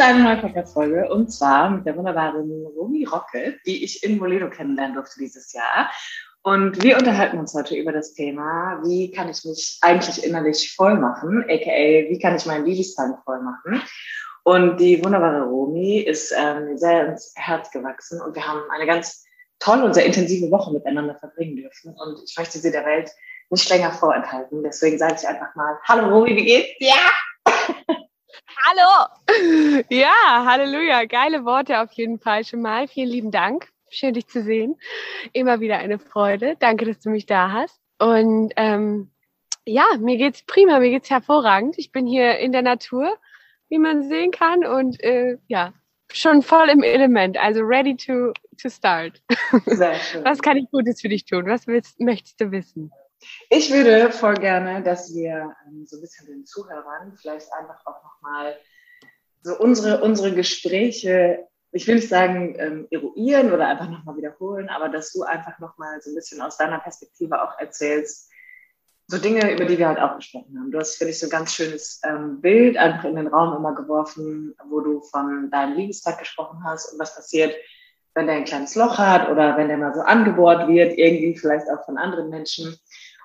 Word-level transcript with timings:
Ist 0.00 0.06
eine 0.06 0.24
neue 0.24 0.38
Podcast-Folge 0.38 1.10
und 1.10 1.30
zwar 1.30 1.68
mit 1.68 1.84
der 1.84 1.94
wunderbaren 1.94 2.64
Romy 2.74 3.04
Rocket, 3.04 3.60
die 3.66 3.84
ich 3.84 4.02
in 4.02 4.16
Moledo 4.16 4.48
kennenlernen 4.48 4.94
durfte 4.94 5.20
dieses 5.20 5.52
Jahr. 5.52 5.90
Und 6.40 6.82
wir 6.82 6.96
unterhalten 6.96 7.38
uns 7.38 7.52
heute 7.52 7.76
über 7.76 7.92
das 7.92 8.14
Thema, 8.14 8.80
wie 8.82 9.10
kann 9.10 9.28
ich 9.28 9.44
mich 9.44 9.76
eigentlich 9.82 10.24
innerlich 10.24 10.74
voll 10.74 10.94
machen, 10.98 11.44
aka 11.46 12.08
wie 12.08 12.18
kann 12.18 12.34
ich 12.34 12.46
meinen 12.46 12.64
Liebestank 12.64 13.18
voll 13.26 13.42
machen. 13.42 13.82
Und 14.42 14.80
die 14.80 15.04
wunderbare 15.04 15.42
Romy 15.42 15.98
ist 15.98 16.32
ähm, 16.34 16.78
sehr 16.78 17.08
ins 17.08 17.34
Herz 17.36 17.70
gewachsen 17.70 18.22
und 18.22 18.34
wir 18.34 18.48
haben 18.48 18.62
eine 18.70 18.86
ganz 18.86 19.22
tolle 19.58 19.84
und 19.84 19.92
sehr 19.92 20.06
intensive 20.06 20.50
Woche 20.50 20.72
miteinander 20.72 21.16
verbringen 21.16 21.56
dürfen. 21.56 21.94
Und 21.94 22.22
ich 22.24 22.34
möchte 22.38 22.58
sie 22.58 22.72
der 22.72 22.86
Welt 22.86 23.10
nicht 23.50 23.68
länger 23.68 23.92
vorenthalten. 23.92 24.62
Deswegen 24.62 24.96
sage 24.96 25.16
ich 25.20 25.28
einfach 25.28 25.54
mal, 25.56 25.78
hallo 25.84 26.08
Romy, 26.08 26.34
wie 26.36 26.44
geht's? 26.46 26.70
Ja! 26.78 27.96
Hallo! 28.56 29.84
Ja, 29.88 30.44
Halleluja. 30.44 31.04
Geile 31.04 31.44
Worte 31.44 31.80
auf 31.80 31.92
jeden 31.92 32.18
Fall 32.18 32.44
schon 32.44 32.60
mal. 32.62 32.88
Vielen 32.88 33.08
lieben 33.08 33.30
Dank. 33.30 33.68
Schön, 33.90 34.14
dich 34.14 34.26
zu 34.28 34.42
sehen. 34.42 34.76
Immer 35.32 35.60
wieder 35.60 35.78
eine 35.78 35.98
Freude. 35.98 36.56
Danke, 36.58 36.84
dass 36.84 37.00
du 37.00 37.10
mich 37.10 37.26
da 37.26 37.52
hast. 37.52 37.80
Und 37.98 38.52
ähm, 38.56 39.10
ja, 39.66 39.84
mir 39.98 40.16
geht's 40.16 40.42
prima, 40.42 40.78
mir 40.80 40.90
geht's 40.90 41.10
hervorragend. 41.10 41.76
Ich 41.78 41.92
bin 41.92 42.06
hier 42.06 42.38
in 42.38 42.52
der 42.52 42.62
Natur, 42.62 43.16
wie 43.68 43.78
man 43.78 44.08
sehen 44.08 44.30
kann, 44.30 44.64
und 44.64 45.02
äh, 45.02 45.36
ja, 45.48 45.72
schon 46.12 46.42
voll 46.42 46.68
im 46.70 46.82
Element. 46.82 47.38
Also 47.38 47.60
ready 47.60 47.96
to 47.96 48.32
to 48.60 48.68
start. 48.68 49.22
Sehr 49.66 49.94
schön. 49.94 50.24
Was 50.24 50.40
kann 50.42 50.56
ich 50.56 50.70
Gutes 50.70 51.00
für 51.00 51.08
dich 51.08 51.24
tun? 51.24 51.46
Was 51.46 51.66
willst, 51.66 52.00
möchtest 52.00 52.40
du 52.40 52.50
wissen? 52.50 52.90
Ich 53.48 53.70
würde 53.72 54.10
voll 54.12 54.34
gerne, 54.34 54.82
dass 54.82 55.14
wir 55.14 55.54
ähm, 55.66 55.86
so 55.86 55.96
ein 55.96 56.00
bisschen 56.00 56.26
den 56.26 56.46
Zuhörern 56.46 57.16
vielleicht 57.20 57.52
einfach 57.52 57.84
auch 57.86 58.02
nochmal 58.02 58.56
so 59.42 59.58
unsere, 59.58 60.02
unsere 60.02 60.34
Gespräche, 60.34 61.46
ich 61.72 61.86
will 61.86 61.96
nicht 61.96 62.08
sagen 62.08 62.56
ähm, 62.58 62.88
eruieren 62.90 63.52
oder 63.52 63.68
einfach 63.68 63.88
nochmal 63.88 64.16
wiederholen, 64.16 64.68
aber 64.68 64.88
dass 64.88 65.12
du 65.12 65.22
einfach 65.22 65.58
nochmal 65.58 66.00
so 66.00 66.10
ein 66.10 66.14
bisschen 66.14 66.40
aus 66.40 66.56
deiner 66.56 66.78
Perspektive 66.78 67.42
auch 67.42 67.58
erzählst, 67.58 68.30
so 69.10 69.18
Dinge, 69.18 69.52
über 69.52 69.64
die 69.64 69.76
wir 69.76 69.88
halt 69.88 69.98
auch 69.98 70.16
gesprochen 70.16 70.56
haben. 70.58 70.70
Du 70.70 70.78
hast, 70.78 70.96
finde 70.96 71.10
ich, 71.10 71.18
so 71.18 71.26
ein 71.26 71.30
ganz 71.30 71.52
schönes 71.52 72.00
ähm, 72.04 72.40
Bild 72.40 72.76
einfach 72.76 73.04
in 73.04 73.16
den 73.16 73.26
Raum 73.26 73.56
immer 73.56 73.74
geworfen, 73.74 74.54
wo 74.68 74.80
du 74.80 75.00
von 75.02 75.50
deinem 75.50 75.76
Liebestag 75.76 76.18
gesprochen 76.18 76.62
hast 76.64 76.92
und 76.92 77.00
was 77.00 77.16
passiert, 77.16 77.54
wenn 78.14 78.26
der 78.26 78.36
ein 78.36 78.44
kleines 78.44 78.76
Loch 78.76 78.98
hat 78.98 79.28
oder 79.28 79.56
wenn 79.56 79.68
der 79.68 79.78
mal 79.78 79.94
so 79.94 80.00
angebohrt 80.00 80.68
wird, 80.68 80.96
irgendwie 80.96 81.36
vielleicht 81.36 81.66
auch 81.70 81.84
von 81.84 81.98
anderen 81.98 82.30
Menschen. 82.30 82.76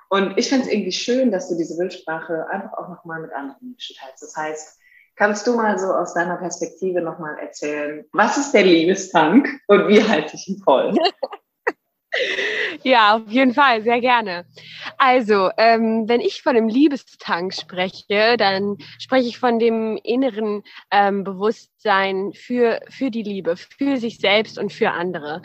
Und 0.09 0.37
ich 0.37 0.49
finde 0.49 0.65
es 0.65 0.71
irgendwie 0.71 0.91
schön, 0.91 1.31
dass 1.31 1.49
du 1.49 1.55
diese 1.55 1.77
Bildsprache 1.77 2.47
einfach 2.49 2.73
auch 2.73 2.89
nochmal 2.89 3.21
mit 3.21 3.33
anderen 3.33 3.69
Menschen 3.69 3.95
teilst. 3.95 4.23
Das 4.23 4.35
heißt, 4.35 4.79
kannst 5.15 5.47
du 5.47 5.55
mal 5.55 5.77
so 5.79 5.87
aus 5.87 6.13
deiner 6.13 6.37
Perspektive 6.37 7.01
nochmal 7.01 7.37
erzählen, 7.39 8.05
was 8.11 8.37
ist 8.37 8.51
der 8.51 8.63
Liebestank 8.63 9.49
und 9.67 9.87
wie 9.87 10.03
halte 10.03 10.35
ich 10.35 10.47
ihn 10.47 10.61
voll? 10.63 10.93
Ja, 12.83 13.15
auf 13.15 13.29
jeden 13.29 13.53
Fall, 13.53 13.81
sehr 13.81 13.99
gerne. 13.99 14.45
Also, 14.97 15.49
ähm, 15.57 16.07
wenn 16.07 16.21
ich 16.21 16.41
von 16.41 16.55
dem 16.55 16.67
Liebestank 16.67 17.53
spreche, 17.53 18.37
dann 18.37 18.77
spreche 18.99 19.27
ich 19.27 19.39
von 19.39 19.59
dem 19.59 19.97
inneren 20.03 20.63
ähm, 20.91 21.23
Bewusstsein 21.23 22.33
für, 22.33 22.79
für 22.89 23.09
die 23.09 23.23
Liebe, 23.23 23.55
für 23.57 23.97
sich 23.97 24.19
selbst 24.19 24.59
und 24.59 24.71
für 24.71 24.91
andere. 24.91 25.41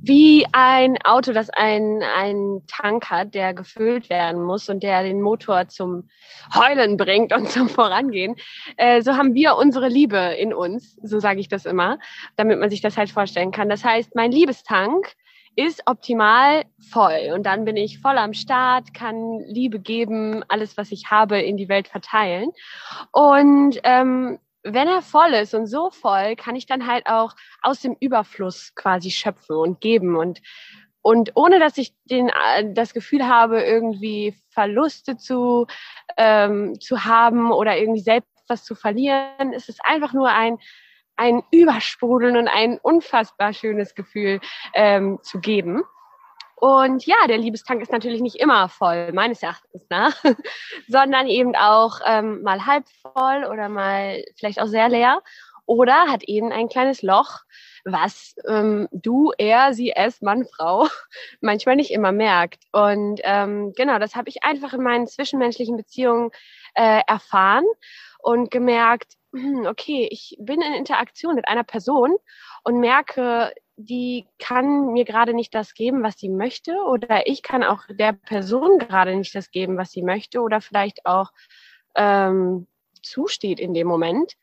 Wie 0.00 0.46
ein 0.52 0.96
Auto, 1.04 1.32
das 1.32 1.50
einen, 1.50 2.02
einen 2.02 2.66
Tank 2.66 3.10
hat, 3.10 3.34
der 3.34 3.54
gefüllt 3.54 4.10
werden 4.10 4.42
muss 4.42 4.68
und 4.68 4.82
der 4.82 5.02
den 5.02 5.22
Motor 5.22 5.68
zum 5.68 6.08
Heulen 6.54 6.96
bringt 6.96 7.32
und 7.32 7.48
zum 7.50 7.68
Vorangehen, 7.68 8.36
äh, 8.76 9.02
so 9.02 9.16
haben 9.16 9.34
wir 9.34 9.56
unsere 9.56 9.88
Liebe 9.88 10.18
in 10.38 10.52
uns, 10.52 10.96
so 11.02 11.20
sage 11.20 11.40
ich 11.40 11.48
das 11.48 11.64
immer, 11.64 11.98
damit 12.36 12.58
man 12.58 12.70
sich 12.70 12.80
das 12.80 12.96
halt 12.96 13.10
vorstellen 13.10 13.50
kann. 13.50 13.68
Das 13.68 13.84
heißt, 13.84 14.14
mein 14.14 14.32
Liebestank 14.32 15.14
ist 15.56 15.82
optimal 15.86 16.64
voll. 16.90 17.32
Und 17.34 17.44
dann 17.44 17.64
bin 17.64 17.76
ich 17.76 18.00
voll 18.00 18.18
am 18.18 18.34
Start, 18.34 18.94
kann 18.94 19.40
Liebe 19.46 19.78
geben, 19.78 20.44
alles, 20.48 20.76
was 20.76 20.92
ich 20.92 21.10
habe, 21.10 21.40
in 21.40 21.56
die 21.56 21.68
Welt 21.68 21.88
verteilen. 21.88 22.50
Und 23.10 23.78
ähm, 23.84 24.38
wenn 24.62 24.88
er 24.88 25.02
voll 25.02 25.32
ist 25.34 25.54
und 25.54 25.66
so 25.66 25.90
voll, 25.90 26.36
kann 26.36 26.56
ich 26.56 26.66
dann 26.66 26.86
halt 26.86 27.06
auch 27.06 27.34
aus 27.62 27.80
dem 27.80 27.96
Überfluss 27.98 28.74
quasi 28.74 29.10
schöpfen 29.10 29.56
und 29.56 29.80
geben 29.80 30.16
und 30.16 30.40
und 31.04 31.32
ohne 31.34 31.58
dass 31.58 31.78
ich 31.78 31.92
den, 32.04 32.28
äh, 32.28 32.72
das 32.72 32.94
Gefühl 32.94 33.26
habe, 33.26 33.60
irgendwie 33.60 34.36
Verluste 34.50 35.16
zu, 35.16 35.66
ähm, 36.16 36.78
zu 36.80 37.04
haben 37.04 37.50
oder 37.50 37.76
irgendwie 37.76 38.00
selbst 38.00 38.30
was 38.46 38.62
zu 38.64 38.76
verlieren, 38.76 39.52
ist 39.52 39.68
es 39.68 39.78
einfach 39.82 40.12
nur 40.12 40.28
ein 40.28 40.58
ein 41.16 41.42
Übersprudeln 41.50 42.36
und 42.36 42.48
ein 42.48 42.78
unfassbar 42.78 43.52
schönes 43.52 43.94
Gefühl 43.94 44.40
ähm, 44.74 45.18
zu 45.22 45.40
geben. 45.40 45.82
Und 46.56 47.06
ja, 47.06 47.16
der 47.28 47.38
Liebestank 47.38 47.82
ist 47.82 47.90
natürlich 47.90 48.20
nicht 48.20 48.36
immer 48.36 48.68
voll, 48.68 49.12
meines 49.12 49.42
Erachtens 49.42 49.84
nach, 49.90 50.14
sondern 50.88 51.26
eben 51.26 51.56
auch 51.56 51.98
ähm, 52.06 52.42
mal 52.42 52.66
halb 52.66 52.84
voll 53.02 53.44
oder 53.50 53.68
mal 53.68 54.22
vielleicht 54.36 54.60
auch 54.60 54.68
sehr 54.68 54.88
leer 54.88 55.20
oder 55.66 56.06
hat 56.08 56.22
eben 56.24 56.52
ein 56.52 56.68
kleines 56.68 57.02
Loch, 57.02 57.40
was 57.84 58.34
ähm, 58.46 58.88
du, 58.92 59.32
er, 59.38 59.74
sie, 59.74 59.92
es, 59.92 60.20
Mann, 60.20 60.44
Frau 60.44 60.86
manchmal 61.40 61.76
nicht 61.76 61.90
immer 61.90 62.12
merkt. 62.12 62.64
Und 62.72 63.20
ähm, 63.24 63.72
genau, 63.76 63.98
das 63.98 64.14
habe 64.14 64.28
ich 64.28 64.44
einfach 64.44 64.72
in 64.72 64.82
meinen 64.82 65.06
zwischenmenschlichen 65.06 65.76
Beziehungen 65.76 66.30
äh, 66.74 67.00
erfahren 67.06 67.64
und 68.20 68.50
gemerkt, 68.50 69.14
okay, 69.66 70.08
ich 70.10 70.36
bin 70.38 70.60
in 70.60 70.74
Interaktion 70.74 71.34
mit 71.34 71.48
einer 71.48 71.64
Person 71.64 72.16
und 72.64 72.80
merke, 72.80 73.52
die 73.76 74.26
kann 74.38 74.92
mir 74.92 75.04
gerade 75.04 75.34
nicht 75.34 75.54
das 75.54 75.74
geben, 75.74 76.02
was 76.02 76.18
sie 76.18 76.28
möchte, 76.28 76.76
oder 76.86 77.26
ich 77.26 77.42
kann 77.42 77.64
auch 77.64 77.82
der 77.88 78.12
Person 78.12 78.78
gerade 78.78 79.16
nicht 79.16 79.34
das 79.34 79.50
geben, 79.50 79.76
was 79.76 79.90
sie 79.90 80.02
möchte, 80.02 80.40
oder 80.40 80.60
vielleicht 80.60 81.06
auch 81.06 81.30
ähm, 81.94 82.66
zusteht 83.02 83.58
in 83.58 83.74
dem 83.74 83.86
Moment. 83.86 84.34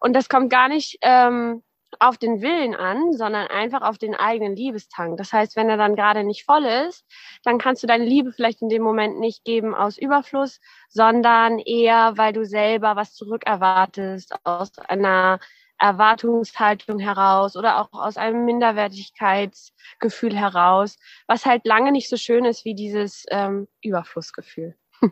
Und 0.00 0.14
das 0.14 0.28
kommt 0.28 0.50
gar 0.50 0.68
nicht 0.68 0.98
ähm, 1.02 1.62
auf 1.98 2.18
den 2.18 2.40
Willen 2.40 2.74
an, 2.74 3.12
sondern 3.12 3.48
einfach 3.48 3.82
auf 3.82 3.98
den 3.98 4.14
eigenen 4.14 4.54
Liebestank. 4.54 5.16
Das 5.18 5.32
heißt, 5.32 5.56
wenn 5.56 5.68
er 5.68 5.76
dann 5.76 5.96
gerade 5.96 6.24
nicht 6.24 6.44
voll 6.44 6.64
ist, 6.64 7.04
dann 7.42 7.58
kannst 7.58 7.82
du 7.82 7.86
deine 7.86 8.04
Liebe 8.04 8.32
vielleicht 8.32 8.62
in 8.62 8.68
dem 8.68 8.82
Moment 8.82 9.18
nicht 9.18 9.44
geben 9.44 9.74
aus 9.74 9.98
Überfluss, 9.98 10.60
sondern 10.88 11.58
eher, 11.58 12.16
weil 12.16 12.32
du 12.32 12.44
selber 12.44 12.96
was 12.96 13.14
zurückerwartest 13.14 14.34
aus 14.44 14.78
einer 14.78 15.40
Erwartungshaltung 15.78 16.98
heraus 16.98 17.56
oder 17.56 17.80
auch 17.80 17.92
aus 17.92 18.16
einem 18.16 18.44
Minderwertigkeitsgefühl 18.44 20.36
heraus, 20.36 20.98
was 21.26 21.46
halt 21.46 21.66
lange 21.66 21.90
nicht 21.90 22.08
so 22.08 22.16
schön 22.16 22.44
ist 22.44 22.64
wie 22.64 22.74
dieses 22.74 23.24
ähm, 23.30 23.66
Überflussgefühl. 23.82 24.76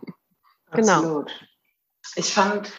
genau. 0.70 0.92
Absolut. 0.92 1.48
Ich 2.16 2.32
fand 2.32 2.70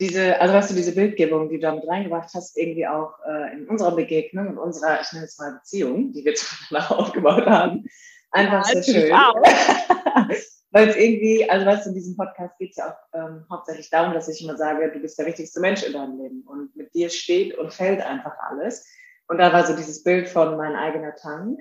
diese, 0.00 0.40
also 0.40 0.54
weißt 0.54 0.70
du, 0.70 0.74
diese 0.74 0.94
Bildgebung, 0.94 1.48
die 1.48 1.56
du 1.56 1.62
damit 1.62 1.86
reingebracht 1.86 2.30
hast, 2.34 2.56
irgendwie 2.56 2.86
auch 2.86 3.14
äh, 3.26 3.52
in 3.54 3.68
unserer 3.68 3.94
Begegnung, 3.94 4.48
in 4.48 4.58
unserer, 4.58 5.00
ich 5.00 5.12
nenne 5.12 5.26
es 5.26 5.38
mal 5.38 5.52
Beziehung, 5.52 6.12
die 6.12 6.24
wir 6.24 6.34
zueinander 6.34 6.98
aufgebaut 6.98 7.46
haben, 7.46 7.84
einfach 8.30 8.66
ja, 8.68 8.82
sehr 8.82 8.82
schön. 8.82 9.12
Weil 10.70 10.88
es 10.88 10.96
irgendwie, 10.96 11.48
also 11.48 11.66
weißt 11.66 11.86
du, 11.86 11.90
in 11.90 11.94
diesem 11.94 12.16
Podcast 12.16 12.58
geht 12.58 12.70
es 12.70 12.76
ja 12.76 12.90
auch 12.90 13.16
ähm, 13.16 13.46
hauptsächlich 13.48 13.90
darum, 13.90 14.12
dass 14.12 14.28
ich 14.28 14.42
immer 14.42 14.56
sage, 14.56 14.90
du 14.90 14.98
bist 14.98 15.16
der 15.16 15.26
wichtigste 15.26 15.60
Mensch 15.60 15.84
in 15.84 15.92
deinem 15.92 16.18
Leben 16.20 16.42
und 16.48 16.74
mit 16.74 16.92
dir 16.94 17.10
steht 17.10 17.56
und 17.56 17.72
fällt 17.72 18.00
einfach 18.00 18.36
alles. 18.50 18.84
Und 19.28 19.38
da 19.38 19.52
war 19.52 19.64
so 19.64 19.76
dieses 19.76 20.02
Bild 20.02 20.28
von 20.28 20.56
mein 20.56 20.74
eigener 20.74 21.14
Tank 21.14 21.60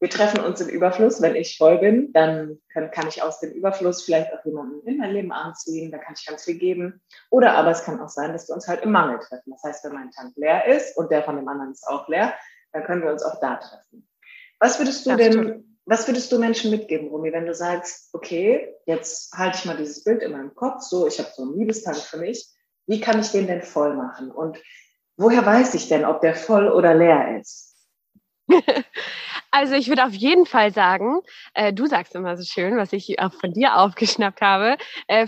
wir 0.00 0.08
treffen 0.08 0.40
uns 0.40 0.60
im 0.62 0.68
Überfluss. 0.68 1.20
Wenn 1.20 1.36
ich 1.36 1.58
voll 1.58 1.78
bin, 1.78 2.12
dann 2.12 2.58
kann, 2.72 2.90
kann, 2.90 3.06
ich 3.06 3.22
aus 3.22 3.38
dem 3.40 3.52
Überfluss 3.52 4.02
vielleicht 4.02 4.32
auch 4.32 4.44
jemanden 4.46 4.86
in 4.86 4.96
mein 4.96 5.12
Leben 5.12 5.30
anziehen, 5.30 5.92
da 5.92 5.98
kann 5.98 6.14
ich 6.18 6.26
ganz 6.26 6.44
viel 6.44 6.58
geben. 6.58 7.02
Oder 7.28 7.52
aber 7.52 7.70
es 7.70 7.84
kann 7.84 8.00
auch 8.00 8.08
sein, 8.08 8.32
dass 8.32 8.48
wir 8.48 8.54
uns 8.54 8.66
halt 8.66 8.82
im 8.82 8.92
Mangel 8.92 9.18
treffen. 9.18 9.50
Das 9.50 9.62
heißt, 9.62 9.84
wenn 9.84 9.92
mein 9.92 10.10
Tank 10.10 10.32
leer 10.36 10.66
ist 10.66 10.96
und 10.96 11.10
der 11.10 11.22
von 11.22 11.36
dem 11.36 11.46
anderen 11.46 11.72
ist 11.72 11.86
auch 11.86 12.08
leer, 12.08 12.34
dann 12.72 12.84
können 12.84 13.02
wir 13.02 13.12
uns 13.12 13.22
auch 13.22 13.38
da 13.40 13.56
treffen. 13.56 14.08
Was 14.58 14.78
würdest 14.78 15.04
du 15.04 15.10
das 15.10 15.18
denn, 15.18 15.78
was 15.84 16.06
würdest 16.08 16.32
du 16.32 16.38
Menschen 16.38 16.70
mitgeben, 16.70 17.08
Rumi, 17.08 17.32
wenn 17.32 17.46
du 17.46 17.54
sagst, 17.54 18.14
okay, 18.14 18.74
jetzt 18.86 19.36
halte 19.36 19.58
ich 19.58 19.64
mal 19.66 19.76
dieses 19.76 20.02
Bild 20.02 20.22
in 20.22 20.32
meinem 20.32 20.54
Kopf, 20.54 20.82
so, 20.82 21.06
ich 21.06 21.18
habe 21.18 21.30
so 21.34 21.42
einen 21.42 21.58
Liebestank 21.58 21.98
für 21.98 22.18
mich, 22.18 22.48
wie 22.86 23.00
kann 23.00 23.20
ich 23.20 23.32
den 23.32 23.46
denn 23.46 23.62
voll 23.62 23.94
machen? 23.94 24.30
Und 24.30 24.58
woher 25.16 25.44
weiß 25.44 25.74
ich 25.74 25.88
denn, 25.88 26.04
ob 26.06 26.22
der 26.22 26.34
voll 26.34 26.68
oder 26.68 26.94
leer 26.94 27.38
ist? 27.38 27.76
Also 29.52 29.74
ich 29.74 29.88
würde 29.88 30.04
auf 30.04 30.12
jeden 30.12 30.46
Fall 30.46 30.72
sagen, 30.72 31.20
äh, 31.54 31.72
du 31.72 31.86
sagst 31.86 32.14
immer 32.14 32.36
so 32.36 32.44
schön, 32.44 32.76
was 32.76 32.92
ich 32.92 33.18
auch 33.18 33.32
von 33.32 33.52
dir 33.52 33.76
aufgeschnappt 33.78 34.40
habe, 34.40 34.76
äh, 35.08 35.26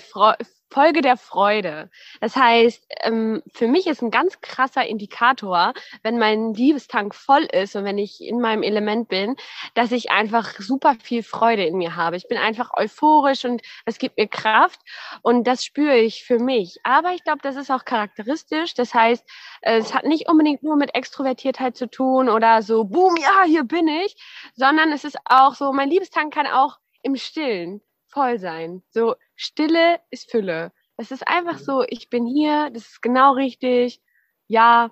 Folge 0.72 1.02
der 1.02 1.18
Freude. 1.18 1.90
Das 2.22 2.34
heißt, 2.34 2.86
ähm, 3.02 3.42
für 3.52 3.68
mich 3.68 3.86
ist 3.86 4.00
ein 4.00 4.10
ganz 4.10 4.40
krasser 4.40 4.86
Indikator, 4.86 5.74
wenn 6.02 6.18
mein 6.18 6.54
Liebestank 6.54 7.14
voll 7.14 7.42
ist 7.44 7.76
und 7.76 7.84
wenn 7.84 7.98
ich 7.98 8.22
in 8.22 8.40
meinem 8.40 8.62
Element 8.62 9.08
bin, 9.08 9.36
dass 9.74 9.92
ich 9.92 10.10
einfach 10.10 10.54
super 10.58 10.94
viel 11.02 11.22
Freude 11.22 11.66
in 11.66 11.76
mir 11.76 11.94
habe. 11.94 12.16
Ich 12.16 12.26
bin 12.26 12.38
einfach 12.38 12.70
euphorisch 12.74 13.44
und 13.44 13.60
es 13.84 13.98
gibt 13.98 14.16
mir 14.16 14.28
Kraft 14.28 14.80
und 15.20 15.46
das 15.46 15.62
spüre 15.62 15.98
ich 15.98 16.24
für 16.24 16.38
mich. 16.38 16.78
Aber 16.84 17.12
ich 17.12 17.22
glaube, 17.22 17.40
das 17.42 17.56
ist 17.56 17.70
auch 17.70 17.84
charakteristisch. 17.84 18.72
Das 18.72 18.94
heißt, 18.94 19.28
es 19.60 19.92
hat 19.92 20.04
nicht 20.04 20.26
unbedingt 20.26 20.62
nur 20.62 20.76
mit 20.76 20.94
Extrovertiertheit 20.94 21.76
zu 21.76 21.86
tun 21.90 22.30
oder 22.30 22.62
so, 22.62 22.84
boom, 22.84 23.16
ja, 23.16 23.42
hier 23.44 23.64
bin 23.64 23.88
ich, 23.88 24.16
sondern 24.54 24.90
es 24.90 25.04
ist 25.04 25.18
auch 25.26 25.54
so, 25.54 25.70
mein 25.74 25.90
Liebestank 25.90 26.32
kann 26.32 26.46
auch 26.46 26.78
im 27.02 27.16
Stillen 27.16 27.82
voll 28.12 28.38
sein. 28.38 28.82
So, 28.90 29.16
Stille 29.36 30.00
ist 30.10 30.30
Fülle. 30.30 30.72
Es 30.96 31.10
ist 31.10 31.26
einfach 31.26 31.58
mhm. 31.58 31.64
so, 31.64 31.84
ich 31.88 32.10
bin 32.10 32.26
hier, 32.26 32.70
das 32.70 32.84
ist 32.84 33.02
genau 33.02 33.32
richtig. 33.32 34.00
Ja, 34.48 34.90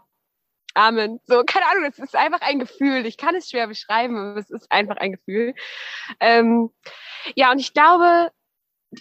Amen. 0.75 1.21
So, 1.27 1.43
keine 1.45 1.67
Ahnung, 1.67 1.85
es 1.85 1.99
ist 1.99 2.15
einfach 2.15 2.41
ein 2.43 2.61
Gefühl. 2.61 3.05
Ich 3.05 3.17
kann 3.17 3.35
es 3.35 3.51
schwer 3.51 3.67
beschreiben, 3.67 4.17
aber 4.17 4.39
es 4.39 4.51
ist 4.51 4.71
einfach 4.71 4.97
ein 4.99 5.13
Gefühl. 5.13 5.55
Ähm, 6.21 6.71
ja, 7.35 7.51
und 7.51 7.59
ich 7.59 7.75
glaube, 7.75 8.31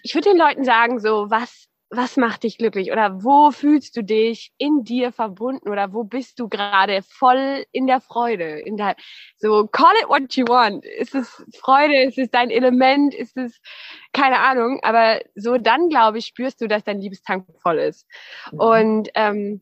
ich 0.03 0.15
würde 0.15 0.29
den 0.29 0.37
Leuten 0.37 0.63
sagen, 0.63 0.99
so, 0.99 1.29
was 1.29 1.68
was 1.91 2.17
macht 2.17 2.43
dich 2.43 2.57
glücklich 2.57 2.91
oder 2.91 3.23
wo 3.23 3.51
fühlst 3.51 3.97
du 3.97 4.03
dich 4.03 4.51
in 4.57 4.83
dir 4.83 5.11
verbunden 5.11 5.69
oder 5.69 5.91
wo 5.91 6.03
bist 6.03 6.39
du 6.39 6.47
gerade 6.47 7.01
voll 7.01 7.65
in 7.71 7.87
der 7.87 7.99
Freude, 7.99 8.59
in 8.59 8.77
der, 8.77 8.95
so 9.37 9.67
call 9.67 9.93
it 10.01 10.07
what 10.07 10.35
you 10.35 10.45
want. 10.47 10.85
Ist 10.85 11.15
es 11.15 11.43
Freude, 11.59 12.03
ist 12.03 12.17
es 12.19 12.29
dein 12.29 12.51
Element, 12.51 13.15
ist 13.15 13.35
es, 13.37 13.59
keine 14.13 14.39
Ahnung, 14.39 14.79
aber 14.83 15.21
so 15.35 15.57
dann, 15.57 15.89
glaube 15.89 16.19
ich, 16.19 16.27
spürst 16.27 16.61
du, 16.61 16.67
dass 16.67 16.83
dein 16.83 16.99
Liebestank 16.99 17.45
voll 17.61 17.79
ist. 17.79 18.07
Mhm. 18.51 18.59
Und, 18.59 19.09
ähm, 19.15 19.61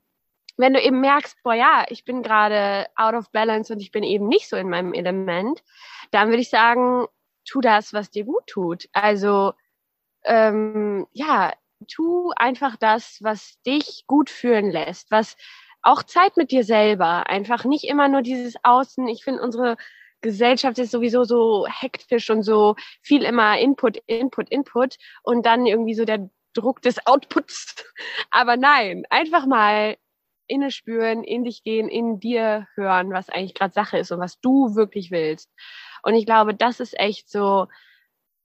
wenn 0.57 0.73
du 0.73 0.81
eben 0.81 1.00
merkst, 1.01 1.38
boah, 1.44 1.53
ja, 1.53 1.85
ich 1.89 2.03
bin 2.03 2.23
gerade 2.23 2.88
out 2.95 3.13
of 3.13 3.31
balance 3.31 3.71
und 3.71 3.80
ich 3.80 3.91
bin 3.91 4.03
eben 4.03 4.27
nicht 4.27 4.50
so 4.50 4.57
in 4.57 4.69
meinem 4.69 4.91
Element, 4.94 5.63
dann 6.09 6.30
würde 6.30 6.41
ich 6.41 6.50
sagen, 6.50 7.06
tu 7.45 7.62
das, 7.62 7.94
was 7.94 8.09
dir 8.09 8.25
gut 8.25 8.47
tut. 8.47 8.89
Also, 8.91 9.53
ähm, 10.25 11.06
ja, 11.13 11.53
tu 11.88 12.31
einfach 12.35 12.75
das, 12.77 13.18
was 13.21 13.62
dich 13.65 14.06
gut 14.07 14.29
fühlen 14.29 14.71
lässt, 14.71 15.12
was 15.12 15.35
auch 15.81 16.03
Zeit 16.03 16.38
mit 16.38 16.51
dir 16.51 16.63
selber, 16.63 17.27
einfach 17.27 17.63
nicht 17.65 17.85
immer 17.85 18.07
nur 18.07 18.21
dieses 18.21 18.56
Außen. 18.63 19.07
Ich 19.07 19.24
finde, 19.24 19.41
unsere 19.41 19.77
Gesellschaft 20.21 20.79
ist 20.79 20.91
sowieso 20.91 21.24
so 21.24 21.68
hektisch 21.68 22.29
und 22.29 22.44
so 22.44 22.75
viel 23.01 23.24
immer 23.24 23.59
Input, 23.59 23.97
Input, 24.07 24.50
Input 24.50 24.97
und 25.24 25.45
dann 25.45 25.65
irgendwie 25.65 25.94
so 25.94 26.06
der 26.06 26.29
Druck 26.53 26.81
des 26.81 27.06
Outputs. 27.06 27.75
Aber 28.31 28.57
nein, 28.57 29.03
einfach 29.09 29.45
mal 29.45 29.97
inne 30.47 30.71
spüren, 30.71 31.23
in 31.23 31.44
dich 31.44 31.63
gehen, 31.63 31.89
in 31.89 32.19
dir 32.19 32.68
hören, 32.75 33.12
was 33.12 33.30
eigentlich 33.30 33.53
gerade 33.53 33.73
Sache 33.73 33.97
ist 33.97 34.12
und 34.12 34.19
was 34.19 34.39
du 34.39 34.75
wirklich 34.75 35.12
willst. 35.12 35.51
Und 36.03 36.15
ich 36.15 36.25
glaube, 36.25 36.56
das 36.56 36.80
ist 36.80 36.97
echt 37.00 37.30
so 37.30 37.68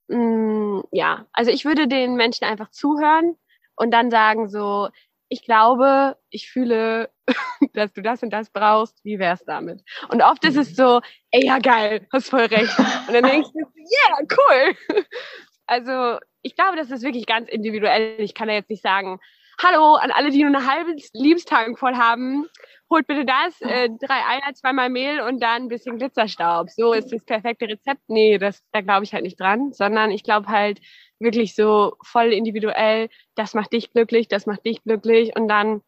mh, 0.07 0.17
mm, 0.17 0.83
ja, 0.91 1.25
also 1.33 1.51
ich 1.51 1.65
würde 1.65 1.87
den 1.87 2.15
Menschen 2.15 2.45
einfach 2.45 2.69
zuhören 2.69 3.35
und 3.75 3.91
dann 3.91 4.11
sagen 4.11 4.49
so, 4.49 4.89
ich 5.29 5.43
glaube, 5.43 6.15
ich 6.29 6.51
fühle, 6.51 7.09
dass 7.73 7.91
du 7.93 8.01
das 8.01 8.21
und 8.21 8.29
das 8.29 8.51
brauchst, 8.51 9.03
wie 9.03 9.17
wär's 9.17 9.43
damit? 9.45 9.81
Und 10.09 10.21
oft 10.21 10.43
ist 10.45 10.57
es 10.57 10.71
mhm. 10.71 10.75
so, 10.75 11.01
ey, 11.31 11.45
ja 11.45 11.59
geil, 11.59 12.07
hast 12.13 12.29
voll 12.29 12.45
recht. 12.45 12.77
Und 13.07 13.13
dann 13.13 13.23
denkst 13.23 13.49
du, 13.53 13.59
yeah, 13.59 14.27
cool. 14.37 15.03
Also 15.65 16.19
ich 16.41 16.57
glaube, 16.57 16.75
das 16.75 16.91
ist 16.91 17.03
wirklich 17.03 17.25
ganz 17.25 17.47
individuell. 17.47 18.19
Ich 18.19 18.33
kann 18.35 18.49
da 18.49 18.53
jetzt 18.53 18.69
nicht 18.69 18.83
sagen, 18.83 19.21
hallo 19.63 19.95
an 19.95 20.11
alle, 20.11 20.29
die 20.29 20.43
nur 20.43 20.53
eine 20.53 20.69
halbe 20.69 20.93
Liebestagen 21.13 21.77
voll 21.77 21.95
haben 21.95 22.49
holt 22.93 23.07
bitte 23.07 23.25
das, 23.25 23.59
äh, 23.61 23.89
drei 23.89 24.21
Eier, 24.25 24.53
zweimal 24.53 24.89
Mehl 24.89 25.21
und 25.21 25.41
dann 25.41 25.63
ein 25.63 25.67
bisschen 25.67 25.97
Glitzerstaub. 25.97 26.69
So 26.69 26.93
ist 26.93 27.11
das 27.11 27.23
perfekte 27.25 27.67
Rezept. 27.67 28.01
Nee, 28.07 28.37
das, 28.37 28.61
da 28.71 28.81
glaube 28.81 29.03
ich 29.03 29.13
halt 29.13 29.23
nicht 29.23 29.39
dran, 29.39 29.73
sondern 29.73 30.11
ich 30.11 30.23
glaube 30.23 30.47
halt 30.47 30.79
wirklich 31.19 31.55
so 31.55 31.95
voll 32.03 32.31
individuell, 32.31 33.09
das 33.35 33.53
macht 33.53 33.73
dich 33.73 33.91
glücklich, 33.91 34.27
das 34.27 34.45
macht 34.45 34.65
dich 34.65 34.83
glücklich 34.83 35.35
und 35.35 35.47
dann 35.47 35.81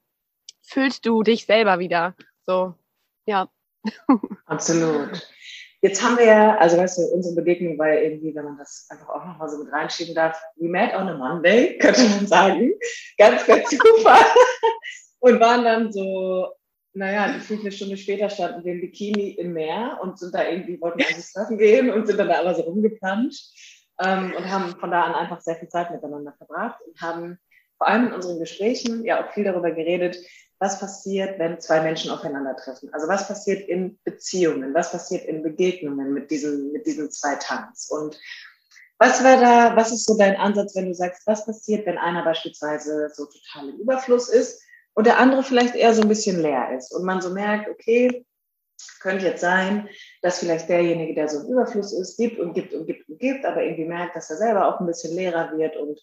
fühlst 0.64 1.06
du 1.06 1.22
dich 1.22 1.46
selber 1.46 1.80
wieder. 1.80 2.16
So, 2.46 2.74
ja. 3.26 3.50
Absolut. 4.46 5.30
Jetzt 5.82 6.04
haben 6.04 6.18
wir 6.18 6.26
ja, 6.26 6.58
also 6.58 6.78
weißt 6.78 6.98
du, 6.98 7.02
unsere 7.14 7.36
Begegnung 7.36 7.78
war 7.78 7.90
ja 7.90 8.02
irgendwie, 8.02 8.34
wenn 8.34 8.46
man 8.46 8.58
das 8.58 8.88
einfach 8.90 9.10
auch 9.10 9.24
nochmal 9.24 9.48
so 9.50 9.64
mit 9.64 9.72
reinschieben 9.72 10.16
darf, 10.16 10.42
we 10.56 10.68
met 10.68 10.96
on 10.96 11.08
a 11.08 11.16
Monday, 11.16 11.78
könnte 11.82 12.02
man 12.10 12.26
sagen. 12.26 12.74
Ganz, 13.20 13.46
ganz 13.46 13.70
super. 13.70 14.18
Und 15.20 15.40
waren 15.40 15.64
dann 15.64 15.92
so 15.92 16.48
naja, 16.96 17.24
eine 17.24 17.72
Stunde 17.72 17.98
später 17.98 18.30
standen 18.30 18.64
wir 18.64 18.74
im 18.74 18.82
Bikini 18.82 19.32
im 19.32 19.54
Meer 19.54 20.00
und 20.02 20.18
sind 20.18 20.34
da 20.34 20.48
irgendwie, 20.48 20.80
wollten 20.80 21.02
eigentlich 21.02 21.28
surfen 21.28 21.58
gehen 21.58 21.92
und 21.92 22.08
sind 22.08 22.18
dann 22.18 22.30
da 22.30 22.40
aber 22.40 22.56
so 22.56 22.62
rumgeplanscht 22.62 23.94
ähm, 24.02 24.34
und 24.36 24.50
haben 24.50 24.76
von 24.80 24.92
da 24.92 25.04
an 25.04 25.14
einfach 25.14 25.42
sehr 25.42 25.58
viel 25.58 25.68
Zeit 25.68 25.92
miteinander 25.92 26.34
verbracht 26.38 26.80
und 26.88 27.02
haben 27.02 27.38
vor 27.78 27.88
allem 27.90 28.08
in 28.08 28.14
unseren 28.14 28.40
Gesprächen 28.40 29.04
ja 29.04 29.22
auch 29.22 29.34
viel 29.34 29.44
darüber 29.44 29.72
geredet, 29.72 30.18
was 30.58 30.80
passiert, 30.80 31.38
wenn 31.38 31.60
zwei 31.60 31.82
Menschen 31.82 32.12
aufeinandertreffen. 32.12 32.94
Also 32.94 33.10
was 33.10 33.28
passiert 33.28 33.68
in 33.68 34.00
Beziehungen, 34.06 34.74
was 34.74 34.94
passiert 34.94 35.26
in 35.26 35.44
Begegnungen 35.44 36.14
mit 36.14 36.32
diesen, 36.32 36.72
mit 36.72 36.86
diesen 36.86 37.12
zwei 37.12 37.36
Tanks. 37.36 37.92
Und 37.92 38.18
was 38.98 39.22
wäre 39.22 39.42
da, 39.42 39.76
was 39.76 39.92
ist 39.92 40.06
so 40.06 40.18
dein 40.18 40.38
Ansatz, 40.38 40.74
wenn 40.78 40.88
du 40.88 40.94
sagst, 40.94 41.28
was 41.28 41.46
passiert, 41.46 41.86
wenn 41.86 41.98
einer 41.98 42.24
beispielsweise 42.24 43.10
so 43.14 43.26
total 43.26 43.70
im 43.70 43.80
Überfluss 43.82 44.30
ist 44.30 44.65
und 44.96 45.06
der 45.06 45.20
andere 45.20 45.44
vielleicht 45.44 45.76
eher 45.76 45.94
so 45.94 46.02
ein 46.02 46.08
bisschen 46.08 46.42
leer 46.42 46.76
ist 46.76 46.94
und 46.94 47.06
man 47.06 47.22
so 47.22 47.30
merkt, 47.30 47.70
okay, 47.70 48.26
könnte 49.00 49.26
jetzt 49.26 49.42
sein, 49.42 49.88
dass 50.22 50.40
vielleicht 50.40 50.68
derjenige, 50.70 51.14
der 51.14 51.30
so 51.30 51.42
im 51.42 51.54
Überfluss 51.54 51.94
ist, 51.94 52.18
gibt 52.18 52.40
und 52.40 52.54
gibt 52.54 52.74
und 52.74 52.86
gibt 52.86 53.08
und 53.08 53.20
gibt, 53.20 53.46
aber 53.46 53.64
irgendwie 53.64 53.86
merkt, 53.86 54.16
dass 54.16 54.30
er 54.30 54.38
selber 54.38 54.68
auch 54.68 54.80
ein 54.80 54.88
bisschen 54.88 55.16
leerer 55.16 55.56
wird 55.58 55.78
und 55.78 56.00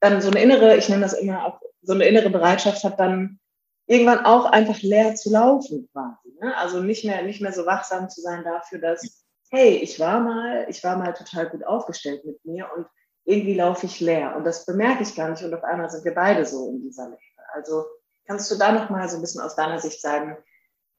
dann 0.00 0.20
so 0.20 0.30
eine 0.30 0.42
innere, 0.42 0.76
ich 0.76 0.88
nenne 0.88 1.02
das 1.02 1.14
immer 1.14 1.44
auch, 1.46 1.60
so 1.82 1.92
eine 1.92 2.04
innere 2.04 2.30
Bereitschaft 2.30 2.82
hat, 2.84 2.98
dann 2.98 3.38
irgendwann 3.86 4.24
auch 4.24 4.46
einfach 4.46 4.80
leer 4.82 5.14
zu 5.14 5.30
laufen 5.30 5.88
quasi. 5.92 6.36
Ne? 6.40 6.56
Also 6.56 6.80
nicht 6.80 7.04
mehr, 7.04 7.22
nicht 7.22 7.40
mehr 7.40 7.52
so 7.52 7.66
wachsam 7.66 8.08
zu 8.08 8.20
sein 8.20 8.44
dafür, 8.44 8.78
dass, 8.78 9.24
hey, 9.50 9.76
ich 9.76 9.98
war 9.98 10.20
mal, 10.20 10.66
ich 10.68 10.82
war 10.84 10.96
mal 10.96 11.12
total 11.14 11.48
gut 11.48 11.64
aufgestellt 11.64 12.24
mit 12.24 12.44
mir 12.44 12.68
und 12.76 12.86
irgendwie 13.24 13.54
laufe 13.54 13.86
ich 13.86 14.00
leer 14.00 14.36
und 14.36 14.44
das 14.44 14.66
bemerke 14.66 15.02
ich 15.02 15.14
gar 15.14 15.30
nicht 15.30 15.42
und 15.42 15.54
auf 15.54 15.64
einmal 15.64 15.90
sind 15.90 16.04
wir 16.04 16.14
beide 16.14 16.44
so 16.44 16.68
in 16.70 16.82
dieser 16.82 17.06
Leere. 17.08 17.18
Also 17.52 17.84
Kannst 18.28 18.50
du 18.50 18.56
da 18.56 18.72
noch 18.72 18.90
mal 18.90 19.08
so 19.08 19.16
ein 19.16 19.22
bisschen 19.22 19.40
aus 19.40 19.56
deiner 19.56 19.80
Sicht 19.80 20.02
sagen, 20.02 20.36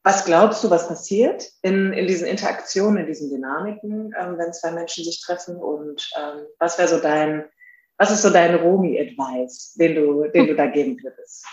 was 0.02 0.24
glaubst 0.24 0.64
du, 0.64 0.70
was 0.70 0.88
passiert 0.88 1.48
in, 1.62 1.92
in 1.92 2.08
diesen 2.08 2.26
Interaktionen, 2.26 2.98
in 2.98 3.06
diesen 3.06 3.30
Dynamiken, 3.30 4.12
ähm, 4.18 4.36
wenn 4.36 4.52
zwei 4.52 4.72
Menschen 4.72 5.04
sich 5.04 5.22
treffen? 5.22 5.56
Und 5.56 6.10
ähm, 6.18 6.46
was 6.58 6.76
wäre 6.76 6.88
so 6.88 6.98
dein, 6.98 7.44
was 7.98 8.10
ist 8.10 8.22
so 8.22 8.30
dein 8.30 8.56
Romi-Advice, 8.56 9.74
den 9.74 9.94
du, 9.94 10.26
den 10.28 10.48
du 10.48 10.56
da 10.56 10.66
geben 10.66 10.98
würdest? 11.02 11.46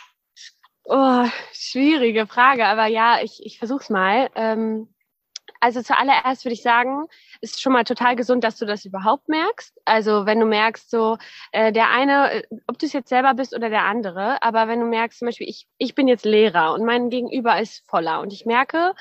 Oh, 0.85 1.25
schwierige 1.51 2.25
Frage, 2.25 2.65
aber 2.65 2.87
ja, 2.87 3.21
ich, 3.21 3.45
ich 3.45 3.59
versuche 3.59 3.83
es 3.83 3.89
mal. 3.89 4.29
Ähm, 4.35 4.87
also 5.59 5.81
zuallererst 5.81 6.45
würde 6.45 6.53
ich 6.53 6.61
sagen, 6.61 7.05
ist 7.41 7.61
schon 7.61 7.73
mal 7.73 7.83
total 7.83 8.15
gesund, 8.15 8.43
dass 8.43 8.57
du 8.57 8.65
das 8.65 8.85
überhaupt 8.85 9.29
merkst. 9.29 9.79
Also 9.85 10.25
wenn 10.25 10.39
du 10.39 10.45
merkst, 10.45 10.89
so 10.89 11.17
äh, 11.51 11.71
der 11.71 11.89
eine, 11.89 12.31
äh, 12.31 12.43
ob 12.67 12.79
du 12.79 12.85
es 12.85 12.93
jetzt 12.93 13.09
selber 13.09 13.33
bist 13.33 13.55
oder 13.55 13.69
der 13.69 13.83
andere, 13.83 14.41
aber 14.41 14.67
wenn 14.67 14.79
du 14.79 14.85
merkst, 14.85 15.19
zum 15.19 15.27
Beispiel, 15.27 15.49
ich, 15.49 15.67
ich 15.77 15.95
bin 15.95 16.07
jetzt 16.07 16.25
Lehrer 16.25 16.73
und 16.73 16.85
mein 16.85 17.09
Gegenüber 17.09 17.59
ist 17.59 17.85
voller 17.87 18.21
und 18.21 18.33
ich 18.33 18.45
merke, 18.45 18.93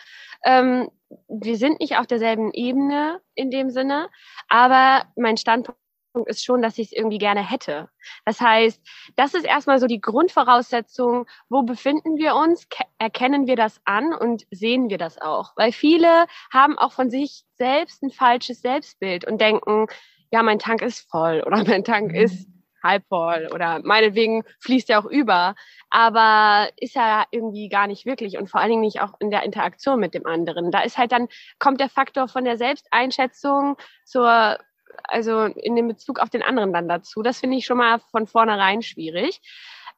ähm, 0.45 0.89
wir 1.29 1.57
sind 1.57 1.81
nicht 1.81 1.99
auf 1.99 2.07
derselben 2.07 2.53
Ebene 2.53 3.21
in 3.35 3.51
dem 3.51 3.71
Sinne, 3.71 4.09
aber 4.49 5.05
mein 5.17 5.37
Standpunkt 5.37 5.81
Punkt 6.17 6.31
ist 6.31 6.43
schon, 6.43 6.63
dass 6.63 6.79
ich 6.79 6.87
es 6.87 6.93
irgendwie 6.93 7.19
gerne 7.19 7.47
hätte. 7.47 7.91
Das 8.25 8.41
heißt, 8.41 8.81
das 9.17 9.35
ist 9.35 9.45
erstmal 9.45 9.79
so 9.79 9.87
die 9.87 10.01
Grundvoraussetzung, 10.01 11.27
wo 11.51 11.63
befinden 11.63 12.17
wir 12.17 12.35
uns, 12.35 12.67
erkennen 12.99 13.47
wir 13.47 13.55
das 13.55 13.83
an 13.85 14.15
und 14.15 14.47
sehen 14.51 14.89
wir 14.89 14.97
das 14.97 15.21
auch. 15.21 15.53
Weil 15.57 15.73
viele 15.73 16.25
haben 16.51 16.79
auch 16.79 16.93
von 16.93 17.11
sich 17.11 17.45
selbst 17.59 18.03
ein 18.03 18.11
falsches 18.11 18.63
Selbstbild 18.63 19.27
und 19.27 19.43
denken, 19.43 19.89
ja, 20.33 20.43
mein 20.43 20.59
Tank 20.59 20.81
ist 20.81 21.07
voll 21.11 21.43
oder 21.47 21.63
mein 21.67 21.85
Tank 21.85 22.13
mhm. 22.13 22.19
ist 22.19 22.49
halb 22.83 23.05
voll 23.09 23.51
oder 23.53 23.81
meinetwegen 23.83 24.43
fließt 24.61 24.89
er 24.89 25.01
auch 25.01 25.11
über, 25.11 25.55
aber 25.91 26.71
ist 26.79 26.95
ja 26.95 27.25
irgendwie 27.31 27.69
gar 27.69 27.89
nicht 27.89 28.07
wirklich 28.07 28.39
und 28.39 28.49
vor 28.49 28.61
allen 28.61 28.71
Dingen 28.71 28.81
nicht 28.81 29.03
auch 29.03 29.13
in 29.19 29.31
der 29.31 29.43
Interaktion 29.43 30.01
mit 30.01 30.15
dem 30.15 30.25
anderen. 30.25 30.71
Da 30.71 30.81
ist 30.81 30.97
halt 30.97 31.13
dann, 31.13 31.29
kommt 31.59 31.81
der 31.81 31.91
Faktor 31.91 32.27
von 32.29 32.45
der 32.45 32.57
Selbsteinschätzung 32.57 33.77
zur, 34.05 34.57
also 35.05 35.45
in 35.45 35.77
dem 35.77 35.89
Bezug 35.89 36.19
auf 36.19 36.31
den 36.31 36.43
anderen 36.43 36.73
dann 36.73 36.89
dazu. 36.89 37.23
Das 37.23 37.41
finde 37.41 37.57
ich 37.57 37.67
schon 37.67 37.79
mal 37.79 38.01
von 38.11 38.27
vornherein 38.27 38.83
schwierig. 38.83 39.41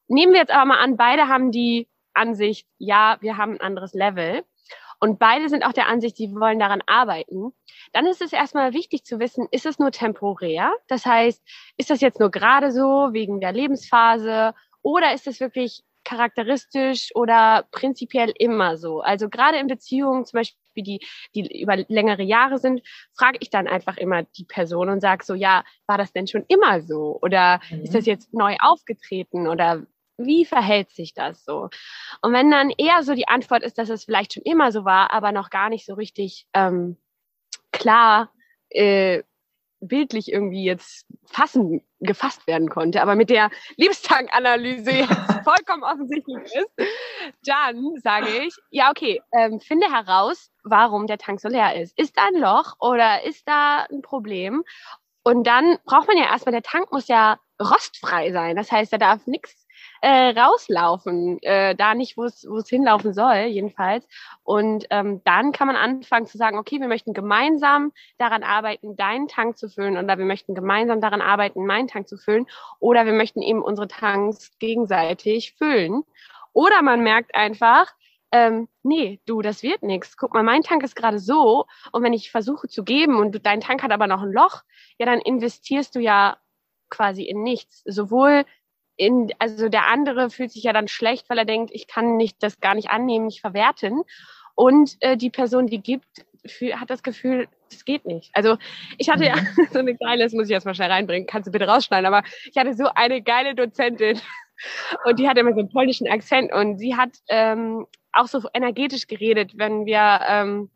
Nehmen 0.06 0.32
wir 0.32 0.40
jetzt 0.40 0.52
aber 0.52 0.66
mal 0.66 0.78
an, 0.78 0.96
beide 0.96 1.28
haben 1.28 1.50
die 1.50 1.88
Ansicht, 2.14 2.66
ja, 2.78 3.18
wir 3.20 3.36
haben 3.36 3.52
ein 3.52 3.60
anderes 3.60 3.94
Level 3.94 4.44
und 5.00 5.18
beide 5.18 5.48
sind 5.48 5.64
auch 5.64 5.72
der 5.72 5.86
Ansicht, 5.86 6.18
die 6.18 6.34
wollen 6.34 6.58
daran 6.58 6.82
arbeiten, 6.86 7.52
dann 7.92 8.06
ist 8.06 8.20
es 8.20 8.32
erstmal 8.32 8.72
wichtig 8.72 9.04
zu 9.04 9.20
wissen, 9.20 9.46
ist 9.52 9.66
es 9.66 9.78
nur 9.78 9.92
temporär? 9.92 10.72
Das 10.88 11.06
heißt, 11.06 11.42
ist 11.76 11.90
das 11.90 12.00
jetzt 12.00 12.18
nur 12.18 12.30
gerade 12.30 12.72
so 12.72 13.08
wegen 13.12 13.40
der 13.40 13.52
Lebensphase 13.52 14.54
oder 14.82 15.14
ist 15.14 15.26
es 15.26 15.40
wirklich 15.40 15.82
charakteristisch 16.04 17.10
oder 17.14 17.66
prinzipiell 17.70 18.32
immer 18.38 18.76
so? 18.76 19.00
Also 19.00 19.28
gerade 19.28 19.58
in 19.58 19.68
Beziehungen 19.68 20.24
zum 20.24 20.38
Beispiel, 20.38 20.58
die, 20.82 21.00
die 21.34 21.60
über 21.62 21.76
längere 21.76 22.22
Jahre 22.22 22.58
sind, 22.58 22.82
frage 23.16 23.38
ich 23.40 23.50
dann 23.50 23.68
einfach 23.68 23.96
immer 23.96 24.22
die 24.22 24.44
Person 24.44 24.88
und 24.88 25.00
sage 25.00 25.24
so, 25.24 25.34
ja, 25.34 25.64
war 25.86 25.98
das 25.98 26.12
denn 26.12 26.26
schon 26.26 26.44
immer 26.48 26.80
so? 26.82 27.18
Oder 27.22 27.60
mhm. 27.70 27.82
ist 27.82 27.94
das 27.94 28.06
jetzt 28.06 28.32
neu 28.34 28.56
aufgetreten? 28.60 29.46
Oder 29.48 29.86
wie 30.18 30.44
verhält 30.44 30.90
sich 30.90 31.14
das 31.14 31.44
so? 31.44 31.70
Und 32.22 32.32
wenn 32.32 32.50
dann 32.50 32.70
eher 32.70 33.02
so 33.02 33.14
die 33.14 33.28
Antwort 33.28 33.62
ist, 33.62 33.78
dass 33.78 33.88
es 33.88 34.04
vielleicht 34.04 34.34
schon 34.34 34.42
immer 34.42 34.72
so 34.72 34.84
war, 34.84 35.12
aber 35.12 35.32
noch 35.32 35.50
gar 35.50 35.68
nicht 35.68 35.86
so 35.86 35.94
richtig 35.94 36.46
ähm, 36.54 36.96
klar 37.72 38.30
äh, 38.70 39.22
bildlich 39.80 40.32
irgendwie 40.32 40.64
jetzt 40.64 41.06
fassen, 41.26 41.82
gefasst 42.00 42.46
werden 42.46 42.68
konnte, 42.68 43.02
aber 43.02 43.14
mit 43.14 43.30
der 43.30 43.50
Liebestankanalyse 43.76 44.90
jetzt 44.90 45.32
vollkommen 45.44 45.84
offensichtlich 45.84 46.36
ist, 46.44 46.88
dann 47.44 47.94
sage 48.02 48.28
ich, 48.46 48.54
ja, 48.70 48.90
okay, 48.90 49.22
ähm, 49.32 49.60
finde 49.60 49.92
heraus, 49.92 50.50
warum 50.64 51.06
der 51.06 51.18
Tank 51.18 51.40
so 51.40 51.48
leer 51.48 51.80
ist. 51.80 51.98
Ist 51.98 52.16
da 52.16 52.26
ein 52.26 52.40
Loch 52.40 52.74
oder 52.80 53.24
ist 53.24 53.46
da 53.48 53.86
ein 53.90 54.02
Problem? 54.02 54.64
Und 55.22 55.46
dann 55.46 55.78
braucht 55.84 56.08
man 56.08 56.16
ja 56.16 56.24
erstmal, 56.24 56.52
der 56.52 56.62
Tank 56.62 56.92
muss 56.92 57.08
ja 57.08 57.38
rostfrei 57.60 58.32
sein. 58.32 58.56
Das 58.56 58.72
heißt, 58.72 58.92
da 58.92 58.98
darf 58.98 59.26
nichts 59.26 59.66
äh, 60.00 60.30
rauslaufen, 60.30 61.38
äh, 61.42 61.74
da 61.74 61.94
nicht, 61.94 62.16
wo 62.16 62.24
es 62.24 62.68
hinlaufen 62.68 63.12
soll, 63.12 63.46
jedenfalls. 63.48 64.06
Und 64.44 64.86
ähm, 64.90 65.22
dann 65.24 65.52
kann 65.52 65.66
man 65.66 65.76
anfangen 65.76 66.26
zu 66.26 66.38
sagen, 66.38 66.58
okay, 66.58 66.80
wir 66.80 66.88
möchten 66.88 67.14
gemeinsam 67.14 67.92
daran 68.16 68.42
arbeiten, 68.42 68.96
deinen 68.96 69.28
Tank 69.28 69.58
zu 69.58 69.68
füllen 69.68 69.96
oder 69.96 70.18
wir 70.18 70.24
möchten 70.24 70.54
gemeinsam 70.54 71.00
daran 71.00 71.20
arbeiten, 71.20 71.66
meinen 71.66 71.88
Tank 71.88 72.08
zu 72.08 72.16
füllen 72.16 72.46
oder 72.78 73.06
wir 73.06 73.12
möchten 73.12 73.42
eben 73.42 73.62
unsere 73.62 73.88
Tanks 73.88 74.56
gegenseitig 74.58 75.54
füllen. 75.58 76.04
Oder 76.52 76.82
man 76.82 77.02
merkt 77.02 77.34
einfach, 77.34 77.92
ähm, 78.32 78.68
nee, 78.82 79.20
du, 79.26 79.42
das 79.42 79.62
wird 79.62 79.82
nichts. 79.82 80.16
Guck 80.16 80.34
mal, 80.34 80.42
mein 80.42 80.62
Tank 80.62 80.82
ist 80.82 80.96
gerade 80.96 81.18
so 81.18 81.66
und 81.92 82.02
wenn 82.02 82.12
ich 82.12 82.30
versuche 82.30 82.68
zu 82.68 82.84
geben 82.84 83.16
und 83.16 83.34
du, 83.34 83.40
dein 83.40 83.60
Tank 83.60 83.82
hat 83.82 83.90
aber 83.90 84.06
noch 84.06 84.22
ein 84.22 84.32
Loch, 84.32 84.62
ja, 84.98 85.06
dann 85.06 85.20
investierst 85.20 85.94
du 85.94 86.00
ja 86.00 86.36
quasi 86.90 87.22
in 87.22 87.42
nichts. 87.42 87.82
Sowohl 87.86 88.44
in, 88.96 89.32
also 89.38 89.68
der 89.68 89.86
andere 89.86 90.28
fühlt 90.28 90.50
sich 90.50 90.64
ja 90.64 90.72
dann 90.72 90.88
schlecht, 90.88 91.30
weil 91.30 91.38
er 91.38 91.44
denkt, 91.44 91.70
ich 91.72 91.86
kann 91.86 92.16
nicht 92.16 92.42
das 92.42 92.60
gar 92.60 92.74
nicht 92.74 92.90
annehmen, 92.90 93.26
nicht 93.26 93.40
verwerten. 93.40 94.02
Und 94.54 94.96
äh, 95.00 95.16
die 95.16 95.30
Person, 95.30 95.68
die 95.68 95.80
gibt, 95.80 96.26
für, 96.44 96.80
hat 96.80 96.90
das 96.90 97.02
Gefühl, 97.02 97.48
das 97.70 97.84
geht 97.84 98.06
nicht. 98.06 98.30
Also 98.34 98.56
ich 98.98 99.08
hatte 99.08 99.24
ja 99.24 99.36
mhm. 99.36 99.68
so 99.72 99.78
eine 99.78 99.94
geile, 99.94 100.24
das 100.24 100.32
muss 100.32 100.44
ich 100.44 100.50
jetzt 100.50 100.64
mal 100.64 100.74
schnell 100.74 100.90
reinbringen, 100.90 101.26
kannst 101.26 101.46
du 101.46 101.52
bitte 101.52 101.68
rausschneiden, 101.68 102.06
aber 102.06 102.26
ich 102.44 102.56
hatte 102.56 102.74
so 102.74 102.88
eine 102.94 103.22
geile 103.22 103.54
Dozentin 103.54 104.20
und 105.04 105.18
die 105.18 105.28
hatte 105.28 105.40
immer 105.40 105.52
so 105.52 105.60
einen 105.60 105.70
polnischen 105.70 106.08
Akzent 106.08 106.52
und 106.52 106.78
sie 106.78 106.96
hat 106.96 107.10
ähm, 107.28 107.86
auch 108.12 108.26
so 108.26 108.40
energetisch 108.54 109.06
geredet, 109.06 109.52
wenn 109.56 109.86
wir 109.86 110.20
ähm, 110.28 110.70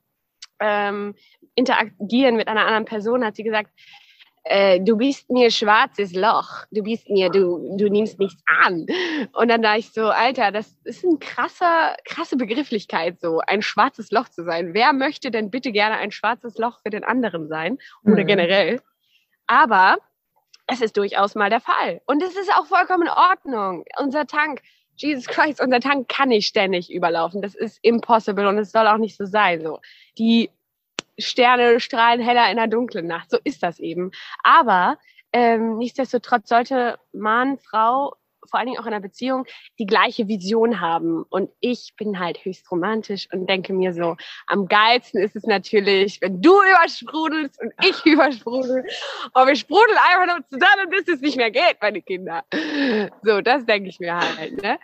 ähm, 0.61 1.15
interagieren 1.55 2.37
mit 2.37 2.49
einer 2.49 2.67
anderen 2.67 2.85
Person, 2.85 3.25
hat 3.25 3.37
sie 3.37 3.43
gesagt, 3.43 3.71
äh, 4.45 4.81
du 4.81 4.97
bist 4.97 5.31
mir 5.31 5.51
schwarzes 5.51 6.15
Loch, 6.15 6.65
du 6.71 6.83
bist 6.83 7.09
mir, 7.09 7.31
du, 7.31 7.77
du 7.77 7.89
nimmst 7.89 8.19
nichts 8.19 8.43
an. 8.47 8.87
Und 9.33 9.49
dann 9.49 9.62
da 9.62 9.77
ich 9.77 9.93
so, 9.93 10.09
Alter, 10.09 10.51
das 10.51 10.77
ist 10.85 11.05
ein 11.05 11.21
krasser, 11.21 11.97
krasse 12.05 12.37
Begrifflichkeit, 12.37 13.21
so 13.21 13.41
ein 13.47 13.62
schwarzes 13.62 14.11
Loch 14.11 14.29
zu 14.29 14.45
sein. 14.45 14.75
Wer 14.75 14.93
möchte 14.93 15.31
denn 15.31 15.51
bitte 15.51 15.71
gerne 15.71 15.97
ein 15.97 16.11
schwarzes 16.11 16.59
Loch 16.59 16.81
für 16.83 16.91
den 16.91 17.05
anderen 17.05 17.49
sein? 17.49 17.79
Oder 18.05 18.23
mhm. 18.23 18.27
generell? 18.27 18.81
Aber 19.47 19.99
es 20.73 20.81
ist 20.81 20.97
durchaus 20.97 21.35
mal 21.35 21.50
der 21.50 21.61
Fall. 21.61 22.00
Und 22.07 22.23
es 22.23 22.37
ist 22.37 22.52
auch 22.52 22.67
vollkommen 22.67 23.05
in 23.05 23.09
Ordnung. 23.11 23.85
Unser 23.99 24.26
Tank, 24.26 24.62
Jesus 24.97 25.26
Christ, 25.26 25.61
unser 25.61 25.81
Tank 25.81 26.09
kann 26.09 26.31
nicht 26.31 26.47
ständig 26.47 26.93
überlaufen. 26.93 27.43
Das 27.43 27.55
ist 27.55 27.79
impossible 27.83 28.47
und 28.47 28.59
es 28.59 28.73
soll 28.73 28.87
auch 28.87 28.99
nicht 28.99 29.17
so 29.17 29.25
sein. 29.25 29.62
So. 29.62 29.81
Die 30.19 30.50
Sterne 31.19 31.81
strahlen 31.81 32.21
heller 32.21 32.50
in 32.50 32.57
der 32.57 32.69
dunklen 32.69 33.07
Nacht. 33.07 33.31
So 33.31 33.38
ist 33.45 33.62
das 33.62 33.79
eben. 33.79 34.11
Aber 34.43 34.99
ähm, 35.33 35.79
nichtsdestotrotz 35.79 36.49
sollte 36.49 36.99
Mann, 37.12 37.59
Frau, 37.59 38.14
vor 38.49 38.58
allen 38.58 38.66
Dingen 38.66 38.78
auch 38.78 38.87
in 38.87 38.92
einer 38.92 39.00
Beziehung, 39.00 39.44
die 39.78 39.87
gleiche 39.87 40.28
Vision 40.28 40.80
haben. 40.80 41.25
Und 41.30 41.50
ich 41.61 41.94
bin 41.96 42.18
halt 42.18 42.44
höchst 42.44 42.70
romantisch 42.70 43.28
und 43.32 43.49
denke 43.49 43.72
mir 43.72 43.92
so, 43.92 44.16
am 44.46 44.66
geilsten 44.66 45.22
ist 45.22 45.37
es 45.37 45.44
natürlich, 45.44 46.20
wenn 46.20 46.40
du 46.40 46.52
übersprudelst 46.62 47.61
und 47.61 47.72
ich 47.84 48.04
übersprudel. 48.06 48.84
Und 49.34 49.46
wir 49.46 49.56
sprudeln 49.56 49.99
einfach 49.99 50.34
nur 50.34 50.44
zusammen, 50.49 50.90
bis 50.90 51.08
es 51.08 51.20
nicht 51.20 51.37
mehr 51.37 51.50
geht, 51.50 51.76
meine 51.80 52.02
Kinder. 52.02 52.44
So, 53.22 53.40
das 53.40 53.64
denke 53.66 53.88
ich 53.88 54.00
mir 54.00 54.18
halt. 54.18 54.62
Ne? 54.62 54.78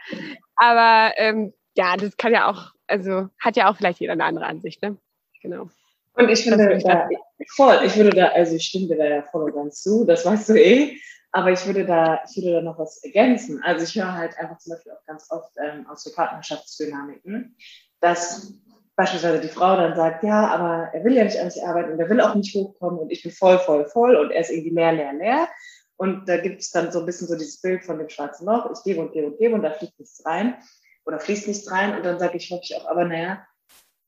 Aber 0.56 1.12
ähm, 1.16 1.52
ja, 1.76 1.96
das 1.96 2.16
kann 2.16 2.32
ja 2.32 2.50
auch, 2.50 2.72
also 2.86 3.28
hat 3.40 3.56
ja 3.56 3.70
auch 3.70 3.76
vielleicht 3.76 4.00
jeder 4.00 4.12
eine 4.12 4.24
andere 4.24 4.46
Ansicht. 4.46 4.82
Ne? 4.82 4.96
Genau. 5.42 5.68
Und 6.14 6.28
ich 6.30 6.42
finde 6.42 6.78
da 6.80 7.08
voll, 7.54 7.78
ich 7.84 7.96
würde 7.96 8.10
da, 8.10 8.26
also 8.28 8.56
ich 8.56 8.64
stimme 8.64 8.88
dir 8.88 8.96
da 8.96 9.04
ja 9.06 9.22
voll 9.22 9.44
und 9.44 9.54
ganz 9.54 9.82
zu, 9.82 10.04
das 10.04 10.26
weißt 10.26 10.48
du 10.48 10.54
eh, 10.54 10.98
aber 11.32 11.52
ich 11.52 11.66
würde 11.66 11.85
da, 11.85 12.20
ich 12.28 12.37
würde 12.37 12.54
da 12.54 12.61
noch 12.62 12.78
was 12.78 13.02
ergänzen. 13.04 13.62
Also 13.62 13.85
ich 13.85 13.94
höre 13.94 14.14
halt 14.14 14.38
einfach 14.38 14.58
zum 14.58 14.73
Beispiel 14.73 14.92
auch 14.92 15.04
ganz 15.06 15.30
oft 15.30 15.52
ähm, 15.62 15.87
aus 15.87 16.02
so 16.02 16.12
Partnerschaftsdynamiken, 16.12 17.56
dass 18.00 18.54
beispielsweise 18.97 19.40
die 19.40 19.49
Frau 19.49 19.76
dann 19.76 19.94
sagt, 19.94 20.25
ja, 20.25 20.49
aber 20.49 20.90
er 20.92 21.04
will 21.04 21.14
ja 21.14 21.25
nicht 21.25 21.38
an 21.38 21.50
sich 21.50 21.64
arbeiten 21.64 21.92
und 21.92 22.00
er 22.00 22.08
will 22.08 22.20
auch 22.20 22.35
nicht 22.35 22.54
hochkommen 22.54 22.99
und 22.99 23.11
ich 23.11 23.23
bin 23.23 23.30
voll, 23.30 23.58
voll, 23.58 23.87
voll 23.87 24.16
und 24.16 24.30
er 24.30 24.40
ist 24.40 24.50
irgendwie 24.50 24.70
leer, 24.70 24.92
leer, 24.92 25.12
leer. 25.12 25.49
Und 25.97 26.28
da 26.28 26.37
gibt 26.37 26.61
es 26.61 26.70
dann 26.70 26.92
so 26.92 27.00
ein 27.00 27.06
bisschen 27.06 27.28
so 27.28 27.37
dieses 27.37 27.61
Bild 27.61 27.85
von 27.85 27.99
dem 27.99 28.08
schwarzen 28.08 28.47
Loch, 28.47 28.70
ich 28.73 28.82
gebe 28.85 29.00
und 29.00 29.12
gebe 29.12 29.26
und 29.26 29.38
gebe 29.38 29.54
und 29.54 29.62
da 29.62 29.70
fließt 29.70 29.99
nichts 29.99 30.25
rein 30.25 30.56
oder 31.04 31.20
fließt 31.20 31.49
nichts 31.49 31.70
rein 31.70 31.97
und 31.97 32.04
dann 32.04 32.18
sage 32.18 32.37
ich 32.37 32.50
häufig 32.50 32.76
auch, 32.76 32.87
aber 32.88 33.04
naja, 33.04 33.44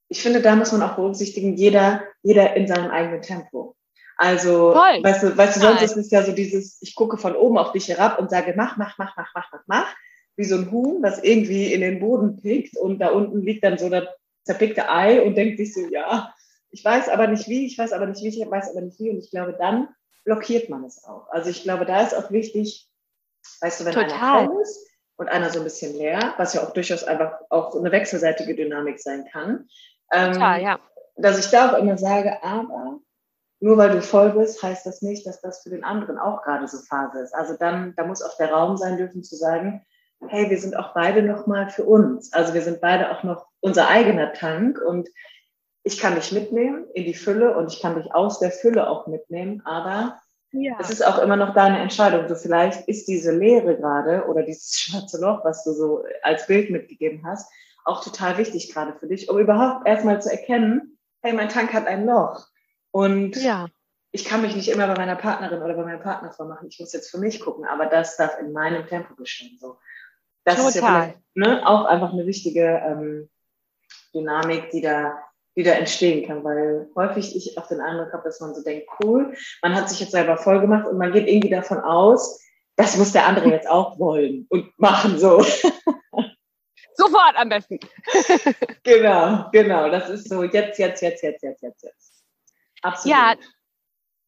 ich 0.09 0.23
finde, 0.23 0.41
da 0.43 0.57
muss 0.57 0.73
man 0.73 0.83
auch 0.83 0.97
berücksichtigen, 0.97 1.57
jeder, 1.57 2.03
jeder 2.23 2.57
in 2.57 2.67
seinem 2.67 2.91
eigenen 2.91 3.23
Tempo. 3.23 3.77
Also, 4.23 4.73
Voll. 4.73 5.03
weißt 5.03 5.23
du, 5.23 5.35
weißt 5.35 5.57
du, 5.57 5.61
sonst 5.61 5.81
ist 5.81 5.97
es 5.97 6.11
ja 6.11 6.23
so 6.23 6.33
dieses, 6.33 6.77
ich 6.83 6.95
gucke 6.95 7.17
von 7.17 7.35
oben 7.35 7.57
auf 7.57 7.73
dich 7.73 7.89
herab 7.89 8.19
und 8.19 8.29
sage, 8.29 8.53
mach, 8.55 8.77
mach, 8.77 8.99
mach, 8.99 9.17
mach, 9.17 9.33
mach, 9.35 9.51
mach, 9.51 9.63
mach, 9.67 9.97
wie 10.37 10.45
so 10.45 10.57
ein 10.57 10.71
Huhn, 10.71 11.01
das 11.01 11.23
irgendwie 11.23 11.73
in 11.73 11.81
den 11.81 12.01
Boden 12.01 12.37
pickt 12.37 12.77
und 12.77 12.99
da 12.99 13.09
unten 13.13 13.41
liegt 13.41 13.65
dann 13.65 13.79
so 13.79 13.89
das 13.89 14.05
zerpickte 14.45 14.91
Ei 14.91 15.23
und 15.23 15.37
denkt 15.37 15.57
sich 15.57 15.73
so, 15.73 15.89
ja, 15.89 16.35
ich 16.71 16.85
weiß 16.85 17.09
aber 17.09 17.29
nicht 17.29 17.49
wie, 17.49 17.65
ich 17.65 17.79
weiß 17.79 17.95
aber 17.95 18.05
nicht 18.05 18.23
wie, 18.23 18.29
ich 18.29 18.51
weiß 18.51 18.71
aber 18.73 18.83
nicht 18.83 19.01
wie 19.01 19.09
und 19.09 19.17
ich 19.21 19.31
glaube, 19.31 19.57
dann 19.59 19.89
blockiert 20.27 20.69
man 20.69 20.85
es 20.85 21.03
auch. 21.03 21.31
Also 21.31 21.49
ich 21.49 21.63
glaube, 21.63 21.87
da 21.87 22.03
ist 22.03 22.15
auch 22.15 22.31
wichtig, 22.31 22.91
weißt 23.63 23.81
du, 23.81 23.85
wenn 23.87 23.95
Total. 23.95 24.13
einer 24.13 24.51
voll 24.51 24.61
ist 24.61 24.87
und 25.17 25.31
einer 25.31 25.49
so 25.49 25.61
ein 25.61 25.65
bisschen 25.65 25.97
leer, 25.97 26.35
was 26.37 26.53
ja 26.53 26.63
auch 26.63 26.75
durchaus 26.75 27.05
einfach 27.05 27.39
auch 27.49 27.75
eine 27.75 27.91
wechselseitige 27.91 28.55
Dynamik 28.55 29.01
sein 29.01 29.25
kann, 29.33 29.67
Total, 30.13 30.59
ähm, 30.59 30.67
ja. 30.67 30.81
Dass 31.17 31.39
ich 31.39 31.51
da 31.51 31.73
auch 31.73 31.79
immer 31.79 31.97
sage, 31.97 32.43
aber 32.43 33.01
nur 33.61 33.77
weil 33.77 33.91
du 33.91 34.03
voll 34.03 34.31
bist, 34.31 34.63
heißt 34.63 34.87
das 34.87 35.03
nicht, 35.03 35.27
dass 35.27 35.41
das 35.41 35.63
für 35.63 35.71
den 35.71 35.85
anderen 35.85 36.19
auch 36.19 36.43
gerade 36.43 36.67
so 36.67 36.79
Phase 36.79 37.21
ist. 37.21 37.35
Also 37.35 37.57
dann, 37.59 37.95
da 37.97 38.07
muss 38.07 38.23
auch 38.23 38.37
der 38.39 38.51
Raum 38.51 38.77
sein 38.77 38.97
dürfen 38.97 39.23
zu 39.23 39.37
sagen, 39.37 39.85
hey, 40.29 40.51
wir 40.51 40.59
sind 40.59 40.77
auch 40.77 40.95
beide 40.95 41.23
noch 41.23 41.47
mal 41.47 41.69
für 41.69 41.85
uns. 41.85 42.33
Also 42.33 42.55
wir 42.55 42.63
sind 42.63 42.81
beide 42.81 43.11
auch 43.11 43.23
noch 43.23 43.47
unser 43.61 43.89
eigener 43.89 44.33
Tank 44.33 44.81
und 44.81 45.09
ich 45.83 45.99
kann 45.99 46.15
dich 46.15 46.33
mitnehmen 46.33 46.87
in 46.95 47.05
die 47.05 47.15
Fülle 47.15 47.57
und 47.57 47.73
ich 47.73 47.81
kann 47.81 47.97
dich 47.97 48.15
aus 48.15 48.39
der 48.39 48.51
Fülle 48.51 48.89
auch 48.89 49.07
mitnehmen, 49.07 49.63
aber 49.65 50.21
ja. 50.53 50.77
es 50.79 50.91
ist 50.91 51.07
auch 51.07 51.19
immer 51.19 51.37
noch 51.37 51.55
deine 51.55 51.79
Entscheidung. 51.79 52.29
So 52.29 52.35
vielleicht 52.35 52.87
ist 52.89 53.09
diese 53.09 53.33
Leere 53.33 53.77
gerade 53.77 54.27
oder 54.27 54.43
dieses 54.43 54.79
schwarze 54.79 55.21
Loch, 55.21 55.45
was 55.45 55.65
du 55.65 55.73
so 55.73 56.05
als 56.23 56.47
Bild 56.47 56.71
mitgegeben 56.71 57.25
hast, 57.25 57.51
auch 57.85 58.05
total 58.05 58.37
wichtig 58.37 58.73
gerade 58.73 58.95
für 58.99 59.07
dich, 59.07 59.31
um 59.31 59.39
überhaupt 59.39 59.87
erstmal 59.87 60.21
zu 60.21 60.31
erkennen, 60.31 60.99
hey, 61.23 61.33
mein 61.33 61.49
Tank 61.49 61.73
hat 61.73 61.87
ein 61.87 62.05
Loch. 62.05 62.47
Und 62.93 63.37
ja. 63.37 63.69
ich 64.13 64.25
kann 64.25 64.43
mich 64.43 64.57
nicht 64.57 64.69
immer 64.69 64.87
bei 64.87 64.95
meiner 64.95 65.17
Partnerin 65.17 65.63
oder 65.63 65.75
bei 65.75 65.85
meinem 65.85 66.03
Partner 66.03 66.33
vormachen. 66.33 66.69
Ich 66.69 66.81
muss 66.81 66.93
jetzt 66.93 67.11
für 67.11 67.19
mich 67.19 67.41
gucken, 67.41 67.65
aber 67.65 67.87
das 67.87 68.17
darf 68.17 68.39
in 68.41 68.53
meinem 68.53 68.87
Tempo 68.87 69.15
geschehen. 69.15 69.59
So. 69.61 69.79
Das 70.45 70.57
total. 70.57 70.71
ist 70.71 70.77
ja 70.77 71.15
ne, 71.35 71.67
auch 71.67 71.85
einfach 71.85 72.13
eine 72.13 72.27
wichtige 72.27 72.83
ähm, 72.85 73.31
Dynamik, 74.15 74.71
die 74.71 74.81
da, 74.81 75.19
die 75.57 75.63
da 75.63 75.73
entstehen 75.73 76.27
kann, 76.27 76.43
weil 76.43 76.89
häufig 76.97 77.37
ich 77.37 77.59
auch 77.59 77.67
den 77.69 77.81
Eindruck 77.81 78.13
habe, 78.13 78.25
dass 78.25 78.41
man 78.41 78.55
so 78.55 78.63
denkt, 78.63 78.89
cool, 79.03 79.35
man 79.63 79.75
hat 79.75 79.89
sich 79.89 80.01
jetzt 80.01 80.13
selber 80.13 80.37
voll 80.37 80.61
gemacht 80.61 80.87
und 80.87 80.99
man 80.99 81.13
geht 81.13 81.29
irgendwie 81.29 81.51
davon 81.51 81.79
aus, 81.79 82.41
das 82.77 82.97
muss 82.97 83.13
der 83.13 83.27
andere 83.27 83.51
jetzt 83.51 83.69
auch 83.69 83.99
wollen 83.99 84.47
und 84.49 84.79
machen 84.79 85.19
so. 85.19 85.45
Sofort 86.95 87.35
am 87.37 87.49
besten. 87.49 87.79
genau, 88.83 89.49
genau. 89.53 89.91
Das 89.91 90.09
ist 90.11 90.29
so 90.29 90.43
jetzt, 90.43 90.79
jetzt, 90.79 91.01
jetzt, 91.01 91.23
jetzt, 91.23 91.43
jetzt, 91.43 91.63
jetzt, 91.63 91.83
jetzt. 91.83 92.10
Absolut. 92.83 93.17
Ja, 93.17 93.35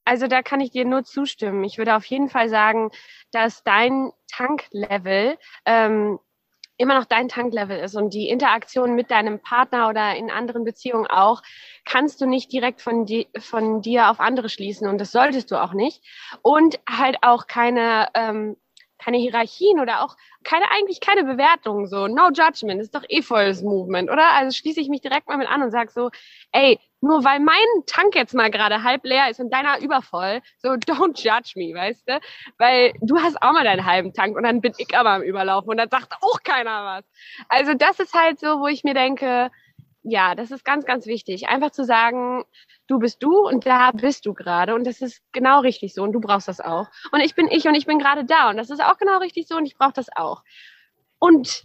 also 0.05 0.27
da 0.27 0.43
kann 0.43 0.61
ich 0.61 0.71
dir 0.71 0.85
nur 0.85 1.05
zustimmen. 1.05 1.65
Ich 1.65 1.79
würde 1.79 1.95
auf 1.95 2.05
jeden 2.07 2.29
Fall 2.29 2.49
sagen, 2.49 2.91
dass 3.31 3.63
dein 3.63 4.11
Tanklevel 4.31 5.39
ähm, 5.65 6.19
immer 6.77 6.99
noch 6.99 7.05
dein 7.05 7.29
Tanklevel 7.29 7.79
ist 7.79 7.95
und 7.95 8.13
die 8.13 8.29
Interaktion 8.29 8.95
mit 8.95 9.11
deinem 9.11 9.41
Partner 9.41 9.89
oder 9.89 10.17
in 10.17 10.31
anderen 10.31 10.65
Beziehungen 10.65 11.07
auch, 11.07 11.43
kannst 11.85 12.21
du 12.21 12.27
nicht 12.27 12.53
direkt 12.53 12.81
von, 12.81 13.07
di 13.07 13.29
von 13.39 13.83
dir 13.83 14.11
auf 14.11 14.19
andere 14.19 14.49
schließen 14.49 14.89
und 14.89 14.99
das 15.01 15.13
solltest 15.13 15.51
du 15.53 15.63
auch 15.63 15.75
nicht. 15.75 16.03
Und 16.43 16.81
halt 16.89 17.19
auch 17.23 17.47
keine 17.47 18.09
ähm, 18.15 18.57
keine 18.99 19.19
Hierarchien 19.19 19.81
oder 19.81 20.05
auch 20.05 20.17
keine, 20.45 20.71
eigentlich 20.71 21.01
keine 21.01 21.25
Bewertung, 21.25 21.89
so, 21.89 22.07
no 22.07 22.29
judgment, 22.29 22.81
ist 22.81 22.95
doch 22.95 23.03
eh 23.09 23.21
volles 23.23 23.63
Movement, 23.63 24.09
oder? 24.11 24.31
Also 24.33 24.57
schließe 24.57 24.81
ich 24.81 24.89
mich 24.89 25.01
direkt 25.01 25.27
mal 25.27 25.39
mit 25.39 25.49
an 25.49 25.63
und 25.63 25.73
sage 25.73 25.91
so, 25.91 26.11
ey, 26.53 26.79
nur 27.03 27.25
weil 27.25 27.41
mein 27.41 27.57
Tank 27.87 28.15
jetzt 28.15 28.33
mal 28.33 28.51
gerade 28.51 28.83
halb 28.85 29.05
leer 29.05 29.29
ist 29.29 29.41
und 29.41 29.53
deiner 29.53 29.81
übervoll, 29.81 30.41
so 30.59 30.71
don't 30.71 31.21
judge 31.21 31.53
me, 31.57 31.75
weißt 31.75 32.09
du? 32.09 32.21
Weil 32.59 32.95
du 33.01 33.19
hast 33.19 33.43
auch 33.43 33.53
mal 33.53 33.65
deinen 33.65 33.85
halben 33.85 34.15
Tank 34.15 34.37
und 34.37 34.45
dann 34.45 34.61
bin 34.61 34.73
ich 34.79 34.97
aber 34.97 35.11
am 35.11 35.23
Überlaufen 35.23 35.69
und 35.71 35.77
dann 35.77 35.91
sagt 35.91 36.15
auch 36.23 36.43
keiner 36.45 36.85
was. 36.85 37.05
Also 37.49 37.75
das 37.75 37.99
ist 37.99 38.15
halt 38.15 38.39
so, 38.39 38.61
wo 38.61 38.69
ich 38.69 38.85
mir 38.85 38.95
denke, 38.95 39.51
ja, 40.05 40.35
das 40.35 40.51
ist 40.51 40.65
ganz, 40.65 40.85
ganz 40.85 41.07
wichtig. 41.07 41.49
Einfach 41.49 41.71
zu 41.71 41.85
sagen, 41.85 42.45
du 42.87 43.01
bist 43.01 43.23
du 43.23 43.47
und 43.47 43.67
da 43.67 43.91
bist 43.91 44.25
du 44.27 44.33
gerade 44.33 44.75
und 44.75 44.87
das 44.87 45.01
ist 45.01 45.23
genau 45.33 45.61
richtig 45.61 45.95
so 45.95 46.05
und 46.05 46.13
du 46.13 46.21
brauchst 46.21 46.49
das 46.49 46.61
auch. 46.61 46.87
Und 47.11 47.21
ich 47.21 47.35
bin 47.35 47.49
ich 47.49 47.67
und 47.67 47.75
ich 47.75 47.87
bin 47.87 47.99
gerade 47.99 48.25
da 48.25 48.51
und 48.51 48.57
das 48.57 48.71
ist 48.71 48.83
auch 48.83 48.99
genau 48.99 49.19
richtig 49.19 49.49
so 49.49 49.57
und 49.57 49.67
ich 49.67 49.77
brauche 49.77 49.93
das 49.93 50.07
auch. 50.15 50.43
Und 51.19 51.65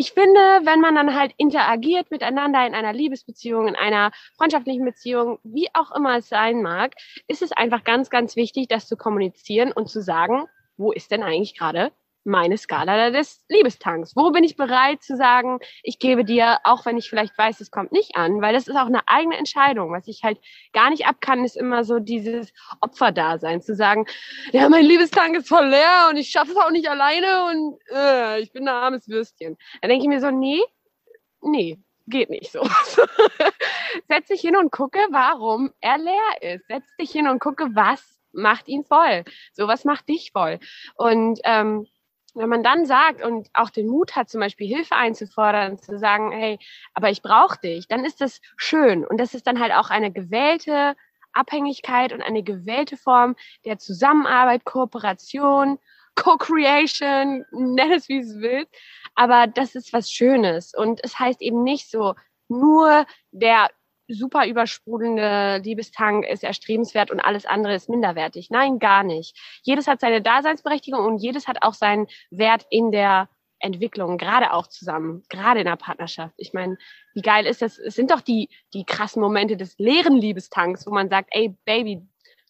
ich 0.00 0.12
finde, 0.12 0.38
wenn 0.62 0.80
man 0.80 0.94
dann 0.94 1.16
halt 1.16 1.32
interagiert 1.38 2.12
miteinander 2.12 2.64
in 2.64 2.72
einer 2.72 2.92
Liebesbeziehung, 2.92 3.66
in 3.66 3.74
einer 3.74 4.12
freundschaftlichen 4.36 4.84
Beziehung, 4.84 5.40
wie 5.42 5.66
auch 5.74 5.90
immer 5.90 6.18
es 6.18 6.28
sein 6.28 6.62
mag, 6.62 6.94
ist 7.26 7.42
es 7.42 7.50
einfach 7.50 7.82
ganz, 7.82 8.08
ganz 8.08 8.36
wichtig, 8.36 8.68
das 8.68 8.86
zu 8.86 8.96
kommunizieren 8.96 9.72
und 9.72 9.88
zu 9.88 10.00
sagen, 10.00 10.44
wo 10.76 10.92
ist 10.92 11.10
denn 11.10 11.24
eigentlich 11.24 11.58
gerade 11.58 11.90
meine 12.28 12.56
Skala 12.58 13.10
des 13.10 13.42
Liebestanks. 13.48 14.14
Wo 14.14 14.30
bin 14.30 14.44
ich 14.44 14.56
bereit 14.56 15.02
zu 15.02 15.16
sagen, 15.16 15.58
ich 15.82 15.98
gebe 15.98 16.24
dir, 16.24 16.58
auch 16.62 16.86
wenn 16.86 16.96
ich 16.96 17.08
vielleicht 17.08 17.36
weiß, 17.36 17.60
es 17.60 17.70
kommt 17.70 17.90
nicht 17.90 18.16
an, 18.16 18.40
weil 18.40 18.52
das 18.52 18.68
ist 18.68 18.76
auch 18.76 18.86
eine 18.86 19.08
eigene 19.08 19.36
Entscheidung. 19.36 19.90
Was 19.90 20.06
ich 20.06 20.22
halt 20.22 20.38
gar 20.72 20.90
nicht 20.90 21.06
ab 21.06 21.16
kann, 21.20 21.44
ist 21.44 21.56
immer 21.56 21.82
so 21.84 21.98
dieses 21.98 22.52
Opferdasein, 22.80 23.62
zu 23.62 23.74
sagen, 23.74 24.06
ja, 24.52 24.68
mein 24.68 24.84
Liebestank 24.84 25.36
ist 25.36 25.48
voll 25.48 25.66
leer 25.66 26.08
und 26.10 26.16
ich 26.16 26.28
schaffe 26.28 26.52
es 26.52 26.56
auch 26.58 26.70
nicht 26.70 26.88
alleine 26.88 27.46
und 27.46 27.78
äh, 27.92 28.40
ich 28.40 28.52
bin 28.52 28.68
ein 28.68 28.74
armes 28.74 29.08
Würstchen. 29.08 29.56
Da 29.80 29.88
denke 29.88 30.04
ich 30.04 30.08
mir 30.08 30.20
so, 30.20 30.30
nee, 30.30 30.62
nee, 31.40 31.78
geht 32.06 32.30
nicht 32.30 32.52
so. 32.52 32.62
Setz 34.08 34.28
dich 34.28 34.40
hin 34.40 34.56
und 34.56 34.70
gucke, 34.70 34.98
warum 35.10 35.72
er 35.80 35.98
leer 35.98 36.54
ist. 36.54 36.66
Setz 36.68 36.84
dich 37.00 37.10
hin 37.10 37.28
und 37.28 37.40
gucke, 37.40 37.68
was 37.72 38.18
macht 38.32 38.68
ihn 38.68 38.84
voll. 38.84 39.24
So 39.52 39.66
was 39.68 39.84
macht 39.84 40.08
dich 40.08 40.32
voll. 40.32 40.58
Und 40.94 41.40
ähm, 41.44 41.86
wenn 42.34 42.48
man 42.48 42.62
dann 42.62 42.86
sagt 42.86 43.22
und 43.22 43.48
auch 43.54 43.70
den 43.70 43.88
Mut 43.88 44.14
hat, 44.14 44.28
zum 44.28 44.40
Beispiel 44.40 44.68
Hilfe 44.68 44.94
einzufordern, 44.94 45.78
zu 45.78 45.98
sagen, 45.98 46.30
hey, 46.30 46.58
aber 46.94 47.10
ich 47.10 47.22
brauche 47.22 47.58
dich, 47.58 47.88
dann 47.88 48.04
ist 48.04 48.20
das 48.20 48.40
schön. 48.56 49.04
Und 49.04 49.18
das 49.18 49.34
ist 49.34 49.46
dann 49.46 49.60
halt 49.60 49.72
auch 49.72 49.90
eine 49.90 50.12
gewählte 50.12 50.94
Abhängigkeit 51.32 52.12
und 52.12 52.22
eine 52.22 52.42
gewählte 52.42 52.96
Form 52.96 53.36
der 53.64 53.78
Zusammenarbeit, 53.78 54.64
Kooperation, 54.64 55.78
Co-Creation, 56.16 57.44
nenn 57.52 57.92
es 57.92 58.08
wie 58.08 58.18
es 58.18 58.40
willst. 58.40 58.74
Aber 59.14 59.46
das 59.46 59.74
ist 59.74 59.92
was 59.92 60.10
Schönes. 60.10 60.74
Und 60.74 61.00
es 61.04 61.18
heißt 61.18 61.40
eben 61.42 61.62
nicht 61.62 61.90
so, 61.90 62.14
nur 62.48 63.06
der 63.30 63.70
super 64.08 64.46
übersprudelnde 64.46 65.60
Liebestank 65.62 66.26
ist 66.26 66.42
erstrebenswert 66.42 67.10
und 67.10 67.20
alles 67.20 67.46
andere 67.46 67.74
ist 67.74 67.88
minderwertig. 67.88 68.50
Nein, 68.50 68.78
gar 68.78 69.02
nicht. 69.02 69.36
Jedes 69.62 69.86
hat 69.86 70.00
seine 70.00 70.22
Daseinsberechtigung 70.22 71.04
und 71.04 71.18
jedes 71.18 71.46
hat 71.46 71.62
auch 71.62 71.74
seinen 71.74 72.06
Wert 72.30 72.66
in 72.70 72.90
der 72.90 73.28
Entwicklung, 73.60 74.18
gerade 74.18 74.52
auch 74.52 74.68
zusammen, 74.68 75.24
gerade 75.28 75.60
in 75.60 75.66
der 75.66 75.76
Partnerschaft. 75.76 76.34
Ich 76.36 76.52
meine, 76.52 76.78
wie 77.14 77.22
geil 77.22 77.44
ist 77.44 77.60
das? 77.60 77.78
Es 77.78 77.94
sind 77.94 78.10
doch 78.10 78.20
die, 78.20 78.48
die 78.72 78.84
krassen 78.84 79.20
Momente 79.20 79.56
des 79.56 79.76
leeren 79.78 80.16
Liebestanks, 80.16 80.86
wo 80.86 80.90
man 80.92 81.08
sagt, 81.08 81.28
ey, 81.32 81.56
Baby, 81.64 82.02